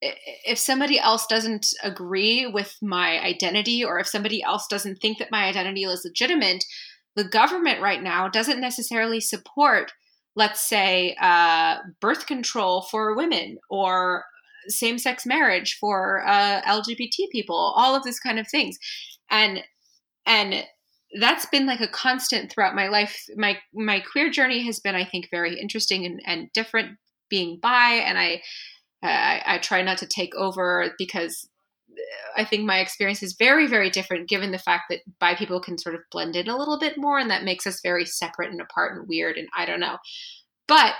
if 0.00 0.58
somebody 0.58 0.98
else 0.98 1.26
doesn't 1.26 1.66
agree 1.82 2.46
with 2.46 2.76
my 2.82 3.18
identity 3.20 3.82
or 3.82 3.98
if 3.98 4.06
somebody 4.06 4.42
else 4.42 4.66
doesn't 4.66 4.96
think 4.96 5.18
that 5.18 5.30
my 5.30 5.44
identity 5.44 5.84
is 5.84 6.04
legitimate 6.04 6.64
the 7.16 7.24
government 7.24 7.80
right 7.80 8.02
now 8.02 8.28
doesn't 8.28 8.60
necessarily 8.60 9.20
support 9.20 9.92
let's 10.36 10.60
say 10.60 11.16
uh, 11.20 11.76
birth 12.00 12.26
control 12.26 12.82
for 12.90 13.14
women 13.14 13.58
or 13.70 14.24
same-sex 14.68 15.26
marriage 15.26 15.76
for 15.80 16.26
uh, 16.26 16.60
lgbt 16.62 17.30
people 17.30 17.74
all 17.76 17.94
of 17.94 18.02
this 18.02 18.18
kind 18.18 18.38
of 18.38 18.48
things. 18.48 18.78
And 19.30 19.62
and 20.26 20.64
that's 21.20 21.46
been 21.46 21.66
like 21.66 21.80
a 21.80 21.88
constant 21.88 22.50
throughout 22.50 22.74
my 22.74 22.88
life. 22.88 23.24
My 23.36 23.58
my 23.72 24.00
queer 24.00 24.30
journey 24.30 24.64
has 24.64 24.80
been 24.80 24.94
i 24.94 25.04
think 25.04 25.28
very 25.30 25.58
interesting 25.58 26.04
and, 26.06 26.20
and 26.26 26.52
different 26.52 26.98
being 27.28 27.58
bi 27.60 28.02
and 28.04 28.18
i 28.18 28.42
I, 29.02 29.42
I 29.46 29.58
try 29.58 29.82
not 29.82 29.98
to 29.98 30.06
take 30.06 30.34
over 30.34 30.94
because 30.96 31.46
I 32.36 32.44
think 32.44 32.64
my 32.64 32.78
experience 32.78 33.22
is 33.22 33.36
very, 33.38 33.66
very 33.66 33.90
different 33.90 34.28
given 34.28 34.50
the 34.50 34.58
fact 34.58 34.84
that 34.90 35.00
bi 35.18 35.34
people 35.34 35.60
can 35.60 35.78
sort 35.78 35.94
of 35.94 36.02
blend 36.10 36.36
in 36.36 36.48
a 36.48 36.56
little 36.56 36.78
bit 36.78 36.96
more 36.96 37.18
and 37.18 37.30
that 37.30 37.44
makes 37.44 37.66
us 37.66 37.80
very 37.82 38.04
separate 38.04 38.50
and 38.50 38.60
apart 38.60 38.96
and 38.96 39.08
weird 39.08 39.36
and 39.36 39.48
I 39.56 39.66
don't 39.66 39.80
know. 39.80 39.98
But 40.66 40.94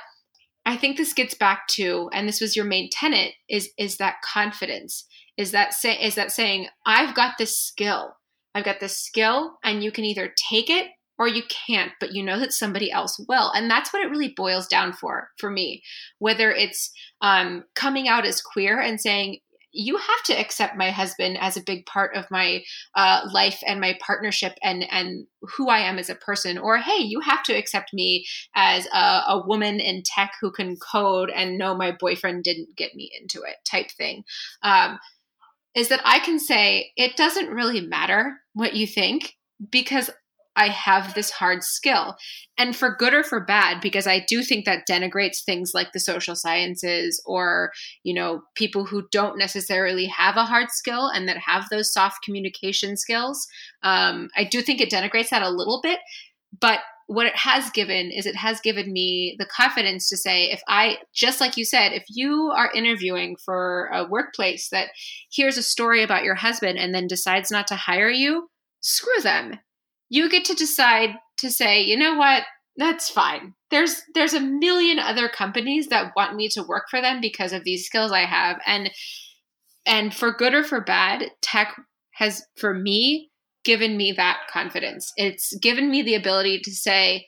I 0.66 0.76
think 0.76 0.96
this 0.96 1.12
gets 1.12 1.34
back 1.34 1.66
to, 1.72 2.08
and 2.12 2.26
this 2.26 2.40
was 2.40 2.56
your 2.56 2.64
main 2.64 2.88
tenet, 2.90 3.32
is 3.48 3.70
is 3.78 3.98
that 3.98 4.22
confidence. 4.22 5.06
Is 5.36 5.50
that 5.50 5.74
say 5.74 5.94
is 6.00 6.14
that 6.14 6.32
saying, 6.32 6.68
I've 6.86 7.14
got 7.14 7.38
this 7.38 7.58
skill. 7.58 8.16
I've 8.54 8.64
got 8.64 8.80
this 8.80 8.96
skill 8.98 9.58
and 9.64 9.82
you 9.82 9.90
can 9.90 10.04
either 10.04 10.32
take 10.50 10.70
it 10.70 10.86
or 11.18 11.28
you 11.28 11.42
can't, 11.48 11.92
but 12.00 12.12
you 12.12 12.22
know 12.22 12.38
that 12.38 12.52
somebody 12.52 12.90
else 12.90 13.20
will. 13.28 13.50
And 13.52 13.70
that's 13.70 13.92
what 13.92 14.02
it 14.02 14.10
really 14.10 14.32
boils 14.36 14.66
down 14.66 14.92
for 14.92 15.28
for 15.38 15.50
me. 15.50 15.82
Whether 16.18 16.50
it's 16.50 16.90
um, 17.20 17.64
coming 17.74 18.08
out 18.08 18.24
as 18.24 18.40
queer 18.40 18.80
and 18.80 19.00
saying, 19.00 19.38
you 19.74 19.96
have 19.96 20.22
to 20.26 20.32
accept 20.32 20.76
my 20.76 20.90
husband 20.90 21.36
as 21.40 21.56
a 21.56 21.62
big 21.62 21.84
part 21.84 22.16
of 22.16 22.30
my 22.30 22.62
uh, 22.94 23.28
life 23.32 23.60
and 23.66 23.80
my 23.80 23.98
partnership 24.00 24.56
and 24.62 24.90
and 24.90 25.26
who 25.42 25.68
I 25.68 25.80
am 25.80 25.98
as 25.98 26.08
a 26.08 26.14
person. 26.14 26.56
Or 26.56 26.78
hey, 26.78 27.02
you 27.02 27.20
have 27.20 27.42
to 27.44 27.52
accept 27.52 27.92
me 27.92 28.24
as 28.54 28.86
a, 28.86 29.22
a 29.28 29.42
woman 29.46 29.80
in 29.80 30.02
tech 30.04 30.32
who 30.40 30.50
can 30.52 30.76
code 30.76 31.30
and 31.30 31.58
know 31.58 31.74
my 31.74 31.92
boyfriend 31.92 32.44
didn't 32.44 32.76
get 32.76 32.94
me 32.94 33.10
into 33.20 33.42
it 33.42 33.56
type 33.64 33.90
thing. 33.90 34.24
Um, 34.62 34.98
is 35.74 35.88
that 35.88 36.00
I 36.04 36.20
can 36.20 36.38
say 36.38 36.92
it 36.96 37.16
doesn't 37.16 37.48
really 37.48 37.80
matter 37.80 38.38
what 38.52 38.74
you 38.74 38.86
think 38.86 39.34
because 39.70 40.10
I 40.56 40.68
have 40.68 41.14
this 41.14 41.30
hard 41.30 41.62
skill. 41.62 42.16
And 42.56 42.76
for 42.76 42.94
good 42.94 43.12
or 43.12 43.24
for 43.24 43.44
bad, 43.44 43.80
because 43.80 44.06
I 44.06 44.24
do 44.28 44.42
think 44.42 44.64
that 44.64 44.86
denigrates 44.88 45.42
things 45.44 45.72
like 45.74 45.92
the 45.92 46.00
social 46.00 46.36
sciences 46.36 47.20
or, 47.26 47.72
you 48.04 48.14
know, 48.14 48.42
people 48.54 48.84
who 48.84 49.08
don't 49.10 49.38
necessarily 49.38 50.06
have 50.06 50.36
a 50.36 50.44
hard 50.44 50.70
skill 50.70 51.08
and 51.08 51.28
that 51.28 51.38
have 51.38 51.68
those 51.70 51.92
soft 51.92 52.22
communication 52.22 52.96
skills. 52.96 53.46
Um, 53.82 54.28
I 54.36 54.44
do 54.44 54.62
think 54.62 54.80
it 54.80 54.90
denigrates 54.90 55.30
that 55.30 55.42
a 55.42 55.50
little 55.50 55.80
bit. 55.82 55.98
But 56.60 56.80
what 57.06 57.26
it 57.26 57.36
has 57.36 57.68
given 57.70 58.10
is 58.10 58.24
it 58.24 58.36
has 58.36 58.60
given 58.60 58.92
me 58.92 59.36
the 59.38 59.46
confidence 59.46 60.08
to 60.08 60.16
say, 60.16 60.44
if 60.44 60.62
I, 60.68 60.98
just 61.12 61.40
like 61.40 61.56
you 61.56 61.64
said, 61.64 61.92
if 61.92 62.04
you 62.08 62.52
are 62.56 62.72
interviewing 62.72 63.36
for 63.44 63.90
a 63.92 64.06
workplace 64.08 64.68
that 64.70 64.88
hears 65.28 65.58
a 65.58 65.62
story 65.62 66.02
about 66.02 66.24
your 66.24 66.36
husband 66.36 66.78
and 66.78 66.94
then 66.94 67.06
decides 67.06 67.50
not 67.50 67.66
to 67.66 67.74
hire 67.74 68.08
you, 68.08 68.48
screw 68.80 69.20
them 69.22 69.58
you 70.08 70.28
get 70.28 70.44
to 70.46 70.54
decide 70.54 71.16
to 71.38 71.50
say, 71.50 71.82
you 71.82 71.96
know 71.96 72.14
what, 72.14 72.44
that's 72.76 73.08
fine. 73.08 73.54
There's 73.70 74.02
there's 74.14 74.34
a 74.34 74.40
million 74.40 74.98
other 74.98 75.28
companies 75.28 75.88
that 75.88 76.12
want 76.16 76.34
me 76.34 76.48
to 76.50 76.62
work 76.62 76.84
for 76.90 77.00
them 77.00 77.20
because 77.20 77.52
of 77.52 77.64
these 77.64 77.86
skills 77.86 78.12
I 78.12 78.24
have 78.24 78.60
and 78.66 78.90
and 79.86 80.14
for 80.14 80.32
good 80.32 80.54
or 80.54 80.64
for 80.64 80.80
bad, 80.80 81.30
tech 81.42 81.76
has 82.14 82.42
for 82.56 82.74
me 82.74 83.30
given 83.64 83.96
me 83.96 84.12
that 84.12 84.40
confidence. 84.50 85.12
It's 85.16 85.56
given 85.58 85.90
me 85.90 86.02
the 86.02 86.14
ability 86.14 86.60
to 86.60 86.70
say 86.70 87.26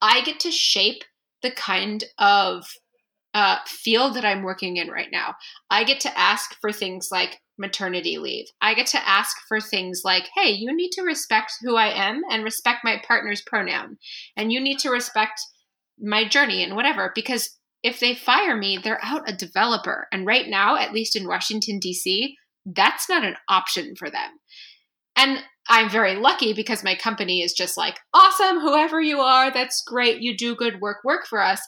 I 0.00 0.22
get 0.22 0.40
to 0.40 0.50
shape 0.50 1.02
the 1.42 1.50
kind 1.50 2.04
of 2.18 2.66
uh, 3.34 3.58
field 3.66 4.14
that 4.14 4.24
I'm 4.24 4.42
working 4.42 4.76
in 4.76 4.88
right 4.88 5.08
now. 5.12 5.34
I 5.70 5.84
get 5.84 6.00
to 6.00 6.18
ask 6.18 6.54
for 6.60 6.72
things 6.72 7.08
like 7.12 7.40
maternity 7.58 8.18
leave. 8.18 8.46
I 8.60 8.74
get 8.74 8.86
to 8.88 9.08
ask 9.08 9.36
for 9.48 9.60
things 9.60 10.02
like, 10.04 10.28
hey, 10.34 10.50
you 10.50 10.74
need 10.74 10.90
to 10.92 11.02
respect 11.02 11.52
who 11.60 11.76
I 11.76 11.88
am 11.88 12.22
and 12.30 12.44
respect 12.44 12.84
my 12.84 13.00
partner's 13.06 13.42
pronoun. 13.42 13.98
And 14.36 14.52
you 14.52 14.60
need 14.60 14.78
to 14.80 14.90
respect 14.90 15.40
my 16.00 16.26
journey 16.26 16.62
and 16.62 16.76
whatever, 16.76 17.12
because 17.14 17.56
if 17.82 18.00
they 18.00 18.14
fire 18.14 18.56
me, 18.56 18.78
they're 18.78 19.00
out 19.02 19.28
a 19.28 19.32
developer. 19.32 20.06
And 20.12 20.26
right 20.26 20.48
now, 20.48 20.76
at 20.76 20.92
least 20.92 21.16
in 21.16 21.26
Washington, 21.26 21.78
D.C., 21.78 22.36
that's 22.66 23.08
not 23.08 23.24
an 23.24 23.36
option 23.48 23.94
for 23.96 24.10
them. 24.10 24.30
And 25.16 25.42
I'm 25.68 25.90
very 25.90 26.16
lucky 26.16 26.52
because 26.52 26.84
my 26.84 26.94
company 26.94 27.42
is 27.42 27.52
just 27.52 27.76
like, 27.76 27.98
awesome, 28.14 28.60
whoever 28.60 29.00
you 29.00 29.18
are, 29.20 29.50
that's 29.52 29.82
great. 29.82 30.20
You 30.20 30.36
do 30.36 30.54
good 30.54 30.80
work, 30.80 30.98
work 31.04 31.26
for 31.26 31.42
us. 31.42 31.60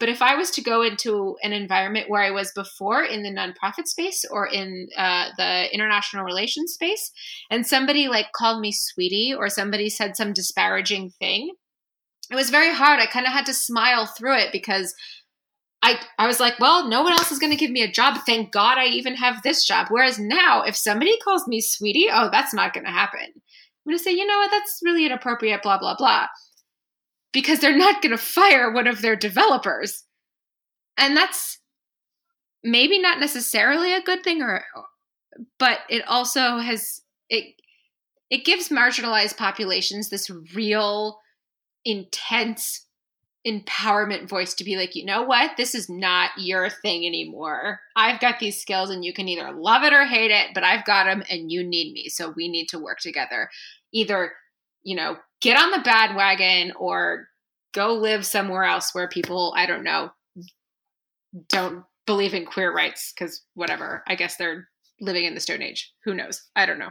But 0.00 0.08
if 0.08 0.22
I 0.22 0.36
was 0.36 0.50
to 0.52 0.62
go 0.62 0.82
into 0.82 1.36
an 1.42 1.52
environment 1.52 2.08
where 2.08 2.22
I 2.22 2.30
was 2.30 2.52
before 2.52 3.02
in 3.02 3.22
the 3.22 3.30
nonprofit 3.30 3.86
space 3.86 4.24
or 4.30 4.46
in 4.46 4.88
uh, 4.96 5.30
the 5.36 5.74
international 5.74 6.24
relations 6.24 6.74
space, 6.74 7.10
and 7.50 7.66
somebody 7.66 8.08
like 8.08 8.32
called 8.32 8.60
me 8.60 8.72
sweetie 8.72 9.34
or 9.36 9.48
somebody 9.48 9.88
said 9.88 10.16
some 10.16 10.32
disparaging 10.32 11.10
thing, 11.18 11.52
it 12.30 12.34
was 12.34 12.50
very 12.50 12.72
hard. 12.72 13.00
I 13.00 13.06
kind 13.06 13.26
of 13.26 13.32
had 13.32 13.46
to 13.46 13.54
smile 13.54 14.06
through 14.06 14.36
it 14.36 14.52
because 14.52 14.94
I 15.82 16.00
I 16.18 16.26
was 16.26 16.40
like, 16.40 16.58
well, 16.58 16.88
no 16.88 17.02
one 17.02 17.12
else 17.12 17.32
is 17.32 17.38
going 17.38 17.52
to 17.52 17.56
give 17.56 17.70
me 17.70 17.82
a 17.82 17.90
job. 17.90 18.18
Thank 18.26 18.52
God 18.52 18.78
I 18.78 18.86
even 18.86 19.14
have 19.14 19.42
this 19.42 19.64
job. 19.64 19.86
Whereas 19.90 20.18
now, 20.18 20.62
if 20.62 20.76
somebody 20.76 21.18
calls 21.20 21.46
me 21.46 21.60
sweetie, 21.60 22.08
oh, 22.12 22.28
that's 22.30 22.54
not 22.54 22.72
going 22.74 22.86
to 22.86 22.92
happen. 22.92 23.20
I'm 23.20 23.92
going 23.92 23.96
to 23.96 24.02
say, 24.02 24.12
you 24.12 24.26
know 24.26 24.38
what, 24.38 24.50
that's 24.50 24.80
really 24.84 25.06
inappropriate. 25.06 25.62
Blah 25.62 25.78
blah 25.78 25.96
blah, 25.96 26.26
because 27.32 27.60
they're 27.60 27.76
not 27.76 28.02
going 28.02 28.12
to 28.12 28.22
fire 28.22 28.72
one 28.72 28.86
of 28.86 29.02
their 29.02 29.16
developers, 29.16 30.04
and 30.96 31.16
that's 31.16 31.58
maybe 32.64 32.98
not 32.98 33.20
necessarily 33.20 33.94
a 33.94 34.02
good 34.02 34.22
thing, 34.22 34.42
or 34.42 34.64
but 35.58 35.80
it 35.88 36.02
also 36.06 36.58
has 36.58 37.02
it 37.28 37.54
it 38.30 38.44
gives 38.44 38.68
marginalized 38.68 39.36
populations 39.36 40.08
this 40.08 40.30
real 40.54 41.20
intense 41.84 42.86
empowerment 43.46 44.28
voice 44.28 44.52
to 44.54 44.64
be 44.64 44.76
like, 44.76 44.94
you 44.94 45.04
know 45.04 45.22
what? 45.22 45.56
This 45.56 45.74
is 45.74 45.88
not 45.88 46.30
your 46.36 46.68
thing 46.68 47.06
anymore. 47.06 47.80
I've 47.96 48.20
got 48.20 48.38
these 48.38 48.60
skills 48.60 48.90
and 48.90 49.04
you 49.04 49.12
can 49.12 49.28
either 49.28 49.52
love 49.52 49.84
it 49.84 49.92
or 49.92 50.04
hate 50.04 50.30
it, 50.30 50.48
but 50.54 50.64
I've 50.64 50.84
got 50.84 51.04
them 51.04 51.22
and 51.30 51.50
you 51.50 51.64
need 51.64 51.92
me. 51.92 52.08
So 52.08 52.32
we 52.36 52.48
need 52.48 52.66
to 52.66 52.78
work 52.78 52.98
together. 52.98 53.48
Either, 53.92 54.32
you 54.82 54.96
know, 54.96 55.16
get 55.40 55.60
on 55.60 55.70
the 55.70 55.80
bad 55.80 56.16
wagon 56.16 56.72
or 56.78 57.28
go 57.72 57.94
live 57.94 58.24
somewhere 58.26 58.64
else 58.64 58.94
where 58.94 59.08
people, 59.08 59.52
I 59.56 59.66
don't 59.66 59.84
know, 59.84 60.10
don't 61.48 61.84
believe 62.06 62.34
in 62.34 62.46
queer 62.46 62.72
rights 62.74 63.12
because 63.12 63.42
whatever. 63.54 64.02
I 64.06 64.14
guess 64.14 64.36
they're 64.36 64.68
living 65.00 65.24
in 65.24 65.34
the 65.34 65.40
Stone 65.40 65.62
Age. 65.62 65.92
Who 66.04 66.14
knows? 66.14 66.42
I 66.56 66.66
don't 66.66 66.78
know. 66.78 66.90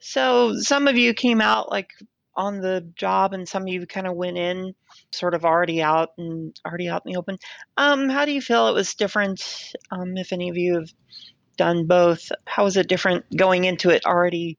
So 0.00 0.54
some 0.56 0.88
of 0.88 0.96
you 0.96 1.14
came 1.14 1.40
out 1.40 1.70
like 1.70 1.90
on 2.34 2.60
the 2.60 2.90
job 2.96 3.32
and 3.32 3.48
some 3.48 3.62
of 3.62 3.68
you 3.68 3.86
kind 3.86 4.06
of 4.06 4.16
went 4.16 4.36
in 4.36 4.74
sort 5.12 5.34
of 5.34 5.44
already 5.44 5.82
out 5.82 6.10
and 6.18 6.58
already 6.66 6.88
out 6.88 7.02
in 7.06 7.12
the 7.12 7.18
open. 7.18 7.38
Um, 7.76 8.08
how 8.08 8.24
do 8.24 8.32
you 8.32 8.40
feel 8.40 8.68
it 8.68 8.74
was 8.74 8.94
different? 8.94 9.72
Um, 9.90 10.16
if 10.16 10.32
any 10.32 10.48
of 10.48 10.56
you 10.56 10.74
have 10.74 10.92
done 11.56 11.86
both, 11.86 12.32
how 12.46 12.66
is 12.66 12.76
it 12.76 12.88
different 12.88 13.24
going 13.36 13.64
into 13.64 13.90
it 13.90 14.04
already 14.04 14.58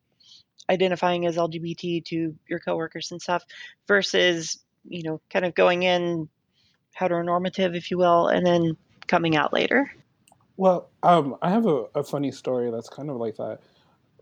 identifying 0.70 1.26
as 1.26 1.38
LGBT 1.38 2.06
to 2.06 2.36
your 2.48 2.60
coworkers 2.60 3.12
and 3.12 3.22
stuff 3.22 3.44
versus, 3.88 4.64
you 4.86 5.04
know, 5.04 5.22
kind 5.30 5.46
of 5.46 5.56
going 5.56 5.84
in 5.84 6.30
heteronormative, 6.98 7.76
if 7.76 7.92
you 7.92 7.98
will, 7.98 8.28
and 8.28 8.46
then 8.46 8.78
coming 9.08 9.36
out 9.36 9.54
later? 9.54 9.92
Well, 10.58 10.90
um, 11.02 11.36
I 11.42 11.50
have 11.50 11.66
a, 11.66 11.86
a 11.96 12.04
funny 12.04 12.32
story 12.32 12.72
that's 12.72 12.90
kind 12.90 13.10
of 13.10 13.18
like 13.18 13.36
that. 13.38 13.60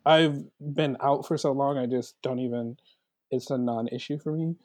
I've 0.05 0.43
been 0.59 0.97
out 1.01 1.27
for 1.27 1.37
so 1.37 1.51
long, 1.51 1.77
I 1.77 1.85
just 1.85 2.19
don't 2.21 2.39
even 2.39 2.77
it's 3.31 3.49
a 3.49 3.57
non-issue 3.57 4.19
for 4.19 4.33
me. 4.33 4.55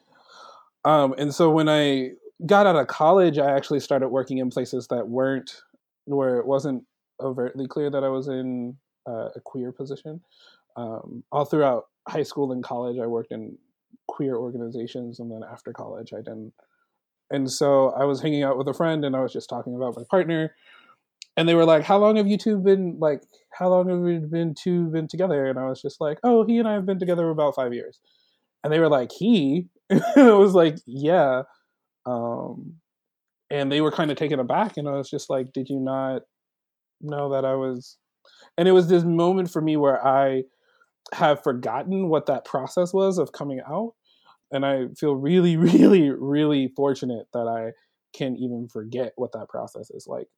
Um, 0.84 1.14
and 1.18 1.34
so 1.34 1.50
when 1.50 1.68
I 1.68 2.10
got 2.44 2.66
out 2.66 2.76
of 2.76 2.86
college, 2.88 3.38
I 3.38 3.56
actually 3.56 3.80
started 3.80 4.08
working 4.08 4.38
in 4.38 4.50
places 4.50 4.88
that 4.88 5.08
weren't 5.08 5.62
where 6.04 6.38
it 6.38 6.46
wasn't 6.46 6.84
overtly 7.20 7.66
clear 7.66 7.90
that 7.90 8.04
I 8.04 8.08
was 8.08 8.28
in 8.28 8.76
uh, 9.08 9.30
a 9.34 9.40
queer 9.40 9.72
position. 9.72 10.20
Um, 10.76 11.24
all 11.32 11.44
throughout 11.44 11.84
high 12.08 12.22
school 12.22 12.52
and 12.52 12.62
college, 12.62 12.98
I 12.98 13.06
worked 13.06 13.32
in 13.32 13.56
queer 14.08 14.36
organizations, 14.36 15.20
and 15.20 15.30
then 15.30 15.42
after 15.50 15.72
college, 15.72 16.12
I 16.12 16.18
didn't. 16.18 16.52
And 17.30 17.50
so 17.50 17.90
I 17.90 18.04
was 18.04 18.20
hanging 18.20 18.42
out 18.44 18.58
with 18.58 18.68
a 18.68 18.74
friend, 18.74 19.04
and 19.04 19.16
I 19.16 19.20
was 19.20 19.32
just 19.32 19.48
talking 19.48 19.74
about 19.74 19.96
my 19.96 20.04
partner, 20.10 20.54
and 21.36 21.48
they 21.48 21.54
were 21.54 21.64
like, 21.64 21.82
"How 21.84 21.98
long 21.98 22.16
have 22.16 22.26
you 22.28 22.38
two 22.38 22.58
been 22.58 22.98
like? 23.00 23.22
How 23.52 23.68
long 23.68 23.88
have 23.88 23.98
we 24.00 24.18
been 24.18 24.54
two 24.54 24.86
been 24.88 25.08
together?" 25.08 25.46
And 25.46 25.58
I 25.58 25.66
was 25.68 25.82
just 25.82 26.00
like, 26.00 26.18
"Oh, 26.22 26.44
he 26.44 26.58
and 26.58 26.68
I 26.68 26.74
have 26.74 26.86
been 26.86 26.98
together 26.98 27.28
about 27.30 27.56
five 27.56 27.74
years." 27.74 28.00
and 28.66 28.72
they 28.72 28.80
were 28.80 28.88
like 28.88 29.12
he 29.12 29.68
it 29.90 30.36
was 30.36 30.52
like 30.52 30.76
yeah 30.86 31.42
um 32.04 32.74
and 33.48 33.70
they 33.70 33.80
were 33.80 33.92
kind 33.92 34.10
of 34.10 34.16
taken 34.16 34.40
aback 34.40 34.76
and 34.76 34.88
i 34.88 34.92
was 34.92 35.08
just 35.08 35.30
like 35.30 35.52
did 35.52 35.68
you 35.68 35.78
not 35.78 36.22
know 37.00 37.30
that 37.30 37.44
i 37.44 37.54
was 37.54 37.96
and 38.58 38.66
it 38.66 38.72
was 38.72 38.88
this 38.88 39.04
moment 39.04 39.48
for 39.48 39.62
me 39.62 39.76
where 39.76 40.04
i 40.04 40.42
have 41.14 41.42
forgotten 41.42 42.08
what 42.08 42.26
that 42.26 42.44
process 42.44 42.92
was 42.92 43.18
of 43.18 43.32
coming 43.32 43.60
out 43.68 43.94
and 44.50 44.64
i 44.64 44.86
feel 44.96 45.14
really 45.14 45.56
really 45.56 46.10
really 46.10 46.68
fortunate 46.76 47.26
that 47.32 47.46
i 47.46 47.70
can 48.16 48.36
even 48.36 48.68
forget 48.68 49.12
what 49.16 49.32
that 49.32 49.48
process 49.48 49.90
is 49.90 50.06
like 50.06 50.28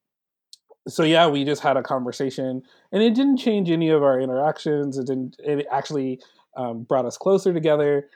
so 0.87 1.03
yeah 1.03 1.27
we 1.27 1.43
just 1.43 1.61
had 1.61 1.77
a 1.77 1.83
conversation 1.83 2.61
and 2.91 3.03
it 3.03 3.15
didn't 3.15 3.37
change 3.37 3.69
any 3.69 3.89
of 3.89 4.03
our 4.03 4.19
interactions 4.19 4.97
it 4.97 5.07
didn't 5.07 5.35
it 5.39 5.65
actually 5.71 6.19
um, 6.57 6.83
brought 6.83 7.05
us 7.05 7.17
closer 7.17 7.53
together 7.53 8.09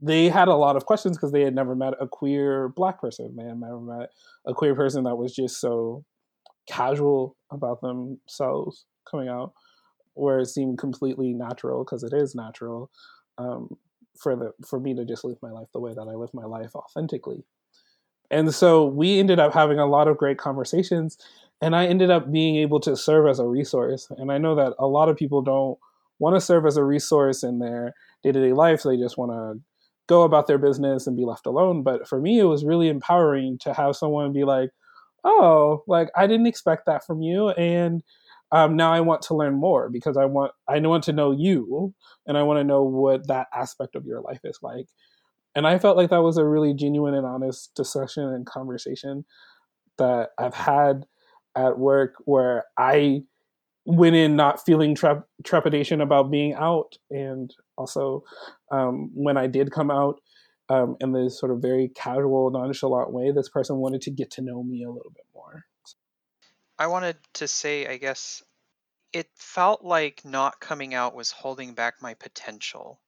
they 0.00 0.28
had 0.28 0.48
a 0.48 0.56
lot 0.56 0.76
of 0.76 0.86
questions 0.86 1.16
because 1.16 1.32
they 1.32 1.42
had 1.42 1.54
never 1.54 1.74
met 1.74 1.94
a 2.00 2.06
queer 2.06 2.68
black 2.68 3.00
person. 3.00 3.34
They 3.36 3.44
had 3.44 3.58
never 3.58 3.80
met 3.80 4.10
a 4.46 4.52
queer 4.52 4.74
person 4.74 5.04
that 5.04 5.16
was 5.16 5.34
just 5.34 5.60
so 5.60 6.04
casual 6.68 7.36
about 7.50 7.80
themselves 7.80 8.84
coming 9.10 9.28
out, 9.28 9.52
where 10.16 10.40
it 10.40 10.46
seemed 10.46 10.78
completely 10.78 11.32
natural 11.32 11.84
because 11.84 12.02
it 12.02 12.12
is 12.12 12.34
natural 12.34 12.90
um, 13.38 13.76
for 14.18 14.36
the 14.36 14.52
for 14.66 14.80
me 14.80 14.94
to 14.94 15.04
just 15.04 15.24
live 15.24 15.38
my 15.42 15.50
life 15.50 15.68
the 15.72 15.80
way 15.80 15.92
that 15.94 16.08
I 16.08 16.14
live 16.14 16.32
my 16.32 16.44
life 16.44 16.74
authentically. 16.74 17.44
And 18.30 18.52
so 18.52 18.86
we 18.86 19.20
ended 19.20 19.38
up 19.38 19.54
having 19.54 19.78
a 19.78 19.86
lot 19.86 20.08
of 20.08 20.16
great 20.16 20.38
conversations, 20.38 21.16
and 21.60 21.76
I 21.76 21.86
ended 21.86 22.10
up 22.10 22.32
being 22.32 22.56
able 22.56 22.80
to 22.80 22.96
serve 22.96 23.28
as 23.28 23.38
a 23.38 23.46
resource. 23.46 24.08
And 24.16 24.32
I 24.32 24.38
know 24.38 24.54
that 24.56 24.74
a 24.78 24.86
lot 24.86 25.08
of 25.08 25.16
people 25.16 25.42
don't 25.42 25.78
want 26.18 26.34
to 26.34 26.40
serve 26.40 26.66
as 26.66 26.76
a 26.76 26.84
resource 26.84 27.42
in 27.44 27.60
their 27.60 27.94
day 28.22 28.32
to 28.32 28.40
day 28.40 28.52
life; 28.52 28.82
they 28.82 28.96
just 28.96 29.18
want 29.18 29.32
to 29.32 29.62
go 30.08 30.22
about 30.22 30.46
their 30.46 30.58
business 30.58 31.06
and 31.06 31.16
be 31.16 31.24
left 31.24 31.46
alone. 31.46 31.82
But 31.82 32.08
for 32.08 32.20
me, 32.20 32.38
it 32.38 32.44
was 32.44 32.64
really 32.64 32.88
empowering 32.88 33.58
to 33.58 33.74
have 33.74 33.96
someone 33.96 34.32
be 34.32 34.44
like, 34.44 34.70
oh, 35.24 35.82
like 35.86 36.10
I 36.16 36.26
didn't 36.26 36.46
expect 36.46 36.86
that 36.86 37.04
from 37.04 37.22
you. 37.22 37.50
And 37.50 38.02
um, 38.52 38.76
now 38.76 38.92
I 38.92 39.00
want 39.00 39.22
to 39.22 39.34
learn 39.34 39.54
more 39.54 39.88
because 39.90 40.16
I 40.16 40.24
want 40.24 40.52
I 40.68 40.78
want 40.80 41.04
to 41.04 41.12
know 41.12 41.32
you 41.32 41.94
and 42.26 42.38
I 42.38 42.42
want 42.42 42.58
to 42.58 42.64
know 42.64 42.82
what 42.82 43.26
that 43.28 43.48
aspect 43.54 43.96
of 43.96 44.06
your 44.06 44.20
life 44.20 44.40
is 44.44 44.58
like. 44.62 44.86
And 45.54 45.66
I 45.66 45.78
felt 45.78 45.96
like 45.96 46.10
that 46.10 46.22
was 46.22 46.36
a 46.36 46.44
really 46.44 46.74
genuine 46.74 47.14
and 47.14 47.26
honest 47.26 47.74
discussion 47.74 48.24
and 48.24 48.44
conversation 48.46 49.24
that 49.98 50.30
I've 50.38 50.54
had 50.54 51.06
at 51.56 51.78
work 51.78 52.14
where 52.26 52.64
I 52.78 53.22
went 53.86 54.16
in 54.16 54.36
not 54.36 54.64
feeling 54.64 54.94
tre- 54.94 55.22
trepidation 55.44 56.00
about 56.00 56.30
being 56.30 56.52
out 56.54 56.96
and 57.10 57.54
also 57.78 58.24
um, 58.72 59.10
when 59.14 59.36
i 59.36 59.46
did 59.46 59.70
come 59.70 59.90
out 59.90 60.20
um, 60.68 60.96
in 61.00 61.12
this 61.12 61.38
sort 61.38 61.52
of 61.52 61.62
very 61.62 61.88
casual 61.94 62.50
nonchalant 62.50 63.12
way 63.12 63.30
this 63.30 63.48
person 63.48 63.76
wanted 63.76 64.00
to 64.02 64.10
get 64.10 64.30
to 64.32 64.42
know 64.42 64.62
me 64.64 64.82
a 64.82 64.90
little 64.90 65.12
bit 65.14 65.24
more 65.32 65.64
i 66.78 66.86
wanted 66.86 67.16
to 67.34 67.48
say 67.48 67.86
i 67.86 67.96
guess 67.96 68.42
it 69.12 69.28
felt 69.36 69.82
like 69.82 70.24
not 70.24 70.60
coming 70.60 70.92
out 70.94 71.14
was 71.14 71.30
holding 71.30 71.74
back 71.74 72.02
my 72.02 72.12
potential. 72.14 73.00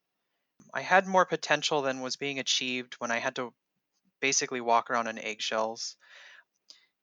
I 0.72 0.80
had 0.80 1.06
more 1.06 1.26
potential 1.26 1.82
than 1.82 2.00
was 2.00 2.16
being 2.16 2.38
achieved 2.38 2.94
when 2.98 3.10
i 3.10 3.18
had 3.18 3.36
to 3.36 3.52
basically 4.20 4.60
walk 4.60 4.90
around 4.90 5.08
on 5.08 5.18
eggshells. 5.18 5.96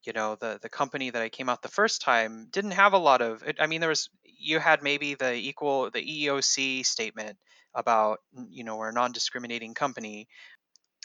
You 0.06 0.14
know 0.14 0.36
the 0.36 0.60
the 0.62 0.70
company 0.70 1.10
that 1.10 1.22
I 1.22 1.30
came 1.30 1.50
out 1.50 1.62
the 1.62 1.68
first 1.68 2.02
time 2.02 2.48
didn't 2.52 2.72
have 2.72 2.94
a 2.94 2.98
lot 2.98 3.22
of 3.22 3.44
I 3.60 3.68
mean 3.68 3.80
there 3.82 3.90
was 3.90 4.10
you 4.24 4.60
had 4.60 4.84
maybe 4.84 5.16
the 5.16 5.34
equal 5.34 5.90
the 5.90 6.02
EEOC 6.02 6.86
statement 6.86 7.38
about 7.74 8.20
you 8.50 8.64
know 8.64 8.78
we're 8.78 8.90
a 8.90 8.94
non-discriminating 8.94 9.74
company 9.74 10.28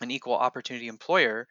an 0.02 0.10
equal 0.10 0.36
opportunity 0.36 0.88
employer 0.88 1.48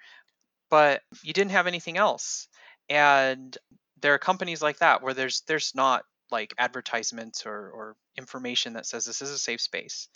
but 0.69 1.01
you 1.23 1.33
didn't 1.33 1.51
have 1.51 1.67
anything 1.67 1.97
else. 1.97 2.47
And 2.87 3.57
there 4.01 4.13
are 4.13 4.19
companies 4.19 4.61
like 4.61 4.79
that 4.79 5.01
where 5.01 5.13
there's 5.13 5.41
there's 5.47 5.73
not 5.75 6.03
like 6.31 6.53
advertisements 6.57 7.45
or, 7.45 7.69
or 7.71 7.95
information 8.17 8.73
that 8.73 8.85
says 8.85 9.05
this 9.05 9.21
is 9.21 9.31
a 9.31 9.37
safe 9.37 9.61
space 9.61 10.09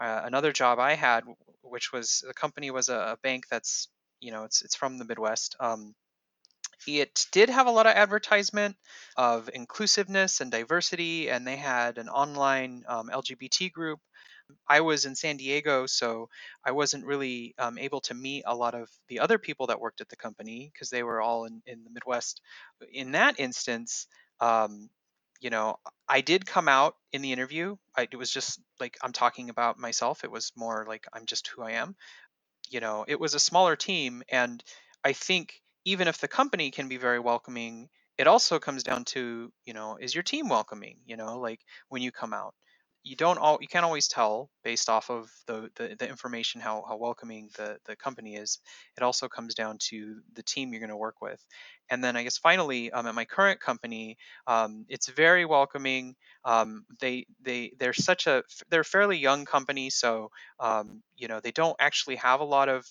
uh, 0.00 0.22
another 0.24 0.52
job 0.52 0.78
i 0.78 0.94
had 0.94 1.24
which 1.62 1.92
was 1.92 2.24
the 2.26 2.34
company 2.34 2.70
was 2.70 2.88
a, 2.88 2.94
a 2.96 3.16
bank 3.22 3.44
that's 3.50 3.88
you 4.20 4.30
know 4.30 4.44
it's 4.44 4.62
it's 4.62 4.76
from 4.76 4.98
the 4.98 5.04
midwest 5.04 5.56
um, 5.60 5.94
it 6.86 7.26
did 7.32 7.48
have 7.48 7.66
a 7.66 7.70
lot 7.70 7.86
of 7.86 7.92
advertisement 7.94 8.76
of 9.16 9.48
inclusiveness 9.52 10.40
and 10.40 10.50
diversity, 10.50 11.30
and 11.30 11.46
they 11.46 11.56
had 11.56 11.98
an 11.98 12.08
online 12.08 12.84
um, 12.88 13.08
LGBT 13.08 13.70
group. 13.72 14.00
I 14.68 14.80
was 14.80 15.04
in 15.06 15.14
San 15.16 15.36
Diego, 15.36 15.86
so 15.86 16.28
I 16.64 16.72
wasn't 16.72 17.06
really 17.06 17.54
um, 17.58 17.78
able 17.78 18.00
to 18.02 18.14
meet 18.14 18.44
a 18.46 18.54
lot 18.54 18.74
of 18.74 18.88
the 19.08 19.20
other 19.20 19.38
people 19.38 19.68
that 19.68 19.80
worked 19.80 20.00
at 20.00 20.08
the 20.08 20.16
company 20.16 20.70
because 20.72 20.90
they 20.90 21.02
were 21.02 21.20
all 21.20 21.44
in, 21.44 21.62
in 21.66 21.84
the 21.84 21.90
Midwest. 21.90 22.40
In 22.92 23.12
that 23.12 23.38
instance, 23.40 24.06
um, 24.40 24.90
you 25.40 25.50
know, 25.50 25.76
I 26.08 26.20
did 26.20 26.46
come 26.46 26.68
out 26.68 26.96
in 27.12 27.22
the 27.22 27.32
interview. 27.32 27.76
I, 27.96 28.08
it 28.10 28.16
was 28.16 28.30
just 28.30 28.60
like 28.80 28.96
I'm 29.02 29.12
talking 29.12 29.50
about 29.50 29.78
myself. 29.78 30.24
It 30.24 30.30
was 30.30 30.52
more 30.56 30.84
like 30.88 31.06
I'm 31.12 31.26
just 31.26 31.48
who 31.48 31.62
I 31.62 31.72
am. 31.72 31.96
You 32.70 32.80
know, 32.80 33.04
it 33.06 33.20
was 33.20 33.34
a 33.34 33.40
smaller 33.40 33.76
team, 33.76 34.22
and 34.30 34.62
I 35.04 35.12
think 35.12 35.62
even 35.84 36.08
if 36.08 36.18
the 36.18 36.28
company 36.28 36.70
can 36.70 36.88
be 36.88 36.96
very 36.96 37.18
welcoming, 37.20 37.88
it 38.18 38.26
also 38.26 38.58
comes 38.58 38.82
down 38.82 39.04
to 39.06 39.52
you 39.64 39.74
know, 39.74 39.96
is 40.00 40.14
your 40.14 40.24
team 40.24 40.48
welcoming? 40.48 40.98
You 41.06 41.16
know, 41.16 41.38
like 41.40 41.60
when 41.88 42.02
you 42.02 42.12
come 42.12 42.32
out 42.32 42.54
you 43.04 43.16
don't 43.16 43.38
all 43.38 43.58
you 43.60 43.68
can't 43.68 43.84
always 43.84 44.08
tell 44.08 44.48
based 44.62 44.88
off 44.88 45.10
of 45.10 45.28
the, 45.46 45.70
the, 45.76 45.96
the 45.98 46.08
information 46.08 46.60
how, 46.60 46.84
how 46.86 46.96
welcoming 46.96 47.50
the, 47.56 47.76
the 47.86 47.96
company 47.96 48.36
is. 48.36 48.58
It 48.96 49.02
also 49.02 49.28
comes 49.28 49.54
down 49.54 49.78
to 49.90 50.20
the 50.34 50.42
team 50.42 50.72
you're 50.72 50.80
going 50.80 50.90
to 50.90 50.96
work 50.96 51.20
with. 51.20 51.44
And 51.90 52.02
then 52.02 52.16
i 52.16 52.22
guess 52.22 52.38
finally 52.38 52.90
um, 52.92 53.06
at 53.06 53.14
my 53.14 53.24
current 53.24 53.60
company 53.60 54.16
um, 54.46 54.86
it's 54.88 55.08
very 55.08 55.44
welcoming. 55.44 56.14
Um, 56.44 56.84
they 57.00 57.26
they 57.42 57.72
they're 57.78 57.92
such 57.92 58.26
a 58.26 58.42
they're 58.70 58.80
a 58.80 58.84
fairly 58.84 59.18
young 59.18 59.44
company 59.44 59.90
so 59.90 60.30
um, 60.60 61.02
you 61.16 61.28
know 61.28 61.40
they 61.40 61.52
don't 61.52 61.76
actually 61.78 62.16
have 62.16 62.40
a 62.40 62.44
lot 62.44 62.68
of 62.68 62.86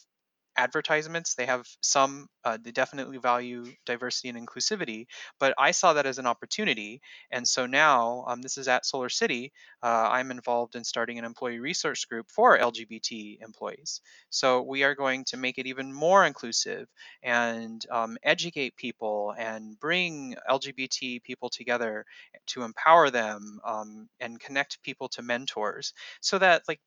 advertisements. 0.57 1.35
They 1.35 1.45
have 1.45 1.65
some, 1.81 2.27
uh, 2.43 2.57
they 2.61 2.71
definitely 2.71 3.17
value 3.17 3.65
diversity 3.85 4.29
and 4.29 4.37
inclusivity, 4.47 5.05
but 5.39 5.53
I 5.57 5.71
saw 5.71 5.93
that 5.93 6.05
as 6.05 6.17
an 6.17 6.27
opportunity. 6.27 7.01
And 7.31 7.47
so 7.47 7.65
now, 7.65 8.25
um, 8.27 8.41
this 8.41 8.57
is 8.57 8.67
at 8.67 8.83
SolarCity, 8.83 9.51
uh, 9.83 10.09
I'm 10.11 10.31
involved 10.31 10.75
in 10.75 10.83
starting 10.83 11.17
an 11.19 11.25
employee 11.25 11.59
resource 11.59 12.05
group 12.05 12.29
for 12.29 12.57
LGBT 12.57 13.39
employees. 13.41 14.01
So 14.29 14.61
we 14.61 14.83
are 14.83 14.95
going 14.95 15.25
to 15.25 15.37
make 15.37 15.57
it 15.57 15.67
even 15.67 15.93
more 15.93 16.25
inclusive 16.25 16.87
and 17.23 17.83
um, 17.91 18.17
educate 18.23 18.75
people 18.75 19.33
and 19.37 19.79
bring 19.79 20.35
LGBT 20.49 21.19
people 21.23 21.49
together 21.49 22.05
to 22.47 22.63
empower 22.63 23.09
them 23.09 23.59
um, 23.65 24.09
and 24.19 24.39
connect 24.39 24.81
people 24.83 25.09
to 25.09 25.21
mentors 25.21 25.93
so 26.21 26.37
that, 26.37 26.63
like, 26.67 26.79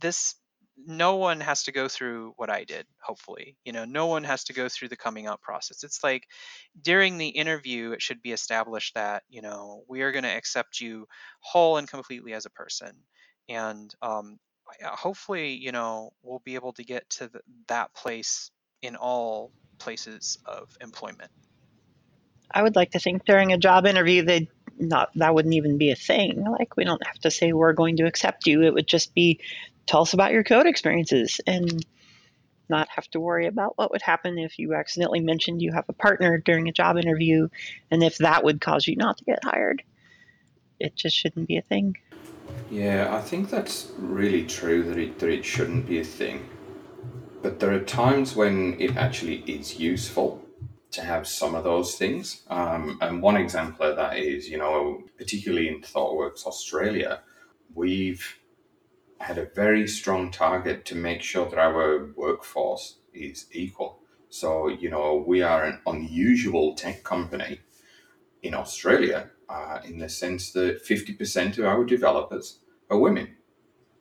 this 0.00 0.34
no 0.76 1.16
one 1.16 1.40
has 1.40 1.64
to 1.64 1.72
go 1.72 1.88
through 1.88 2.32
what 2.36 2.50
I 2.50 2.64
did, 2.64 2.86
hopefully. 3.00 3.56
You 3.64 3.72
know, 3.72 3.84
no 3.84 4.06
one 4.06 4.24
has 4.24 4.44
to 4.44 4.52
go 4.52 4.68
through 4.68 4.88
the 4.88 4.96
coming 4.96 5.26
out 5.26 5.40
process. 5.40 5.84
It's 5.84 6.02
like 6.02 6.26
during 6.80 7.18
the 7.18 7.28
interview, 7.28 7.92
it 7.92 8.02
should 8.02 8.22
be 8.22 8.32
established 8.32 8.94
that, 8.94 9.22
you 9.28 9.42
know, 9.42 9.84
we 9.88 10.02
are 10.02 10.12
going 10.12 10.24
to 10.24 10.36
accept 10.36 10.80
you 10.80 11.06
whole 11.40 11.76
and 11.76 11.88
completely 11.88 12.32
as 12.32 12.46
a 12.46 12.50
person. 12.50 12.92
And 13.48 13.94
um, 14.00 14.38
hopefully, 14.82 15.52
you 15.54 15.72
know, 15.72 16.12
we'll 16.22 16.42
be 16.44 16.54
able 16.54 16.72
to 16.74 16.84
get 16.84 17.08
to 17.10 17.28
the, 17.28 17.40
that 17.68 17.94
place 17.94 18.50
in 18.80 18.96
all 18.96 19.52
places 19.78 20.38
of 20.46 20.76
employment. 20.80 21.30
I 22.54 22.62
would 22.62 22.76
like 22.76 22.92
to 22.92 22.98
think 22.98 23.24
during 23.24 23.52
a 23.52 23.58
job 23.58 23.86
interview 23.86 24.24
that 24.24 24.42
not 24.78 25.10
that 25.16 25.34
wouldn't 25.34 25.54
even 25.54 25.78
be 25.78 25.90
a 25.90 25.96
thing. 25.96 26.44
Like 26.44 26.76
we 26.76 26.84
don't 26.84 27.04
have 27.06 27.18
to 27.20 27.30
say 27.30 27.52
we're 27.52 27.72
going 27.72 27.96
to 27.98 28.06
accept 28.06 28.46
you. 28.46 28.62
It 28.62 28.74
would 28.74 28.86
just 28.86 29.14
be 29.14 29.40
tell 29.86 30.02
us 30.02 30.12
about 30.12 30.32
your 30.32 30.44
code 30.44 30.66
experiences 30.66 31.40
and 31.46 31.84
not 32.68 32.88
have 32.88 33.08
to 33.10 33.20
worry 33.20 33.46
about 33.46 33.76
what 33.76 33.90
would 33.90 34.02
happen 34.02 34.38
if 34.38 34.58
you 34.58 34.74
accidentally 34.74 35.20
mentioned 35.20 35.60
you 35.60 35.72
have 35.72 35.84
a 35.88 35.92
partner 35.92 36.38
during 36.38 36.68
a 36.68 36.72
job 36.72 36.96
interview 36.96 37.48
and 37.90 38.02
if 38.02 38.18
that 38.18 38.44
would 38.44 38.60
cause 38.60 38.86
you 38.86 38.96
not 38.96 39.18
to 39.18 39.24
get 39.24 39.44
hired. 39.44 39.82
It 40.80 40.96
just 40.96 41.16
shouldn't 41.16 41.48
be 41.48 41.58
a 41.58 41.62
thing. 41.62 41.96
Yeah, 42.70 43.14
I 43.14 43.20
think 43.20 43.50
that's 43.50 43.92
really 43.98 44.46
true 44.46 44.82
that 44.84 44.98
it, 44.98 45.18
that 45.18 45.28
it 45.28 45.44
shouldn't 45.44 45.86
be 45.86 46.00
a 46.00 46.04
thing. 46.04 46.48
But 47.42 47.60
there 47.60 47.72
are 47.72 47.80
times 47.80 48.34
when 48.34 48.80
it 48.80 48.96
actually 48.96 49.38
is 49.40 49.78
useful 49.78 50.44
to 50.92 51.02
have 51.02 51.26
some 51.26 51.54
of 51.54 51.64
those 51.64 51.96
things. 51.96 52.42
Um, 52.48 52.98
and 53.00 53.22
one 53.22 53.36
example 53.36 53.86
of 53.86 53.96
that 53.96 54.18
is, 54.18 54.48
you 54.48 54.58
know, 54.58 55.02
particularly 55.18 55.68
in 55.68 55.80
ThoughtWorks 55.80 56.46
Australia, 56.46 57.20
we've 57.74 58.38
had 59.22 59.38
a 59.38 59.46
very 59.54 59.86
strong 59.86 60.30
target 60.30 60.84
to 60.84 60.94
make 60.96 61.22
sure 61.22 61.48
that 61.48 61.58
our 61.58 62.12
workforce 62.16 62.98
is 63.14 63.46
equal. 63.52 64.00
So, 64.28 64.68
you 64.68 64.90
know, 64.90 65.22
we 65.26 65.42
are 65.42 65.64
an 65.64 65.80
unusual 65.86 66.74
tech 66.74 67.04
company 67.04 67.60
in 68.42 68.54
Australia 68.54 69.30
uh, 69.48 69.78
in 69.84 69.98
the 69.98 70.08
sense 70.08 70.52
that 70.52 70.84
50% 70.84 71.58
of 71.58 71.64
our 71.64 71.84
developers 71.84 72.58
are 72.90 72.98
women, 72.98 73.36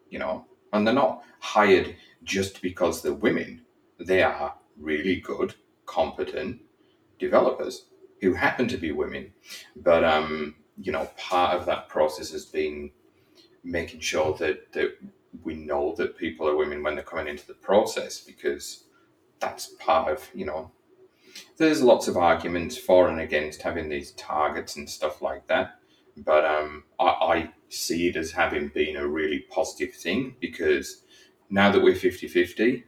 you 0.09 0.17
know, 0.17 0.45
and 0.73 0.87
they're 0.87 0.93
not 0.93 1.23
hired 1.39 1.95
just 2.23 2.61
because 2.61 3.01
they're 3.01 3.13
women. 3.13 3.61
They 3.99 4.23
are 4.23 4.55
really 4.77 5.17
good, 5.17 5.53
competent 5.85 6.61
developers 7.19 7.85
who 8.21 8.33
happen 8.33 8.67
to 8.69 8.77
be 8.77 8.91
women. 8.91 9.33
But, 9.75 10.03
um, 10.03 10.55
you 10.81 10.91
know, 10.91 11.09
part 11.17 11.55
of 11.55 11.65
that 11.67 11.89
process 11.89 12.31
has 12.31 12.45
been 12.45 12.91
making 13.63 13.99
sure 13.99 14.33
that, 14.35 14.71
that 14.73 14.97
we 15.43 15.55
know 15.55 15.93
that 15.95 16.17
people 16.17 16.47
are 16.47 16.55
women 16.55 16.83
when 16.83 16.95
they're 16.95 17.03
coming 17.03 17.27
into 17.27 17.47
the 17.47 17.53
process 17.53 18.19
because 18.19 18.85
that's 19.39 19.67
part 19.79 20.11
of, 20.11 20.29
you 20.33 20.45
know, 20.45 20.71
there's 21.57 21.81
lots 21.81 22.07
of 22.07 22.17
arguments 22.17 22.77
for 22.77 23.07
and 23.07 23.19
against 23.19 23.61
having 23.61 23.89
these 23.89 24.11
targets 24.13 24.75
and 24.75 24.89
stuff 24.89 25.21
like 25.21 25.47
that. 25.47 25.79
But 26.17 26.45
um, 26.45 26.83
I, 26.99 27.05
I 27.05 27.49
see 27.69 28.09
it 28.09 28.15
as 28.15 28.31
having 28.31 28.67
been 28.69 28.97
a 28.97 29.07
really 29.07 29.39
positive 29.49 29.95
thing 29.95 30.35
because 30.39 31.03
now 31.49 31.71
that 31.71 31.81
we're 31.81 31.95
50 31.95 32.27
50, 32.27 32.83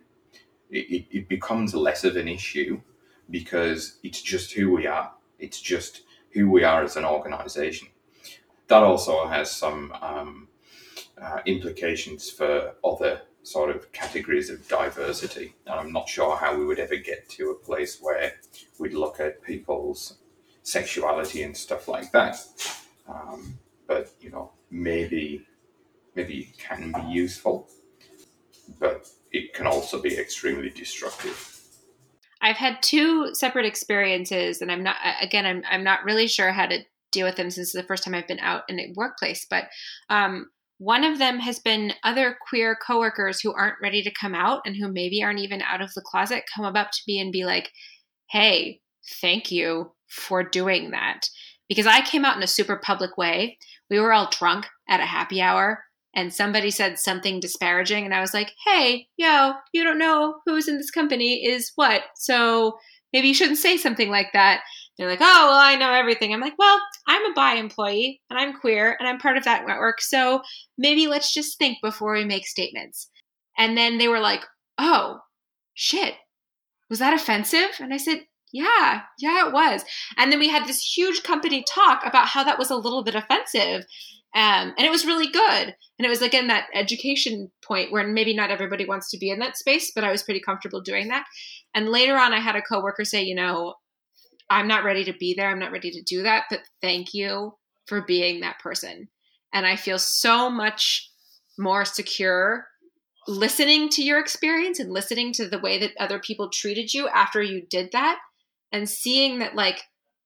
it, 0.71 1.05
it 1.11 1.29
becomes 1.29 1.73
less 1.73 2.03
of 2.03 2.15
an 2.15 2.27
issue 2.27 2.81
because 3.29 3.99
it's 4.03 4.21
just 4.21 4.53
who 4.53 4.71
we 4.71 4.87
are. 4.87 5.11
It's 5.39 5.61
just 5.61 6.01
who 6.31 6.49
we 6.49 6.63
are 6.63 6.83
as 6.83 6.95
an 6.95 7.05
organization. 7.05 7.89
That 8.67 8.83
also 8.83 9.27
has 9.27 9.51
some 9.51 9.93
um, 10.01 10.47
uh, 11.23 11.39
implications 11.45 12.29
for 12.29 12.73
other 12.83 13.21
sort 13.43 13.75
of 13.75 13.91
categories 13.91 14.49
of 14.49 14.67
diversity. 14.67 15.53
And 15.65 15.79
I'm 15.79 15.91
not 15.91 16.09
sure 16.09 16.35
how 16.35 16.57
we 16.57 16.65
would 16.65 16.79
ever 16.79 16.95
get 16.95 17.29
to 17.29 17.51
a 17.51 17.55
place 17.55 17.99
where 18.01 18.33
we'd 18.79 18.93
look 18.93 19.19
at 19.19 19.41
people's 19.41 20.17
sexuality 20.63 21.43
and 21.43 21.55
stuff 21.55 21.87
like 21.87 22.11
that. 22.11 22.37
Um, 23.07 23.59
but 23.87 24.11
you 24.21 24.31
know, 24.31 24.51
maybe 24.71 25.45
maybe 26.15 26.39
it 26.39 26.57
can 26.57 26.91
be 26.91 27.11
useful, 27.11 27.69
but 28.79 29.07
it 29.31 29.53
can 29.53 29.67
also 29.67 30.01
be 30.01 30.17
extremely 30.17 30.69
destructive. 30.69 31.49
I've 32.41 32.57
had 32.57 32.81
two 32.81 33.33
separate 33.33 33.65
experiences, 33.65 34.61
and 34.61 34.71
I'm 34.71 34.83
not 34.83 34.97
again. 35.21 35.45
I'm 35.45 35.63
I'm 35.69 35.83
not 35.83 36.03
really 36.05 36.27
sure 36.27 36.51
how 36.51 36.65
to 36.65 36.79
deal 37.11 37.25
with 37.25 37.35
them 37.35 37.51
since 37.51 37.71
the 37.71 37.83
first 37.83 38.03
time 38.03 38.15
I've 38.15 38.27
been 38.27 38.39
out 38.39 38.63
in 38.67 38.79
a 38.79 38.93
workplace. 38.95 39.45
But 39.49 39.65
um, 40.09 40.47
one 40.83 41.03
of 41.03 41.17
them 41.17 41.39
has 41.39 41.59
been 41.59 41.93
other 42.03 42.37
queer 42.49 42.75
coworkers 42.75 43.39
who 43.39 43.53
aren't 43.53 43.81
ready 43.81 44.03
to 44.03 44.11
come 44.11 44.35
out 44.35 44.61
and 44.65 44.75
who 44.75 44.91
maybe 44.91 45.23
aren't 45.23 45.39
even 45.39 45.61
out 45.61 45.81
of 45.81 45.93
the 45.93 46.01
closet 46.01 46.43
come 46.53 46.65
up 46.65 46.91
to 46.91 47.01
me 47.07 47.19
and 47.19 47.31
be 47.31 47.45
like, 47.45 47.71
"Hey, 48.29 48.81
thank 49.21 49.51
you 49.51 49.93
for 50.09 50.43
doing 50.43 50.91
that." 50.91 51.29
Because 51.69 51.87
I 51.87 52.01
came 52.01 52.25
out 52.25 52.35
in 52.35 52.43
a 52.43 52.47
super 52.47 52.75
public 52.75 53.17
way. 53.17 53.57
We 53.89 53.99
were 53.99 54.11
all 54.11 54.29
drunk 54.29 54.67
at 54.89 54.99
a 54.99 55.05
happy 55.05 55.41
hour 55.41 55.85
and 56.15 56.33
somebody 56.33 56.69
said 56.69 56.99
something 56.99 57.39
disparaging 57.39 58.05
and 58.05 58.13
i 58.13 58.21
was 58.21 58.33
like 58.33 58.53
hey 58.65 59.07
yo 59.17 59.53
you 59.71 59.83
don't 59.83 59.97
know 59.97 60.35
who's 60.45 60.67
in 60.67 60.77
this 60.77 60.91
company 60.91 61.45
is 61.45 61.71
what 61.75 62.03
so 62.15 62.77
maybe 63.11 63.27
you 63.29 63.33
shouldn't 63.33 63.57
say 63.57 63.77
something 63.77 64.09
like 64.09 64.31
that 64.33 64.61
they're 64.97 65.09
like 65.09 65.21
oh 65.21 65.47
well 65.47 65.59
i 65.59 65.75
know 65.75 65.91
everything 65.91 66.33
i'm 66.33 66.41
like 66.41 66.57
well 66.57 66.79
i'm 67.07 67.25
a 67.25 67.33
bi 67.33 67.53
employee 67.55 68.21
and 68.29 68.39
i'm 68.39 68.59
queer 68.59 68.95
and 68.99 69.07
i'm 69.07 69.17
part 69.17 69.37
of 69.37 69.43
that 69.43 69.65
network 69.65 70.01
so 70.01 70.41
maybe 70.77 71.07
let's 71.07 71.33
just 71.33 71.57
think 71.57 71.77
before 71.81 72.13
we 72.13 72.25
make 72.25 72.47
statements 72.47 73.09
and 73.57 73.77
then 73.77 73.97
they 73.97 74.07
were 74.07 74.19
like 74.19 74.41
oh 74.77 75.19
shit 75.73 76.15
was 76.89 76.99
that 76.99 77.13
offensive 77.13 77.69
and 77.79 77.93
i 77.93 77.97
said 77.97 78.21
yeah, 78.53 79.01
yeah, 79.17 79.47
it 79.47 79.51
was. 79.51 79.83
And 80.15 80.31
then 80.31 80.37
we 80.37 80.47
had 80.47 80.67
this 80.67 80.79
huge 80.79 81.23
company 81.23 81.65
talk 81.67 82.05
about 82.05 82.27
how 82.27 82.43
that 82.43 82.59
was 82.59 82.69
a 82.69 82.75
little 82.75 83.03
bit 83.03 83.15
offensive. 83.15 83.83
Um, 84.35 84.73
and 84.77 84.79
it 84.79 84.91
was 84.91 85.05
really 85.05 85.27
good. 85.27 85.75
And 85.99 86.05
it 86.05 86.09
was 86.09 86.21
again 86.21 86.47
that 86.47 86.67
education 86.73 87.51
point 87.63 87.91
where 87.91 88.07
maybe 88.07 88.35
not 88.35 88.51
everybody 88.51 88.85
wants 88.85 89.09
to 89.11 89.17
be 89.17 89.29
in 89.29 89.39
that 89.39 89.57
space, 89.57 89.91
but 89.93 90.03
I 90.03 90.11
was 90.11 90.23
pretty 90.23 90.39
comfortable 90.39 90.81
doing 90.81 91.07
that. 91.09 91.25
And 91.75 91.89
later 91.89 92.15
on, 92.15 92.33
I 92.33 92.39
had 92.39 92.55
a 92.55 92.61
coworker 92.61 93.05
say, 93.05 93.23
you 93.23 93.35
know, 93.35 93.73
I'm 94.49 94.67
not 94.67 94.83
ready 94.83 95.03
to 95.05 95.13
be 95.13 95.33
there. 95.33 95.49
I'm 95.49 95.59
not 95.59 95.71
ready 95.71 95.91
to 95.91 96.01
do 96.01 96.23
that, 96.23 96.45
but 96.49 96.61
thank 96.81 97.13
you 97.13 97.55
for 97.87 98.01
being 98.01 98.41
that 98.41 98.59
person. 98.59 99.07
And 99.53 99.65
I 99.65 99.75
feel 99.75 99.99
so 99.99 100.49
much 100.49 101.09
more 101.57 101.85
secure 101.85 102.65
listening 103.27 103.89
to 103.89 104.03
your 104.03 104.19
experience 104.19 104.79
and 104.79 104.91
listening 104.91 105.31
to 105.33 105.47
the 105.47 105.59
way 105.59 105.79
that 105.79 105.91
other 105.99 106.19
people 106.19 106.49
treated 106.49 106.93
you 106.93 107.07
after 107.07 107.41
you 107.41 107.61
did 107.69 107.91
that 107.93 108.19
and 108.71 108.89
seeing 108.89 109.39
that, 109.39 109.55
like, 109.55 109.81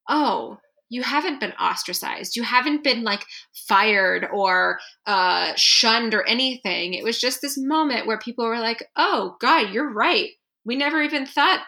oh, 0.10 0.58
you 0.90 1.04
haven't 1.04 1.40
been 1.40 1.52
ostracized. 1.54 2.36
You 2.36 2.44
haven't 2.44 2.84
been 2.84 3.04
like 3.04 3.26
fired 3.68 4.26
or 4.34 4.80
uh, 5.06 5.54
shunned 5.56 6.14
or 6.14 6.26
anything. 6.28 6.94
It 6.94 7.04
was 7.04 7.20
just 7.20 7.42
this 7.42 7.58
moment 7.58 8.08
where 8.08 8.18
people 8.18 8.46
were 8.46 8.60
like, 8.60 8.84
oh, 8.96 9.36
God, 9.42 9.74
you're 9.74 9.92
right. 9.92 10.30
We 10.66 10.76
never 10.76 11.02
even 11.02 11.26
thought 11.26 11.62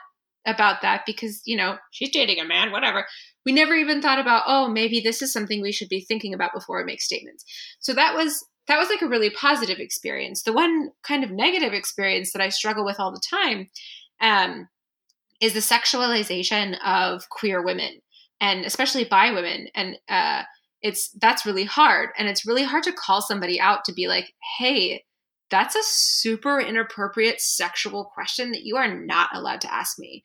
about 0.46 0.82
that 0.82 1.04
because, 1.06 1.42
you 1.46 1.58
know, 1.58 1.78
she's 1.92 2.12
dating 2.12 2.40
a 2.40 2.46
man, 2.46 2.72
whatever. 2.72 3.06
We 3.46 3.52
never 3.52 3.74
even 3.74 4.02
thought 4.02 4.20
about, 4.20 4.44
oh, 4.48 4.70
maybe 4.70 5.00
this 5.00 5.22
is 5.22 5.34
something 5.34 5.62
we 5.62 5.72
should 5.72 5.90
be 5.90 6.02
thinking 6.02 6.34
about 6.34 6.54
before 6.54 6.78
we 6.78 6.86
make 6.86 7.02
statements. 7.02 7.44
So 7.80 7.94
that 7.94 8.16
was 8.16 8.46
that 8.68 8.78
was 8.78 8.90
like 8.90 9.02
a 9.02 9.08
really 9.08 9.32
positive 9.32 9.80
experience. 9.80 10.44
The 10.44 10.54
one 10.54 10.92
kind 11.04 11.24
of 11.24 11.32
negative 11.32 11.74
experience 11.74 12.34
that 12.34 12.42
I 12.42 12.50
struggle 12.50 12.86
with 12.86 13.00
all 13.00 13.12
the 13.12 13.22
time 13.28 13.70
um, 14.22 14.70
is 15.42 15.54
the 15.54 15.60
sexualization 15.60 16.78
of 16.86 17.28
queer 17.30 17.64
women 17.64 18.02
and 18.42 18.66
especially 18.66 19.04
by 19.04 19.32
women 19.32 19.68
and 19.76 19.98
uh, 20.08 20.44
it's 20.82 21.10
that's 21.22 21.46
really 21.46 21.66
hard 21.66 22.10
and 22.18 22.28
it's 22.28 22.46
really 22.46 22.64
hard 22.64 22.84
to 22.84 22.94
call 22.94 23.22
somebody 23.22 23.60
out 23.60 23.84
to 23.86 23.94
be 23.94 24.08
like 24.08 24.34
hey 24.58 25.04
that's 25.50 25.76
a 25.76 25.84
super 25.84 26.60
inappropriate 26.60 27.42
sexual 27.42 28.06
question 28.06 28.52
that 28.52 28.64
you 28.64 28.78
are 28.78 28.94
not 28.94 29.30
allowed 29.34 29.62
to 29.62 29.74
ask 29.74 29.98
me. 30.00 30.24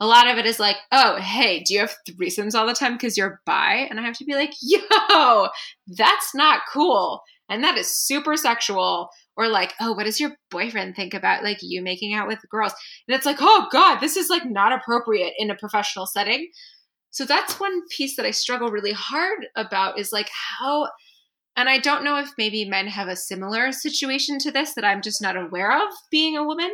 A 0.00 0.06
lot 0.06 0.28
of 0.28 0.38
it 0.38 0.46
is 0.46 0.60
like 0.60 0.76
oh 0.92 1.16
hey 1.16 1.62
do 1.64 1.74
you 1.74 1.80
have 1.80 1.94
threesomes 2.08 2.54
all 2.54 2.66
the 2.66 2.74
time 2.74 2.92
because 2.92 3.16
you're 3.16 3.40
bi? 3.46 3.86
And 3.90 3.98
i 3.98 4.02
have 4.02 4.16
to 4.18 4.24
be 4.24 4.34
like 4.34 4.52
yo 4.62 5.48
that's 5.88 6.34
not 6.34 6.62
cool. 6.72 7.22
And 7.50 7.64
that 7.64 7.78
is 7.78 7.88
super 7.88 8.36
sexual. 8.36 9.08
Or 9.36 9.48
like 9.48 9.74
oh 9.80 9.92
what 9.92 10.04
does 10.04 10.20
your 10.20 10.32
boyfriend 10.50 10.96
think 10.96 11.14
about 11.14 11.44
like 11.44 11.58
you 11.62 11.82
making 11.82 12.14
out 12.14 12.28
with 12.28 12.38
girls? 12.50 12.74
And 13.08 13.16
it's 13.16 13.26
like 13.26 13.38
oh 13.40 13.66
god 13.72 14.00
this 14.00 14.16
is 14.16 14.30
like 14.30 14.44
not 14.44 14.72
appropriate 14.72 15.34
in 15.38 15.50
a 15.50 15.56
professional 15.56 16.06
setting. 16.06 16.48
So 17.10 17.24
that's 17.24 17.58
one 17.58 17.80
piece 17.88 18.16
that 18.16 18.26
I 18.26 18.30
struggle 18.30 18.68
really 18.68 18.92
hard 18.92 19.46
about 19.56 19.98
is 19.98 20.12
like 20.12 20.28
how 20.30 20.88
and 21.58 21.68
I 21.68 21.78
don't 21.78 22.04
know 22.04 22.16
if 22.18 22.30
maybe 22.38 22.64
men 22.64 22.86
have 22.86 23.08
a 23.08 23.16
similar 23.16 23.72
situation 23.72 24.38
to 24.38 24.52
this 24.52 24.74
that 24.74 24.84
I'm 24.84 25.02
just 25.02 25.20
not 25.20 25.36
aware 25.36 25.76
of 25.76 25.92
being 26.08 26.36
a 26.36 26.44
woman, 26.44 26.70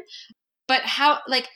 but 0.68 0.82
how 0.82 1.20
like 1.26 1.48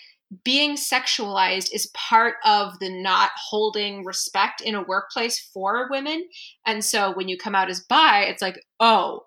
being 0.44 0.76
sexualized 0.76 1.68
is 1.74 1.92
part 1.94 2.36
of 2.46 2.78
the 2.78 2.88
not 2.88 3.30
holding 3.36 4.02
respect 4.02 4.62
in 4.62 4.74
a 4.74 4.82
workplace 4.82 5.38
for 5.52 5.88
women. 5.90 6.24
And 6.66 6.82
so 6.82 7.12
when 7.12 7.28
you 7.28 7.36
come 7.36 7.54
out 7.54 7.68
as 7.68 7.80
bi, 7.80 8.22
it's 8.22 8.40
like, 8.40 8.64
"Oh, 8.80 9.26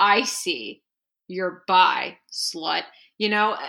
I 0.00 0.24
see. 0.24 0.82
You're 1.28 1.62
bi, 1.68 2.18
slut." 2.32 2.82
You 3.18 3.28
know, 3.28 3.52
uh, 3.52 3.68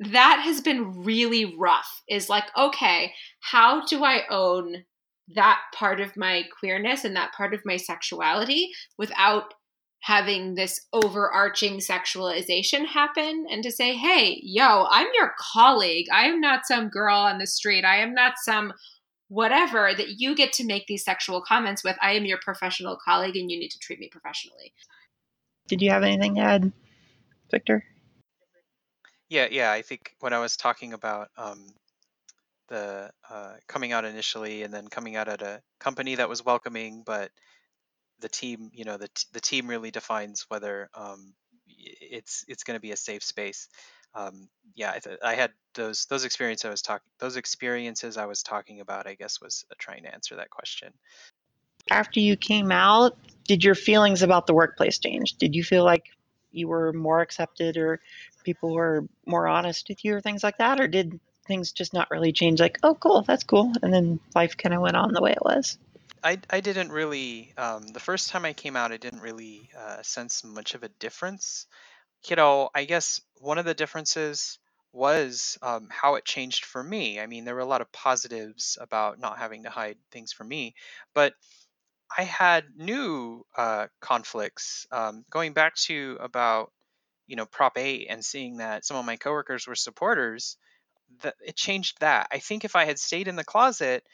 that 0.00 0.40
has 0.44 0.60
been 0.60 1.04
really 1.04 1.56
rough 1.56 2.02
is 2.08 2.28
like 2.28 2.46
okay 2.56 3.12
how 3.40 3.84
do 3.86 4.02
i 4.02 4.22
own 4.30 4.84
that 5.34 5.60
part 5.74 6.00
of 6.00 6.16
my 6.16 6.44
queerness 6.58 7.04
and 7.04 7.16
that 7.16 7.32
part 7.32 7.54
of 7.54 7.60
my 7.64 7.76
sexuality 7.76 8.70
without 8.98 9.54
having 10.00 10.54
this 10.54 10.86
overarching 10.92 11.78
sexualization 11.78 12.84
happen 12.86 13.46
and 13.48 13.62
to 13.62 13.70
say 13.70 13.94
hey 13.94 14.40
yo 14.42 14.86
i'm 14.90 15.06
your 15.14 15.32
colleague. 15.38 16.06
I 16.12 16.26
am 16.26 16.40
not 16.40 16.66
some 16.66 16.88
girl 16.88 17.16
on 17.16 17.38
the 17.38 17.46
street. 17.46 17.84
I 17.84 17.96
am 17.96 18.14
not 18.14 18.34
some 18.38 18.72
whatever 19.28 19.92
that 19.96 20.20
you 20.20 20.34
get 20.34 20.52
to 20.54 20.64
make 20.64 20.86
these 20.86 21.04
sexual 21.04 21.40
comments 21.40 21.82
with. 21.82 21.96
I 22.02 22.12
am 22.12 22.24
your 22.24 22.38
professional 22.42 22.98
colleague 23.02 23.36
and 23.36 23.50
you 23.50 23.58
need 23.58 23.70
to 23.70 23.78
treat 23.78 23.98
me 23.98 24.08
professionally. 24.08 24.72
Did 25.68 25.80
you 25.80 25.90
have 25.90 26.02
anything 26.02 26.34
to 26.36 26.40
add 26.42 26.72
victor? 27.50 27.84
Yeah, 29.30 29.48
yeah. 29.50 29.72
I 29.72 29.80
think 29.80 30.14
when 30.20 30.34
I 30.34 30.38
was 30.38 30.56
talking 30.56 30.92
about 30.92 31.30
um, 31.38 31.66
the 32.72 33.10
uh, 33.28 33.52
coming 33.68 33.92
out 33.92 34.06
initially 34.06 34.62
and 34.62 34.72
then 34.72 34.88
coming 34.88 35.14
out 35.14 35.28
at 35.28 35.42
a 35.42 35.60
company 35.78 36.14
that 36.14 36.28
was 36.28 36.42
welcoming, 36.42 37.02
but 37.04 37.30
the 38.20 38.30
team, 38.30 38.70
you 38.72 38.86
know, 38.86 38.96
the 38.96 39.08
t- 39.08 39.26
the 39.32 39.40
team 39.40 39.68
really 39.68 39.90
defines 39.90 40.46
whether 40.48 40.88
um, 40.94 41.34
it's 41.68 42.46
it's 42.48 42.64
going 42.64 42.76
to 42.76 42.80
be 42.80 42.92
a 42.92 42.96
safe 42.96 43.22
space. 43.22 43.68
Um, 44.14 44.48
yeah, 44.74 44.92
I, 44.94 44.98
th- 45.00 45.18
I, 45.22 45.34
had 45.34 45.52
those 45.74 46.06
those 46.06 46.24
experiences 46.24 46.64
I 46.64 46.70
was 46.70 46.82
talking 46.82 47.08
those 47.18 47.36
experiences 47.36 48.16
I 48.16 48.26
was 48.26 48.42
talking 48.42 48.80
about. 48.80 49.06
I 49.06 49.14
guess 49.14 49.40
was 49.40 49.66
trying 49.78 50.04
to 50.04 50.14
answer 50.14 50.36
that 50.36 50.48
question. 50.48 50.94
After 51.90 52.20
you 52.20 52.36
came 52.36 52.72
out, 52.72 53.18
did 53.44 53.64
your 53.64 53.74
feelings 53.74 54.22
about 54.22 54.46
the 54.46 54.54
workplace 54.54 54.98
change? 54.98 55.34
Did 55.34 55.54
you 55.54 55.62
feel 55.62 55.84
like 55.84 56.06
you 56.52 56.68
were 56.68 56.92
more 56.94 57.20
accepted 57.20 57.76
or 57.76 58.00
people 58.44 58.72
were 58.72 59.06
more 59.26 59.46
honest 59.46 59.88
with 59.88 60.04
you 60.04 60.14
or 60.14 60.20
things 60.22 60.42
like 60.42 60.58
that? 60.58 60.80
Or 60.80 60.86
did 60.86 61.20
things 61.46 61.72
just 61.72 61.92
not 61.92 62.10
really 62.10 62.32
change? 62.32 62.60
Like, 62.60 62.78
oh, 62.82 62.94
cool, 62.94 63.22
that's 63.22 63.44
cool. 63.44 63.72
And 63.82 63.92
then 63.92 64.20
life 64.34 64.56
kind 64.56 64.74
of 64.74 64.80
went 64.80 64.96
on 64.96 65.12
the 65.12 65.22
way 65.22 65.32
it 65.32 65.44
was. 65.44 65.78
I, 66.24 66.38
I 66.48 66.60
didn't 66.60 66.92
really, 66.92 67.52
um, 67.56 67.88
the 67.88 68.00
first 68.00 68.30
time 68.30 68.44
I 68.44 68.52
came 68.52 68.76
out, 68.76 68.92
I 68.92 68.96
didn't 68.96 69.20
really 69.20 69.70
uh, 69.76 70.02
sense 70.02 70.44
much 70.44 70.74
of 70.74 70.82
a 70.82 70.88
difference. 70.88 71.66
You 72.28 72.36
know, 72.36 72.70
I 72.74 72.84
guess 72.84 73.20
one 73.40 73.58
of 73.58 73.64
the 73.64 73.74
differences 73.74 74.58
was 74.92 75.58
um, 75.62 75.88
how 75.90 76.14
it 76.16 76.24
changed 76.24 76.64
for 76.64 76.82
me. 76.82 77.18
I 77.18 77.26
mean, 77.26 77.44
there 77.44 77.54
were 77.54 77.60
a 77.60 77.66
lot 77.66 77.80
of 77.80 77.90
positives 77.90 78.78
about 78.80 79.18
not 79.18 79.38
having 79.38 79.64
to 79.64 79.70
hide 79.70 79.96
things 80.10 80.32
from 80.32 80.48
me, 80.48 80.74
but 81.14 81.34
I 82.16 82.24
had 82.24 82.64
new 82.76 83.46
uh, 83.56 83.86
conflicts 84.00 84.86
um, 84.92 85.24
going 85.30 85.54
back 85.54 85.74
to 85.86 86.18
about 86.20 86.72
you 87.26 87.36
know 87.36 87.46
Prop 87.46 87.78
8 87.78 88.06
and 88.10 88.24
seeing 88.24 88.58
that 88.58 88.84
some 88.84 88.96
of 88.96 89.06
my 89.06 89.16
coworkers 89.16 89.66
were 89.66 89.74
supporters. 89.74 90.56
That 91.20 91.34
it 91.44 91.56
changed 91.56 91.98
that. 92.00 92.28
I 92.32 92.38
think 92.38 92.64
if 92.64 92.74
I 92.76 92.84
had 92.84 92.98
stayed 92.98 93.28
in 93.28 93.36
the 93.36 93.44
closet, 93.44 94.04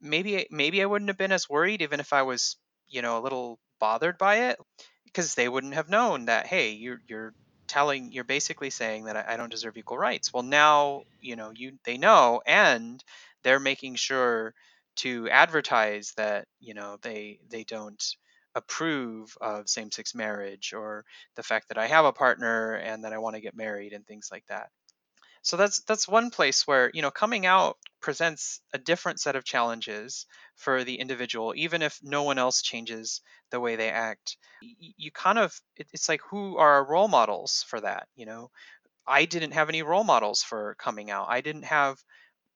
maybe 0.00 0.46
maybe 0.50 0.82
I 0.82 0.86
wouldn't 0.86 1.08
have 1.08 1.16
been 1.18 1.32
as 1.32 1.48
worried, 1.48 1.82
even 1.82 2.00
if 2.00 2.12
I 2.12 2.22
was 2.22 2.56
you 2.88 3.02
know 3.02 3.18
a 3.18 3.22
little 3.22 3.58
bothered 3.78 4.18
by 4.18 4.50
it, 4.50 4.58
because 5.04 5.34
they 5.34 5.48
wouldn't 5.48 5.74
have 5.74 5.88
known 5.88 6.26
that 6.26 6.46
hey 6.46 6.70
you're 6.70 7.00
you're 7.08 7.34
telling 7.68 8.12
you're 8.12 8.24
basically 8.24 8.70
saying 8.70 9.04
that 9.04 9.16
I, 9.16 9.34
I 9.34 9.36
don't 9.36 9.50
deserve 9.50 9.76
equal 9.76 9.98
rights. 9.98 10.32
Well 10.32 10.42
now 10.42 11.04
you 11.20 11.36
know 11.36 11.52
you 11.54 11.78
they 11.84 11.96
know 11.98 12.42
and 12.46 13.02
they're 13.42 13.60
making 13.60 13.96
sure 13.96 14.54
to 14.96 15.28
advertise 15.30 16.12
that 16.16 16.48
you 16.60 16.74
know 16.74 16.98
they 17.02 17.40
they 17.48 17.64
don't 17.64 18.02
approve 18.54 19.36
of 19.40 19.68
same-sex 19.68 20.14
marriage 20.14 20.72
or 20.72 21.04
the 21.36 21.42
fact 21.42 21.68
that 21.68 21.78
I 21.78 21.86
have 21.86 22.04
a 22.04 22.12
partner 22.12 22.74
and 22.74 23.04
that 23.04 23.12
I 23.12 23.18
want 23.18 23.36
to 23.36 23.40
get 23.42 23.54
married 23.56 23.92
and 23.92 24.06
things 24.06 24.28
like 24.32 24.46
that. 24.48 24.70
So 25.42 25.56
that's 25.56 25.80
that's 25.82 26.08
one 26.08 26.30
place 26.30 26.66
where 26.66 26.90
you 26.94 27.02
know 27.02 27.10
coming 27.10 27.46
out 27.46 27.78
presents 28.00 28.60
a 28.72 28.78
different 28.78 29.20
set 29.20 29.36
of 29.36 29.44
challenges 29.44 30.26
for 30.56 30.84
the 30.84 30.98
individual, 31.00 31.54
even 31.56 31.82
if 31.82 31.98
no 32.02 32.22
one 32.22 32.38
else 32.38 32.62
changes 32.62 33.20
the 33.50 33.60
way 33.60 33.76
they 33.76 33.90
act. 33.90 34.36
You 34.60 35.10
kind 35.10 35.38
of 35.38 35.60
it's 35.76 36.08
like 36.08 36.20
who 36.22 36.56
are 36.58 36.70
our 36.74 36.84
role 36.84 37.08
models 37.08 37.64
for 37.68 37.80
that? 37.80 38.08
You 38.16 38.26
know, 38.26 38.50
I 39.06 39.24
didn't 39.26 39.52
have 39.52 39.68
any 39.70 39.82
role 39.82 40.04
models 40.04 40.42
for 40.42 40.76
coming 40.76 41.10
out. 41.10 41.28
I 41.30 41.40
didn't 41.40 41.64
have 41.64 41.98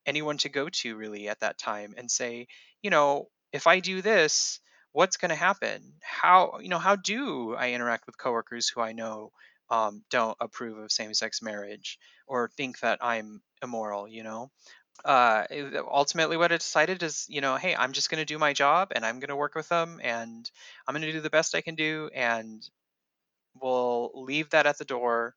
anyone 0.07 0.39
to 0.39 0.49
go 0.49 0.69
to 0.69 0.97
really 0.97 1.29
at 1.29 1.41
that 1.41 1.59
time 1.59 1.95
and 1.97 2.11
say, 2.11 2.47
you 2.83 2.91
know, 2.91 3.29
if 3.53 3.67
I 3.67 3.81
do 3.81 4.03
this, 4.03 4.61
what's 4.93 5.17
going 5.17 5.31
to 5.31 5.35
happen? 5.35 5.95
How 6.03 6.59
you 6.61 6.69
know 6.69 6.79
how 6.79 6.97
do 6.97 7.55
I 7.55 7.71
interact 7.73 8.07
with 8.07 8.19
coworkers 8.19 8.69
who 8.69 8.81
I 8.81 8.93
know 8.93 9.33
um, 9.73 10.05
don't 10.11 10.39
approve 10.41 10.79
of 10.79 10.93
same-sex 10.93 11.43
marriage 11.43 11.99
or 12.29 12.51
think 12.57 12.81
that 12.81 13.01
I'm 13.03 13.43
immoral? 13.63 14.07
You 14.09 14.23
know, 14.23 14.53
uh, 15.05 15.45
ultimately 15.91 16.37
what 16.37 16.53
I 16.53 16.59
decided 16.59 17.03
is, 17.03 17.27
you 17.29 17.41
know, 17.41 17.57
hey, 17.57 17.75
I'm 17.75 17.93
just 17.93 18.11
going 18.11 18.21
to 18.21 18.25
do 18.25 18.39
my 18.39 18.53
job 18.53 18.93
and 18.95 19.05
I'm 19.05 19.19
going 19.19 19.31
to 19.31 19.37
work 19.37 19.55
with 19.57 19.69
them 19.69 20.01
and 20.03 20.51
I'm 20.87 20.95
going 20.95 21.03
to 21.03 21.13
do 21.13 21.21
the 21.21 21.31
best 21.31 21.55
I 21.57 21.63
can 21.63 21.75
do 21.75 22.11
and 22.15 22.63
we'll 23.61 24.11
leave 24.15 24.51
that 24.51 24.67
at 24.67 24.79
the 24.79 24.85
door. 24.85 25.35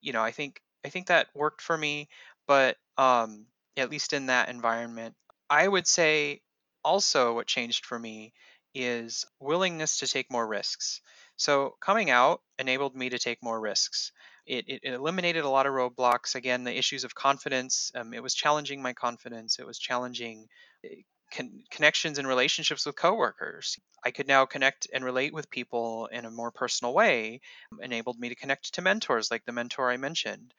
You 0.00 0.12
know, 0.12 0.22
I 0.22 0.30
think 0.32 0.60
I 0.84 0.88
think 0.88 1.08
that 1.08 1.28
worked 1.34 1.62
for 1.62 1.76
me, 1.76 2.08
but 2.46 2.76
um, 2.98 3.46
at 3.76 3.90
least 3.90 4.12
in 4.12 4.26
that 4.26 4.48
environment. 4.48 5.14
I 5.50 5.66
would 5.66 5.86
say 5.86 6.42
also 6.84 7.34
what 7.34 7.46
changed 7.46 7.86
for 7.86 7.98
me 7.98 8.32
is 8.74 9.24
willingness 9.40 9.98
to 9.98 10.08
take 10.08 10.30
more 10.30 10.46
risks. 10.46 11.00
So 11.36 11.76
coming 11.80 12.10
out 12.10 12.40
enabled 12.58 12.96
me 12.96 13.10
to 13.10 13.18
take 13.18 13.42
more 13.42 13.60
risks. 13.60 14.12
It, 14.46 14.64
it, 14.68 14.80
eliminated 14.84 15.44
a 15.44 15.48
lot 15.48 15.66
of 15.66 15.72
roadblocks. 15.72 16.34
Again, 16.34 16.64
the 16.64 16.76
issues 16.76 17.04
of 17.04 17.14
confidence. 17.14 17.90
Um, 17.94 18.14
it 18.14 18.22
was 18.22 18.34
challenging 18.34 18.82
my 18.82 18.92
confidence. 18.92 19.58
It 19.58 19.66
was 19.66 19.78
challenging 19.78 20.46
eh, 20.84 21.02
con- 21.32 21.64
connections 21.70 22.18
and 22.18 22.28
relationships 22.28 22.86
with 22.86 22.96
coworkers. 22.96 23.76
I 24.04 24.12
could 24.12 24.28
now 24.28 24.46
connect 24.46 24.86
and 24.92 25.04
relate 25.04 25.34
with 25.34 25.50
people 25.50 26.06
in 26.06 26.24
a 26.24 26.30
more 26.30 26.52
personal 26.52 26.94
way. 26.94 27.40
Enabled 27.82 28.18
me 28.18 28.28
to 28.28 28.34
connect 28.36 28.74
to 28.74 28.82
mentors, 28.82 29.30
like 29.30 29.44
the 29.44 29.52
mentor 29.52 29.90
I 29.90 29.96
mentioned 29.96 30.54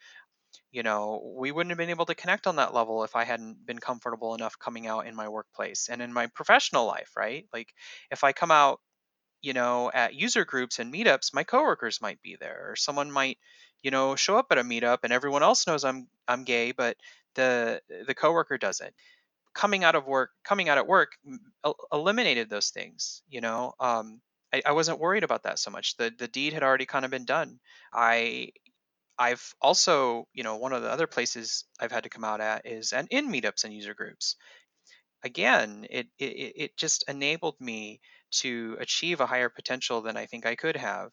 you 0.71 0.83
know, 0.83 1.33
we 1.37 1.51
wouldn't 1.51 1.71
have 1.71 1.77
been 1.77 1.89
able 1.89 2.05
to 2.05 2.15
connect 2.15 2.47
on 2.47 2.57
that 2.57 2.73
level 2.73 3.03
if 3.03 3.15
I 3.15 3.23
hadn't 3.23 3.65
been 3.65 3.79
comfortable 3.79 4.35
enough 4.35 4.59
coming 4.59 4.87
out 4.87 5.07
in 5.07 5.15
my 5.15 5.27
workplace 5.29 5.87
and 5.89 6.01
in 6.01 6.11
my 6.13 6.27
professional 6.27 6.85
life, 6.85 7.11
right? 7.15 7.45
Like 7.53 7.73
if 8.11 8.23
I 8.23 8.33
come 8.33 8.51
out, 8.51 8.79
you 9.41 9.53
know, 9.53 9.91
at 9.93 10.15
user 10.15 10.45
groups 10.45 10.79
and 10.79 10.93
meetups, 10.93 11.33
my 11.33 11.43
coworkers 11.43 12.01
might 12.01 12.21
be 12.21 12.35
there 12.35 12.69
or 12.71 12.75
someone 12.75 13.11
might, 13.11 13.37
you 13.83 13.91
know, 13.91 14.15
show 14.15 14.37
up 14.37 14.47
at 14.51 14.57
a 14.57 14.63
meetup 14.63 14.99
and 15.03 15.13
everyone 15.13 15.43
else 15.43 15.67
knows 15.67 15.83
I'm 15.85 16.07
I'm 16.27 16.43
gay, 16.43 16.71
but 16.71 16.97
the 17.35 17.81
the 18.07 18.15
coworker 18.15 18.57
doesn't. 18.57 18.93
coming 19.53 19.83
out 19.83 19.95
of 19.95 20.05
work, 20.07 20.31
coming 20.43 20.69
out 20.69 20.77
at 20.77 20.87
work, 20.87 21.17
eliminated 21.91 22.49
those 22.49 22.69
things. 22.69 23.23
You 23.29 23.41
know, 23.41 23.73
um, 23.79 24.21
I, 24.53 24.61
I 24.67 24.71
wasn't 24.73 24.99
worried 24.99 25.23
about 25.23 25.43
that 25.43 25.59
so 25.59 25.71
much. 25.71 25.97
The 25.97 26.13
the 26.17 26.27
deed 26.27 26.53
had 26.53 26.63
already 26.63 26.85
kind 26.85 27.05
of 27.05 27.11
been 27.11 27.25
done. 27.25 27.59
I 27.93 28.51
I've 29.19 29.53
also, 29.61 30.27
you 30.33 30.43
know, 30.43 30.57
one 30.57 30.73
of 30.73 30.83
the 30.83 30.91
other 30.91 31.07
places 31.07 31.65
I've 31.79 31.91
had 31.91 32.03
to 32.03 32.09
come 32.09 32.23
out 32.25 32.41
at 32.41 32.65
is 32.65 32.93
and 32.93 33.07
in 33.11 33.29
meetups 33.31 33.63
and 33.65 33.73
user 33.73 33.93
groups. 33.95 34.35
Again, 35.23 35.85
it, 35.89 36.07
it 36.19 36.53
it 36.63 36.77
just 36.77 37.03
enabled 37.07 37.59
me 37.61 38.01
to 38.31 38.77
achieve 38.79 39.21
a 39.21 39.25
higher 39.25 39.49
potential 39.49 40.01
than 40.01 40.17
I 40.17 40.25
think 40.25 40.45
I 40.45 40.55
could 40.55 40.75
have. 40.75 41.11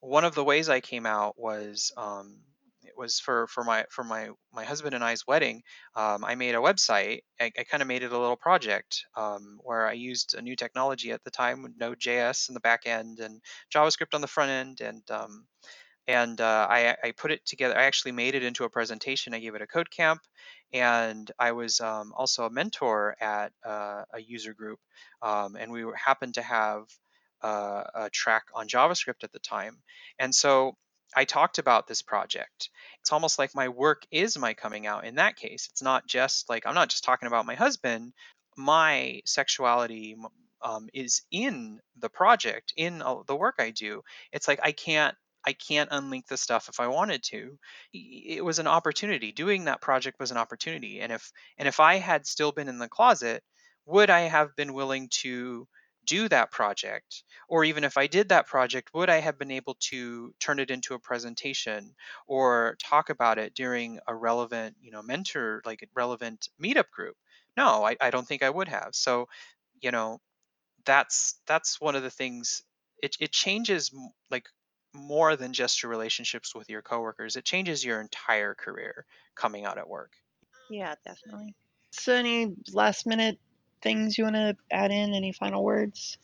One 0.00 0.24
of 0.24 0.34
the 0.34 0.44
ways 0.44 0.68
I 0.68 0.80
came 0.80 1.06
out 1.06 1.34
was 1.38 1.92
um, 1.96 2.38
it 2.82 2.94
was 2.96 3.18
for 3.18 3.46
for 3.48 3.64
my 3.64 3.84
for 3.90 4.04
my 4.04 4.30
my 4.52 4.64
husband 4.64 4.94
and 4.94 5.02
I's 5.02 5.26
wedding. 5.26 5.62
Um, 5.94 6.24
I 6.24 6.34
made 6.34 6.54
a 6.54 6.58
website. 6.58 7.20
I, 7.40 7.50
I 7.58 7.64
kind 7.64 7.82
of 7.82 7.88
made 7.88 8.02
it 8.02 8.12
a 8.12 8.18
little 8.18 8.36
project 8.36 9.04
um, 9.16 9.58
where 9.62 9.86
I 9.86 9.92
used 9.92 10.34
a 10.34 10.42
new 10.42 10.56
technology 10.56 11.10
at 11.12 11.24
the 11.24 11.30
time 11.30 11.74
Node.js 11.78 12.48
in 12.48 12.54
the 12.54 12.60
back 12.60 12.86
end 12.86 13.18
and 13.18 13.40
JavaScript 13.74 14.14
on 14.14 14.20
the 14.20 14.28
front 14.28 14.50
end, 14.50 14.80
and 14.80 15.02
um, 15.10 15.46
and 16.08 16.40
uh, 16.40 16.66
I, 16.68 16.96
I, 17.02 17.12
put 17.12 17.32
it 17.32 17.44
together. 17.44 17.76
I 17.76 17.84
actually 17.84 18.12
made 18.12 18.34
it 18.34 18.42
into 18.42 18.64
a 18.64 18.70
presentation. 18.70 19.34
I 19.34 19.40
gave 19.40 19.54
it 19.54 19.62
a 19.62 19.66
code 19.66 19.90
camp, 19.90 20.20
and 20.72 21.30
I 21.38 21.52
was 21.52 21.80
um, 21.80 22.12
also 22.16 22.44
a 22.44 22.50
mentor 22.50 23.16
at 23.20 23.52
uh, 23.64 24.04
a 24.12 24.20
user 24.20 24.54
group, 24.54 24.78
um, 25.22 25.56
and 25.56 25.72
we 25.72 25.84
were, 25.84 25.96
happened 25.96 26.34
to 26.34 26.42
have 26.42 26.84
uh, 27.42 27.84
a 27.94 28.10
track 28.10 28.44
on 28.54 28.68
JavaScript 28.68 29.24
at 29.24 29.32
the 29.32 29.38
time, 29.40 29.78
and 30.18 30.34
so 30.34 30.76
I 31.14 31.24
talked 31.24 31.58
about 31.58 31.86
this 31.86 32.02
project. 32.02 32.70
It's 33.00 33.12
almost 33.12 33.38
like 33.38 33.54
my 33.54 33.68
work 33.68 34.02
is 34.10 34.38
my 34.38 34.54
coming 34.54 34.86
out. 34.86 35.04
In 35.04 35.16
that 35.16 35.36
case, 35.36 35.68
it's 35.70 35.82
not 35.82 36.06
just 36.06 36.48
like 36.48 36.66
I'm 36.66 36.74
not 36.74 36.90
just 36.90 37.04
talking 37.04 37.26
about 37.26 37.46
my 37.46 37.54
husband. 37.54 38.12
My 38.56 39.20
sexuality 39.24 40.16
um, 40.62 40.88
is 40.92 41.22
in 41.30 41.80
the 41.98 42.08
project, 42.08 42.72
in 42.76 43.02
uh, 43.02 43.22
the 43.26 43.36
work 43.36 43.56
I 43.58 43.70
do. 43.70 44.02
It's 44.32 44.48
like 44.48 44.60
I 44.62 44.72
can't 44.72 45.16
I 45.46 45.52
can't 45.52 45.90
unlink 45.90 46.26
the 46.26 46.36
stuff 46.36 46.68
if 46.68 46.80
I 46.80 46.88
wanted 46.88 47.22
to. 47.24 47.58
It 47.92 48.44
was 48.44 48.58
an 48.58 48.66
opportunity. 48.66 49.32
Doing 49.32 49.64
that 49.64 49.80
project 49.80 50.18
was 50.18 50.30
an 50.30 50.36
opportunity. 50.36 51.00
And 51.00 51.12
if 51.12 51.30
and 51.58 51.68
if 51.68 51.80
I 51.80 51.96
had 51.96 52.26
still 52.26 52.52
been 52.52 52.68
in 52.68 52.78
the 52.78 52.88
closet, 52.88 53.44
would 53.86 54.10
I 54.10 54.20
have 54.22 54.56
been 54.56 54.74
willing 54.74 55.08
to 55.22 55.68
do 56.04 56.28
that 56.28 56.50
project? 56.50 57.24
Or 57.48 57.64
even 57.64 57.84
if 57.84 57.96
I 57.96 58.06
did 58.06 58.28
that 58.28 58.46
project, 58.46 58.90
would 58.94 59.08
I 59.10 59.16
have 59.18 59.38
been 59.38 59.50
able 59.50 59.76
to 59.90 60.34
turn 60.40 60.58
it 60.58 60.70
into 60.70 60.94
a 60.94 60.98
presentation 61.00 61.94
or 62.26 62.76
talk 62.82 63.10
about 63.10 63.38
it 63.38 63.54
during 63.54 64.00
a 64.06 64.14
relevant, 64.14 64.76
you 64.80 64.90
know, 64.90 65.02
mentor, 65.02 65.62
like 65.64 65.82
a 65.82 65.86
relevant 65.94 66.48
meetup 66.62 66.90
group? 66.90 67.16
No, 67.56 67.84
I, 67.84 67.96
I 68.00 68.10
don't 68.10 68.26
think 68.26 68.42
I 68.42 68.50
would 68.50 68.68
have. 68.68 68.94
So, 68.94 69.28
you 69.80 69.90
know, 69.90 70.20
that's 70.84 71.40
that's 71.46 71.80
one 71.80 71.96
of 71.96 72.02
the 72.02 72.10
things 72.10 72.62
it, 73.02 73.16
it 73.20 73.32
changes 73.32 73.92
like 74.30 74.48
more 74.96 75.36
than 75.36 75.52
just 75.52 75.82
your 75.82 75.90
relationships 75.90 76.54
with 76.54 76.68
your 76.68 76.82
coworkers. 76.82 77.36
It 77.36 77.44
changes 77.44 77.84
your 77.84 78.00
entire 78.00 78.54
career 78.54 79.04
coming 79.34 79.64
out 79.64 79.78
at 79.78 79.88
work. 79.88 80.12
Yeah, 80.70 80.94
definitely. 81.04 81.54
So, 81.90 82.14
any 82.14 82.54
last 82.72 83.06
minute 83.06 83.38
things 83.82 84.18
you 84.18 84.24
want 84.24 84.36
to 84.36 84.56
add 84.70 84.90
in? 84.90 85.14
Any 85.14 85.32
final 85.32 85.62
words? 85.62 86.18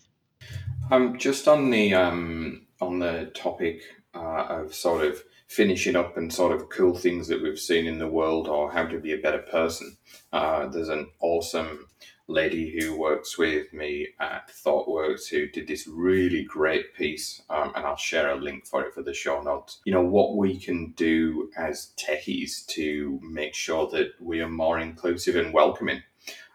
Um, 0.90 1.18
just 1.18 1.48
on 1.48 1.70
the 1.70 1.94
um, 1.94 2.66
on 2.80 2.98
the 2.98 3.30
topic 3.34 3.82
uh, 4.14 4.46
of 4.48 4.74
sort 4.74 5.04
of 5.04 5.22
finishing 5.46 5.96
up 5.96 6.16
and 6.16 6.32
sort 6.32 6.52
of 6.52 6.68
cool 6.70 6.96
things 6.96 7.28
that 7.28 7.42
we've 7.42 7.58
seen 7.58 7.86
in 7.86 7.98
the 7.98 8.08
world 8.08 8.48
or 8.48 8.72
how 8.72 8.84
to 8.86 8.98
be 8.98 9.12
a 9.12 9.18
better 9.18 9.38
person. 9.38 9.96
Uh, 10.32 10.66
there's 10.66 10.88
an 10.88 11.06
awesome 11.20 11.86
lady 12.32 12.78
who 12.78 12.98
works 12.98 13.38
with 13.38 13.72
me 13.72 14.08
at 14.18 14.48
ThoughtWorks 14.48 15.28
who 15.28 15.46
did 15.46 15.68
this 15.68 15.86
really 15.86 16.44
great 16.44 16.94
piece, 16.94 17.42
um, 17.50 17.72
and 17.76 17.84
I'll 17.84 17.96
share 17.96 18.30
a 18.30 18.36
link 18.36 18.66
for 18.66 18.82
it 18.82 18.94
for 18.94 19.02
the 19.02 19.14
show 19.14 19.42
notes. 19.42 19.80
You 19.84 19.92
know, 19.92 20.04
what 20.04 20.36
we 20.36 20.58
can 20.58 20.92
do 20.92 21.50
as 21.56 21.92
techies 21.96 22.66
to 22.68 23.20
make 23.22 23.54
sure 23.54 23.88
that 23.90 24.14
we 24.20 24.40
are 24.40 24.48
more 24.48 24.78
inclusive 24.78 25.36
and 25.36 25.52
welcoming. 25.52 26.02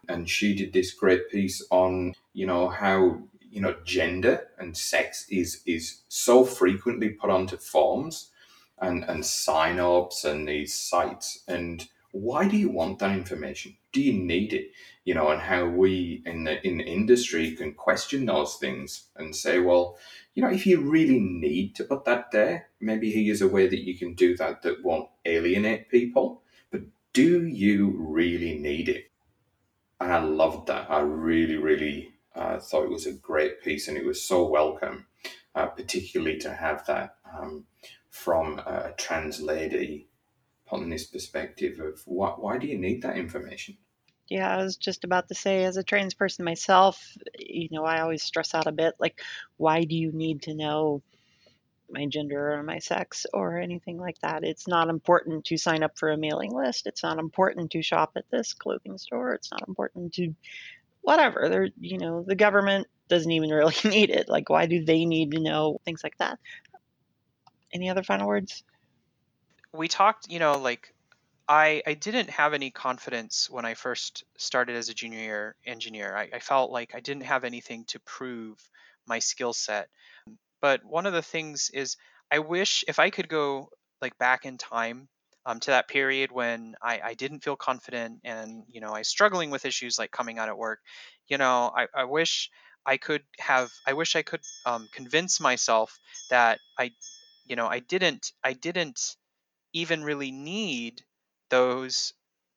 And 0.10 0.30
she 0.30 0.56
did 0.56 0.74
this 0.74 0.94
great 0.94 1.30
piece 1.30 1.66
on, 1.70 2.14
you 2.34 2.46
know, 2.46 2.70
how 2.70 3.20
you 3.50 3.62
know 3.62 3.76
gender 3.84 4.48
and 4.60 4.76
sex 4.76 5.26
is 5.30 5.62
is 5.66 6.02
so 6.10 6.44
frequently 6.44 7.10
put 7.10 7.30
onto 7.30 7.58
forms 7.58 8.30
and 8.80 9.04
and 9.06 9.26
sign 9.26 9.80
ups 9.80 10.26
and 10.26 10.48
these 10.48 10.74
sites 10.74 11.44
and 11.48 11.88
why 12.12 12.48
do 12.48 12.58
you 12.58 12.70
want 12.70 13.00
that 13.00 13.12
information 13.12 13.77
do 13.92 14.02
you 14.02 14.14
need 14.14 14.54
it 14.54 14.72
you 15.08 15.14
know, 15.14 15.30
and 15.30 15.42
how 15.42 15.66
we 15.66 16.22
in 16.26 16.44
the 16.44 16.68
in 16.68 16.80
the 16.80 16.84
industry 16.84 17.56
can 17.56 17.74
question 17.74 18.26
those 18.26 18.56
things 18.56 19.06
and 19.16 19.34
say, 19.34 19.58
well, 19.58 19.98
you 20.34 20.44
know, 20.44 20.50
if 20.50 20.66
you 20.66 20.82
really 20.82 21.22
need 21.22 21.76
to 21.76 21.86
put 21.86 22.04
that 22.04 22.32
there, 22.32 22.68
maybe 22.82 23.10
here's 23.10 23.42
a 23.42 23.48
way 23.48 23.70
that 23.70 23.86
you 23.86 23.98
can 23.98 24.16
do 24.16 24.36
that 24.36 24.64
that 24.64 24.84
won't 24.84 25.08
alienate 25.24 25.88
people. 25.88 26.42
But 26.72 26.82
do 27.14 27.48
you 27.48 27.96
really 27.98 28.60
need 28.60 28.90
it? 28.90 29.10
And 30.02 30.12
I 30.12 30.20
loved 30.20 30.68
that. 30.68 30.92
I 30.92 31.00
really, 31.00 31.56
really 31.56 32.10
uh, 32.36 32.60
thought 32.60 32.84
it 32.84 32.92
was 32.92 33.06
a 33.06 33.14
great 33.14 33.64
piece, 33.64 33.88
and 33.88 33.98
it 33.98 34.06
was 34.06 34.22
so 34.22 34.46
welcome, 34.46 35.06
uh, 35.56 35.68
particularly 35.68 36.38
to 36.40 36.54
have 36.54 36.86
that 36.88 37.16
um, 37.34 37.64
from 38.10 38.60
a 38.60 38.92
trans 38.98 39.40
lady 39.40 40.10
on 40.72 40.90
this 40.90 41.06
perspective 41.06 41.80
of 41.80 42.02
why, 42.06 42.30
why 42.30 42.58
do 42.58 42.68
you 42.68 42.78
need 42.78 43.02
that 43.02 43.18
information? 43.18 43.78
Yeah, 44.30 44.54
I 44.54 44.62
was 44.62 44.76
just 44.76 45.04
about 45.06 45.30
to 45.30 45.36
say, 45.36 45.64
as 45.64 45.78
a 45.78 45.84
trans 45.84 46.14
person 46.14 46.44
myself, 46.44 47.18
you 47.40 47.70
know, 47.72 47.86
I 47.86 48.02
always 48.02 48.24
stress 48.24 48.54
out 48.54 48.68
a 48.68 48.74
bit 48.74 48.96
like, 49.00 49.22
why 49.56 49.86
do 49.86 49.96
you 49.96 50.12
need 50.12 50.42
to 50.44 50.54
know 50.54 51.02
my 51.90 52.06
gender 52.08 52.54
or 52.54 52.64
my 52.64 52.80
sex 52.80 53.26
or 53.34 53.58
anything 53.58 53.98
like 53.98 54.20
that? 54.20 54.44
It's 54.44 54.68
not 54.68 54.90
important 54.90 55.46
to 55.46 55.58
sign 55.58 55.82
up 55.82 55.98
for 55.98 56.12
a 56.12 56.18
mailing 56.18 56.54
list. 56.54 56.88
It's 56.88 57.04
not 57.04 57.20
important 57.20 57.72
to 57.72 57.82
shop 57.82 58.12
at 58.18 58.30
this 58.30 58.54
clothing 58.54 58.98
store. 58.98 59.34
It's 59.34 59.52
not 59.52 59.66
important 59.68 60.14
to 60.16 60.36
whatever. 61.02 61.48
They're, 61.48 61.70
you 61.80 61.98
know, 61.98 62.24
the 62.28 62.36
government 62.36 62.88
doesn't 63.08 63.32
even 63.32 63.50
really 63.52 63.76
need 63.86 64.10
it. 64.10 64.28
Like, 64.28 64.50
why 64.50 64.66
do 64.66 64.84
they 64.84 65.06
need 65.06 65.32
to 65.32 65.40
know 65.40 65.80
things 65.86 66.04
like 66.04 66.18
that? 66.18 66.38
Any 67.72 67.90
other 67.90 68.04
final 68.04 68.28
words? 68.28 68.64
We 69.78 69.88
talked, 69.88 70.28
you 70.30 70.40
know, 70.40 70.58
like 70.58 70.94
I, 71.48 71.84
I 71.88 71.94
didn't 71.94 72.32
have 72.32 72.54
any 72.54 72.72
confidence 72.72 73.50
when 73.50 73.66
I 73.66 73.76
first 73.76 74.24
started 74.38 74.76
as 74.76 74.90
a 74.90 74.94
junior 74.94 75.20
year 75.20 75.56
engineer. 75.66 76.16
I, 76.18 76.30
I 76.34 76.40
felt 76.40 76.72
like 76.72 76.96
I 76.96 77.00
didn't 77.00 77.24
have 77.24 77.44
anything 77.46 77.86
to 77.88 78.00
prove 78.02 78.60
my 79.08 79.20
skill 79.20 79.54
set. 79.54 79.90
But 80.62 80.84
one 80.84 81.06
of 81.06 81.14
the 81.14 81.22
things 81.22 81.70
is 81.74 81.98
I 82.32 82.40
wish 82.40 82.84
if 82.88 83.00
I 83.00 83.10
could 83.10 83.30
go 83.30 83.70
like 84.02 84.18
back 84.18 84.46
in 84.46 84.58
time 84.58 85.10
um, 85.46 85.60
to 85.62 85.72
that 85.72 85.88
period 85.88 86.32
when 86.32 86.76
I, 86.82 87.00
I 87.04 87.14
didn't 87.14 87.42
feel 87.44 87.56
confident 87.56 88.22
and 88.24 88.64
you 88.70 88.82
know 88.82 88.92
I 88.92 89.00
was 89.00 89.08
struggling 89.10 89.52
with 89.52 89.66
issues 89.66 90.00
like 90.00 90.12
coming 90.12 90.40
out 90.40 90.50
at 90.50 90.58
work. 90.58 90.80
You 91.28 91.38
know, 91.38 91.72
I, 91.76 91.88
I 91.96 92.04
wish 92.06 92.50
I 92.86 92.98
could 92.98 93.24
have 93.40 93.72
I 93.86 93.94
wish 93.94 94.16
I 94.16 94.24
could 94.24 94.42
um, 94.66 94.90
convince 94.92 95.40
myself 95.40 96.00
that 96.30 96.60
I 96.78 96.92
you 97.46 97.56
know 97.56 97.68
I 97.68 97.80
didn't 97.80 98.34
I 98.44 98.54
didn't 98.54 99.18
even 99.74 100.04
really 100.04 100.32
need 100.32 101.04
those 101.50 102.14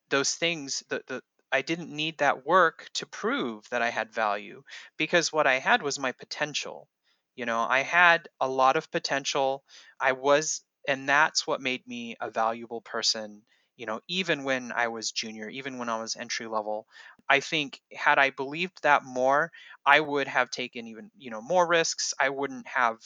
those 0.09 0.35
things 0.35 0.83
the, 0.89 1.03
the 1.07 1.21
I 1.51 1.61
didn't 1.61 1.89
need 1.93 2.19
that 2.19 2.45
work 2.45 2.89
to 2.95 3.05
prove 3.05 3.67
that 3.71 3.81
I 3.81 3.89
had 3.89 4.13
value 4.13 4.63
because 4.97 5.33
what 5.33 5.47
I 5.47 5.59
had 5.59 5.81
was 5.81 5.99
my 5.99 6.11
potential. 6.13 6.87
You 7.35 7.45
know, 7.45 7.61
I 7.61 7.79
had 7.81 8.29
a 8.39 8.47
lot 8.47 8.77
of 8.77 8.91
potential. 8.91 9.63
I 9.99 10.13
was 10.13 10.61
and 10.87 11.07
that's 11.07 11.45
what 11.45 11.61
made 11.61 11.85
me 11.87 12.15
a 12.21 12.29
valuable 12.31 12.81
person, 12.81 13.43
you 13.75 13.85
know, 13.85 14.01
even 14.07 14.43
when 14.43 14.71
I 14.71 14.87
was 14.87 15.11
junior, 15.11 15.47
even 15.49 15.77
when 15.77 15.89
I 15.89 15.99
was 16.01 16.15
entry 16.15 16.47
level. 16.47 16.87
I 17.29 17.39
think 17.39 17.81
had 17.93 18.17
I 18.19 18.29
believed 18.31 18.83
that 18.83 19.03
more, 19.03 19.51
I 19.85 19.99
would 19.99 20.27
have 20.27 20.49
taken 20.49 20.87
even, 20.87 21.11
you 21.17 21.29
know, 21.31 21.41
more 21.41 21.67
risks. 21.67 22.13
I 22.19 22.29
wouldn't 22.29 22.67
have 22.67 22.99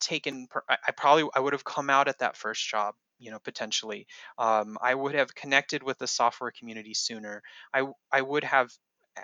taken 0.00 0.48
I 0.68 0.92
probably 0.96 1.28
I 1.34 1.40
would 1.40 1.52
have 1.52 1.64
come 1.64 1.88
out 1.90 2.08
at 2.08 2.18
that 2.18 2.36
first 2.36 2.66
job 2.66 2.94
you 3.22 3.30
know 3.30 3.38
potentially 3.38 4.06
um, 4.38 4.76
i 4.82 4.94
would 4.94 5.14
have 5.14 5.34
connected 5.34 5.82
with 5.82 5.98
the 5.98 6.06
software 6.06 6.52
community 6.58 6.94
sooner 6.94 7.42
i 7.74 7.84
i 8.12 8.20
would 8.20 8.44
have 8.44 8.70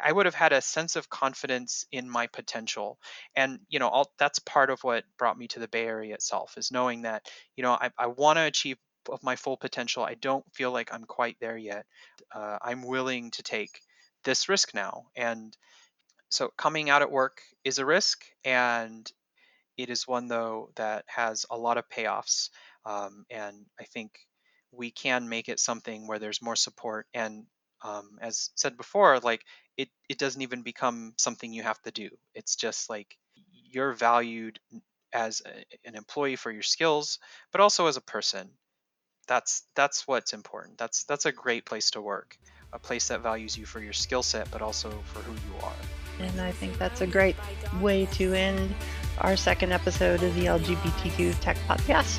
I 0.05 0.13
would 0.13 0.27
have 0.27 0.35
had 0.35 0.53
a 0.53 0.61
sense 0.61 0.97
of 0.97 1.09
confidence 1.09 1.87
in 1.91 2.11
my 2.11 2.27
potential, 2.27 2.99
and 3.35 3.61
you 3.69 3.79
know, 3.79 3.89
all, 3.89 4.13
that's 4.19 4.39
part 4.39 4.71
of 4.71 4.85
what 4.85 5.05
brought 5.17 5.39
me 5.39 5.49
to 5.49 5.61
the 5.61 5.69
Bay 5.69 5.87
Area 5.87 6.15
itself. 6.15 6.59
Is 6.59 6.71
knowing 6.71 7.03
that 7.03 7.27
you 7.57 7.63
know 7.63 7.73
I, 7.73 7.91
I 7.99 8.07
want 8.09 8.37
to 8.37 8.43
achieve 8.43 8.77
of 9.09 9.23
my 9.23 9.37
full 9.37 9.57
potential. 9.57 10.05
I 10.05 10.15
don't 10.15 10.45
feel 10.55 10.71
like 10.73 10.93
I'm 10.93 11.05
quite 11.05 11.37
there 11.41 11.57
yet. 11.57 11.87
Uh, 12.35 12.59
I'm 12.61 12.83
willing 12.83 13.31
to 13.33 13.43
take 13.43 13.81
this 14.25 14.49
risk 14.49 14.75
now, 14.75 15.07
and 15.17 15.57
so 16.31 16.51
coming 16.57 16.91
out 16.91 17.03
at 17.03 17.11
work 17.11 17.41
is 17.65 17.79
a 17.79 17.87
risk, 17.87 18.25
and 18.45 19.11
it 19.79 19.91
is 19.91 20.07
one 20.09 20.29
though 20.29 20.71
that 20.77 21.05
has 21.09 21.47
a 21.51 21.57
lot 21.59 21.79
of 21.79 21.89
payoffs. 21.89 22.51
Um, 22.89 23.27
and 23.31 23.67
I 23.79 23.85
think 23.85 24.13
we 24.73 24.91
can 24.91 25.29
make 25.29 25.49
it 25.49 25.61
something 25.61 26.07
where 26.07 26.19
there's 26.19 26.43
more 26.43 26.57
support 26.57 27.07
and 27.13 27.45
um, 27.85 28.19
as 28.21 28.51
said 28.57 28.77
before, 28.77 29.21
like 29.21 29.43
it 29.77 29.89
it 30.09 30.19
doesn't 30.19 30.43
even 30.43 30.63
become 30.63 31.15
something 31.17 31.53
you 31.53 31.63
have 31.63 31.81
to 31.83 31.91
do. 31.91 32.09
It's 32.35 32.57
just 32.57 32.91
like 32.91 33.17
you're 33.71 33.93
valued 33.93 34.59
as 35.13 35.43
a, 35.47 35.89
an 35.89 35.95
employee 35.95 36.37
for 36.37 36.51
your 36.51 36.63
skills, 36.63 37.19
but 37.53 37.61
also 37.61 37.87
as 37.87 37.97
a 37.97 38.01
person. 38.01 38.51
That's 39.29 39.63
that's 39.77 40.09
what's 40.09 40.33
important. 40.33 40.79
That's 40.79 41.05
that's 41.05 41.27
a 41.27 41.33
great 41.33 41.67
place 41.67 41.91
to 41.93 42.01
work. 42.01 42.37
A 42.73 42.79
place 42.79 43.09
that 43.09 43.21
values 43.21 43.57
you 43.57 43.65
for 43.65 43.81
your 43.81 43.93
skill 43.93 44.23
set, 44.23 44.51
but 44.51 44.61
also 44.61 44.91
for 45.13 45.21
who 45.21 45.33
you 45.33 45.65
are. 45.65 46.27
And 46.27 46.41
I 46.41 46.51
think 46.51 46.79
that's 46.79 47.01
a 47.01 47.07
great 47.07 47.37
way 47.81 48.07
to 48.13 48.35
end 48.35 48.75
our 49.19 49.37
second 49.37 49.73
episode 49.73 50.23
of 50.23 50.35
the 50.35 50.47
LGBTQ 50.47 51.41
Tech 51.41 51.57
Podcast. 51.69 52.19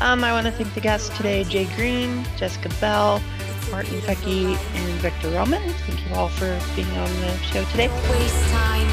Um, 0.00 0.24
I 0.24 0.32
want 0.32 0.46
to 0.46 0.52
thank 0.52 0.74
the 0.74 0.80
guests 0.80 1.14
today 1.16 1.44
Jay 1.44 1.66
Green, 1.76 2.24
Jessica 2.36 2.68
Bell, 2.80 3.22
Martin 3.70 4.00
Pecky, 4.00 4.56
and 4.56 5.00
Victor 5.00 5.30
Roman. 5.30 5.62
Thank 5.86 6.08
you 6.08 6.14
all 6.14 6.28
for 6.28 6.58
being 6.74 6.90
on 6.98 7.10
the 7.20 7.36
show 7.38 7.64
today. 7.66 7.88
Waste 8.10 8.50
time. 8.50 8.88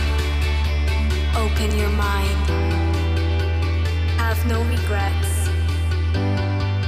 Open 1.36 1.78
your 1.78 1.90
mind. 1.90 2.50
Have 4.18 4.46
no 4.48 4.64
regrets. 4.64 5.50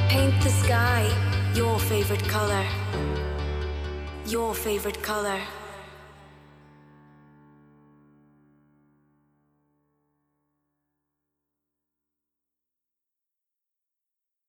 Paint 0.09 0.41
the 0.43 0.49
sky 0.49 1.09
your 1.55 1.77
favorite 1.77 2.27
color. 2.27 2.65
Your 4.25 4.55
favorite 4.55 5.01
color. 5.03 5.39